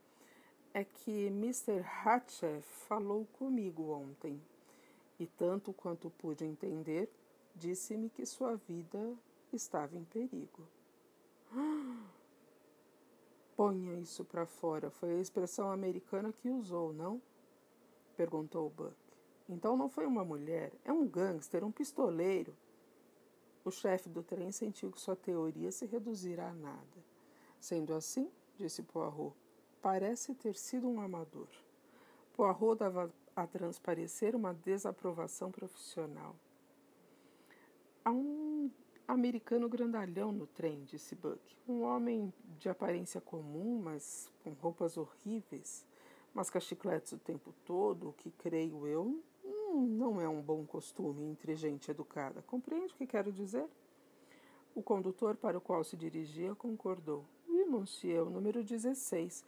É 0.73 0.85
que 0.85 1.27
Mr. 1.27 1.85
Hatchef 2.05 2.63
falou 2.87 3.27
comigo 3.33 3.91
ontem, 3.91 4.41
e 5.19 5.27
tanto 5.27 5.73
quanto 5.73 6.11
pude 6.11 6.45
entender, 6.45 7.11
disse-me 7.55 8.09
que 8.09 8.25
sua 8.27 8.57
vida 8.57 9.15
estava 9.53 9.97
em 9.97 10.05
perigo. 10.05 10.67
Ponha 13.57 13.99
isso 13.99 14.25
para 14.25 14.47
fora. 14.47 14.91
Foi 14.91 15.13
a 15.13 15.21
expressão 15.21 15.71
americana 15.71 16.33
que 16.33 16.49
usou, 16.49 16.93
não? 16.93 17.21
Perguntou 18.17 18.71
Buck. 18.71 18.97
Então 19.49 19.77
não 19.77 19.89
foi 19.89 20.07
uma 20.07 20.25
mulher, 20.25 20.73
é 20.85 20.93
um 20.93 21.07
gangster, 21.07 21.65
um 21.65 21.71
pistoleiro. 21.71 22.57
O 23.65 23.71
chefe 23.71 24.09
do 24.09 24.23
trem 24.23 24.51
sentiu 24.51 24.91
que 24.91 25.01
sua 25.01 25.15
teoria 25.15 25.71
se 25.71 25.87
reduzirá 25.87 26.49
a 26.49 26.55
nada. 26.55 27.05
Sendo 27.61 27.95
assim, 27.95 28.31
disse 28.57 28.83
Poirot, 28.83 29.37
parece 29.81 30.35
ter 30.35 30.57
sido 30.57 30.89
um 30.89 31.01
amador. 31.01 31.49
Poirot 32.35 32.79
dava 32.79 33.13
a 33.35 33.47
transparecer 33.47 34.37
uma 34.37 34.53
desaprovação 34.53 35.51
profissional. 35.51 36.37
Há 38.05 38.11
um 38.11 38.71
americano 39.07 39.69
grandalhão 39.69 40.33
no 40.33 40.47
trem, 40.47 40.85
disse 40.85 41.15
Buck. 41.15 41.41
Um 41.69 41.83
homem 41.83 42.33
de 42.59 42.69
aparência 42.69 43.21
comum, 43.21 43.81
mas 43.83 44.31
com 44.43 44.51
roupas 44.53 44.97
horríveis, 44.97 45.85
masca 46.35 46.59
chicletes 46.61 47.13
o 47.13 47.19
tempo 47.19 47.55
todo, 47.65 48.09
o 48.09 48.13
que 48.13 48.31
creio 48.31 48.87
eu 48.87 49.23
hum, 49.45 49.87
não 49.87 50.21
é 50.21 50.29
um 50.29 50.43
bom 50.43 50.65
costume 50.65 51.25
entre 51.25 51.55
gente 51.55 51.91
educada. 51.91 52.43
Compreende 52.43 52.93
o 52.93 52.97
que 52.97 53.07
quero 53.07 53.33
dizer? 53.33 53.67
O 54.75 54.83
condutor 54.83 55.37
para 55.37 55.59
o 55.59 55.61
qual 55.61 55.85
se 55.85 55.97
dirigia 55.97 56.55
concordou. 56.55 57.25
Oui, 57.49 57.65
monsieur, 57.67 58.27
o 58.27 58.31
número 58.31 58.65
16. 58.65 59.45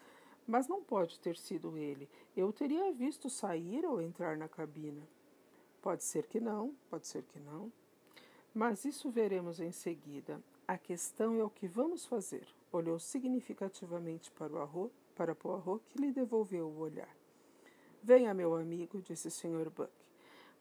Mas 0.47 0.68
não 0.68 0.82
pode 0.82 1.18
ter 1.20 1.36
sido 1.36 1.76
ele. 1.76 2.09
Eu 2.36 2.53
teria 2.53 2.92
visto 2.92 3.30
sair 3.30 3.84
ou 3.84 4.01
entrar 4.01 4.36
na 4.36 4.49
cabina. 4.49 5.03
Pode 5.80 6.05
ser 6.05 6.26
que 6.26 6.40
não, 6.40 6.74
pode 6.90 7.07
ser 7.07 7.22
que 7.24 7.38
não. 7.40 7.72
Mas 8.55 8.84
isso 8.84 9.11
veremos 9.11 9.61
em 9.61 9.72
seguida. 9.72 10.40
A 10.66 10.78
questão 10.78 11.38
é 11.38 11.45
o 11.45 11.51
que 11.51 11.66
vamos 11.66 12.07
fazer. 12.07 12.47
Olhou 12.72 12.99
significativamente 12.99 14.30
para 14.30 14.53
o 14.53 14.59
arro, 14.59 14.90
para 15.14 15.34
Poirot, 15.34 15.82
que 15.88 15.99
lhe 15.99 16.12
devolveu 16.12 16.66
o 16.66 16.78
olhar. 16.78 17.14
Venha, 18.03 18.32
meu 18.34 18.55
amigo, 18.55 19.01
disse 19.01 19.28
o 19.28 19.30
Sr. 19.30 19.70
Buck. 19.70 19.90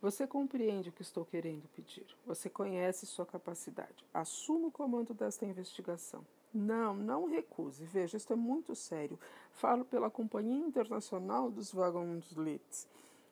Você 0.02 0.28
compreende 0.28 0.90
o 0.90 0.92
que 0.92 1.02
estou 1.02 1.24
querendo 1.24 1.68
pedir. 1.70 2.06
Você 2.26 2.50
conhece 2.50 3.06
sua 3.06 3.26
capacidade. 3.26 4.04
Assuma 4.14 4.68
o 4.68 4.72
comando 4.72 5.14
desta 5.14 5.46
investigação. 5.46 6.26
Não, 6.54 6.94
não 6.94 7.28
recuse. 7.28 7.84
Veja, 7.84 8.18
isto 8.18 8.34
é 8.34 8.36
muito 8.36 8.76
sério. 8.76 9.20
Falo 9.52 9.84
pela 9.84 10.10
Companhia 10.10 10.66
Internacional 10.66 11.50
dos 11.50 11.74
Wagons 11.74 12.32
Litz. 12.34 12.88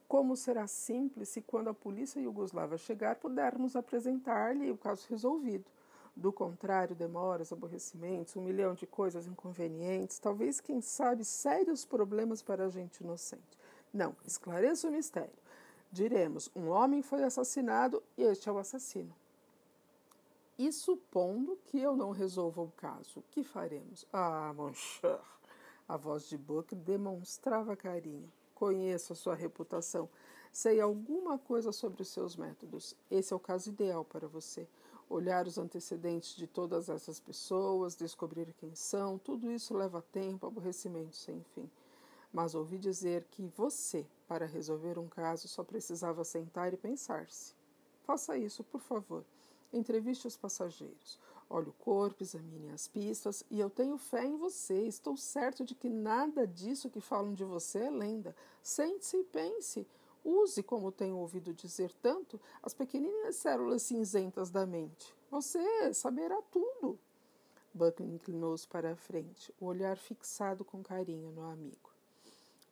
Como 0.07 0.35
será 0.35 0.67
simples 0.67 1.29
se, 1.29 1.41
quando 1.41 1.69
a 1.69 1.73
polícia 1.73 2.19
iugoslava 2.19 2.77
chegar, 2.77 3.15
pudermos 3.15 3.75
apresentar-lhe 3.75 4.71
o 4.71 4.77
caso 4.77 5.07
resolvido. 5.09 5.65
Do 6.15 6.33
contrário, 6.33 6.95
demoras, 6.95 7.53
aborrecimentos, 7.53 8.35
um 8.35 8.41
milhão 8.41 8.73
de 8.73 8.85
coisas 8.85 9.27
inconvenientes, 9.27 10.19
talvez, 10.19 10.59
quem 10.59 10.81
sabe, 10.81 11.23
sérios 11.23 11.85
problemas 11.85 12.41
para 12.41 12.65
a 12.65 12.69
gente 12.69 12.97
inocente. 12.97 13.57
Não, 13.93 14.15
esclareça 14.25 14.89
o 14.89 14.91
mistério. 14.91 15.31
Diremos: 15.91 16.49
um 16.55 16.69
homem 16.69 17.01
foi 17.01 17.23
assassinado 17.23 18.03
e 18.17 18.23
este 18.23 18.49
é 18.49 18.51
o 18.51 18.57
assassino. 18.57 19.15
E 20.57 20.71
supondo 20.71 21.57
que 21.65 21.79
eu 21.79 21.95
não 21.95 22.11
resolva 22.11 22.61
o 22.61 22.71
caso, 22.71 23.23
que 23.31 23.43
faremos? 23.43 24.05
Ah, 24.11 24.53
mon 24.55 24.73
cher. 24.73 25.19
A 25.87 25.97
voz 25.97 26.29
de 26.29 26.37
Buck 26.37 26.75
demonstrava 26.75 27.75
carinho. 27.75 28.31
Conheço 28.53 29.13
a 29.13 29.15
sua 29.15 29.35
reputação. 29.35 30.07
Sei 30.51 30.79
alguma 30.79 31.37
coisa 31.37 31.71
sobre 31.71 32.01
os 32.01 32.09
seus 32.09 32.35
métodos. 32.35 32.95
Esse 33.09 33.33
é 33.33 33.35
o 33.35 33.39
caso 33.39 33.69
ideal 33.69 34.05
para 34.05 34.27
você. 34.27 34.67
Olhar 35.09 35.47
os 35.47 35.57
antecedentes 35.57 36.35
de 36.35 36.47
todas 36.47 36.89
essas 36.89 37.19
pessoas, 37.19 37.95
descobrir 37.95 38.53
quem 38.53 38.75
são, 38.75 39.17
tudo 39.17 39.51
isso 39.51 39.75
leva 39.75 40.01
tempo, 40.11 40.45
aborrecimento 40.45 41.15
sem 41.15 41.43
fim. 41.55 41.69
Mas 42.31 42.55
ouvi 42.55 42.77
dizer 42.77 43.25
que 43.31 43.45
você, 43.57 44.05
para 44.27 44.45
resolver 44.45 44.97
um 44.97 45.07
caso, 45.07 45.47
só 45.47 45.63
precisava 45.63 46.23
sentar 46.23 46.73
e 46.73 46.77
pensar-se. 46.77 47.53
Faça 48.03 48.37
isso, 48.37 48.63
por 48.63 48.79
favor. 48.79 49.25
Entreviste 49.73 50.27
os 50.27 50.37
passageiros. 50.37 51.19
Olhe 51.49 51.69
o 51.69 51.73
corpo, 51.73 52.23
examine 52.23 52.69
as 52.69 52.87
pistas 52.87 53.43
e 53.49 53.59
eu 53.59 53.69
tenho 53.69 53.97
fé 53.97 54.25
em 54.25 54.37
você. 54.37 54.85
Estou 54.85 55.17
certo 55.17 55.65
de 55.65 55.75
que 55.75 55.89
nada 55.89 56.47
disso 56.47 56.89
que 56.89 57.01
falam 57.01 57.33
de 57.33 57.43
você 57.43 57.79
é 57.79 57.89
lenda. 57.89 58.35
Sente-se 58.63 59.17
e 59.17 59.23
pense. 59.25 59.87
Use, 60.23 60.61
como 60.63 60.91
tenho 60.91 61.17
ouvido 61.17 61.53
dizer 61.53 61.91
tanto, 62.01 62.39
as 62.61 62.73
pequeninas 62.73 63.35
células 63.35 63.81
cinzentas 63.81 64.49
da 64.49 64.65
mente. 64.65 65.13
Você 65.29 65.93
saberá 65.93 66.41
tudo. 66.43 66.97
Buckley 67.73 68.09
inclinou-se 68.09 68.67
para 68.67 68.91
a 68.91 68.95
frente, 68.95 69.53
o 69.59 69.65
olhar 69.65 69.97
fixado 69.97 70.63
com 70.63 70.83
carinho 70.83 71.31
no 71.31 71.49
amigo. 71.49 71.89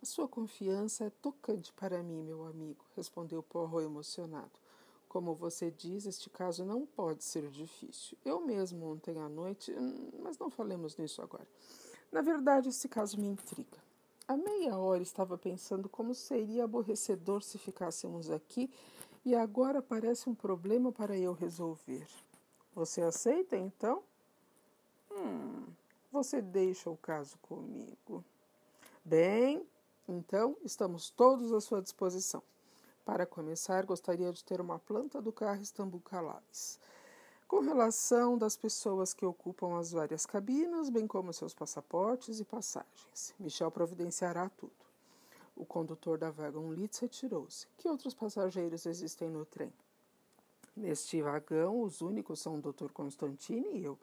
A 0.02 0.06
sua 0.06 0.28
confiança 0.28 1.06
é 1.06 1.10
tocante 1.22 1.74
para 1.74 2.04
mim, 2.04 2.22
meu 2.22 2.46
amigo, 2.46 2.86
respondeu 2.96 3.42
Porro 3.42 3.82
emocionado. 3.82 4.52
Como 5.10 5.34
você 5.34 5.72
diz, 5.72 6.06
este 6.06 6.30
caso 6.30 6.64
não 6.64 6.86
pode 6.86 7.24
ser 7.24 7.50
difícil. 7.50 8.16
Eu 8.24 8.40
mesmo 8.40 8.86
ontem 8.86 9.20
à 9.20 9.28
noite, 9.28 9.72
hum, 9.72 10.12
mas 10.22 10.38
não 10.38 10.52
falemos 10.52 10.96
nisso 10.98 11.20
agora. 11.24 11.48
Na 12.12 12.22
verdade, 12.22 12.70
esse 12.70 12.88
caso 12.88 13.20
me 13.20 13.28
intriga. 13.28 13.80
Há 14.28 14.38
meia 14.38 14.78
hora 14.78 15.02
estava 15.02 15.36
pensando 15.36 15.90
como 15.90 16.14
seria 16.14 16.64
aborrecedor 16.64 17.42
se 17.42 17.58
ficássemos 17.58 18.30
aqui 18.30 18.70
e 19.26 19.34
agora 19.34 19.82
parece 19.82 20.30
um 20.30 20.36
problema 20.36 20.92
para 20.92 21.18
eu 21.18 21.34
resolver. 21.34 22.08
Você 22.76 23.02
aceita 23.02 23.58
então? 23.58 24.04
Hum, 25.12 25.66
você 26.12 26.40
deixa 26.40 26.88
o 26.88 26.98
caso 26.98 27.36
comigo. 27.40 28.24
Bem, 29.04 29.66
então 30.08 30.56
estamos 30.64 31.10
todos 31.10 31.52
à 31.52 31.60
sua 31.60 31.82
disposição. 31.82 32.44
Para 33.10 33.26
começar, 33.26 33.88
gostaria 33.88 34.32
de 34.32 34.44
ter 34.44 34.62
uma 34.62 34.78
planta 34.78 35.20
do 35.20 35.32
carro 35.32 35.64
Istambul 35.64 36.00
Calais, 36.00 36.80
com 37.48 37.60
relação 37.60 38.38
das 38.38 38.56
pessoas 38.56 39.16
que 39.16 39.26
ocupam 39.26 39.80
as 39.80 39.92
várias 39.92 40.28
cabinas, 40.28 40.92
bem 40.92 41.08
como 41.08 41.34
seus 41.34 41.52
passaportes 41.52 42.40
e 42.40 42.46
passagens. 42.46 43.34
Michel 43.40 43.72
providenciará 43.72 44.48
tudo. 44.50 44.72
O 45.56 45.66
condutor 45.66 46.20
da 46.20 46.30
Wagon 46.30 46.72
Litz 46.72 47.00
retirou-se. 47.00 47.66
Que 47.80 47.90
outros 47.90 48.14
passageiros 48.14 48.86
existem 48.86 49.28
no 49.28 49.44
trem? 49.44 49.74
Neste 50.78 51.20
vagão, 51.20 51.82
os 51.82 52.02
únicos 52.02 52.40
são 52.40 52.60
o 52.60 52.62
Dr. 52.62 52.92
Constantine 52.94 53.70
e 53.72 53.86
eu. 53.86 53.98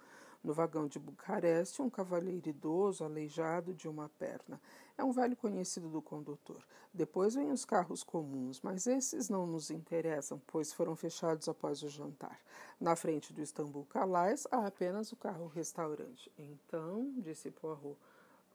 No 0.46 0.54
vagão 0.54 0.86
de 0.86 1.00
Bucareste, 1.00 1.82
um 1.82 1.90
cavalheiro 1.90 2.48
idoso, 2.48 3.02
aleijado 3.02 3.74
de 3.74 3.88
uma 3.88 4.08
perna. 4.08 4.60
É 4.96 5.02
um 5.02 5.10
velho 5.10 5.34
conhecido 5.34 5.88
do 5.88 6.00
condutor. 6.00 6.62
Depois 6.94 7.34
vêm 7.34 7.50
os 7.50 7.64
carros 7.64 8.04
comuns, 8.04 8.60
mas 8.60 8.86
esses 8.86 9.28
não 9.28 9.44
nos 9.44 9.72
interessam, 9.72 10.40
pois 10.46 10.72
foram 10.72 10.94
fechados 10.94 11.48
após 11.48 11.82
o 11.82 11.88
jantar. 11.88 12.38
Na 12.80 12.94
frente 12.94 13.32
do 13.32 13.42
Istambul 13.42 13.86
Calais 13.86 14.46
há 14.52 14.68
apenas 14.68 15.10
o 15.10 15.16
carro-restaurante. 15.16 16.30
Então, 16.38 17.12
disse 17.16 17.50
Poirot, 17.50 17.98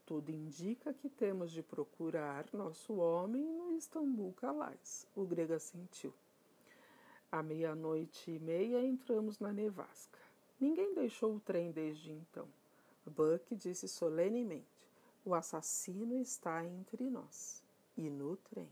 tudo 0.06 0.32
indica 0.32 0.94
que 0.94 1.10
temos 1.10 1.52
de 1.52 1.62
procurar 1.62 2.46
nosso 2.54 2.94
homem 2.94 3.44
no 3.44 3.74
Istambul 3.74 4.32
Calais. 4.36 5.06
O 5.14 5.26
grego 5.26 5.56
assentiu. 5.56 6.14
À 7.30 7.44
meia-noite 7.44 8.32
e 8.32 8.40
meia 8.40 8.82
entramos 8.82 9.40
na 9.40 9.52
nevasca. 9.52 10.31
Ninguém 10.62 10.94
deixou 10.94 11.36
o 11.36 11.40
trem 11.40 11.72
desde 11.72 12.12
então. 12.12 12.48
Buck 13.04 13.56
disse 13.56 13.88
solenemente: 13.88 14.88
O 15.26 15.34
assassino 15.34 16.16
está 16.20 16.64
entre 16.64 17.10
nós 17.10 17.64
e 17.98 18.12
no 18.12 18.38
trem. 18.38 18.70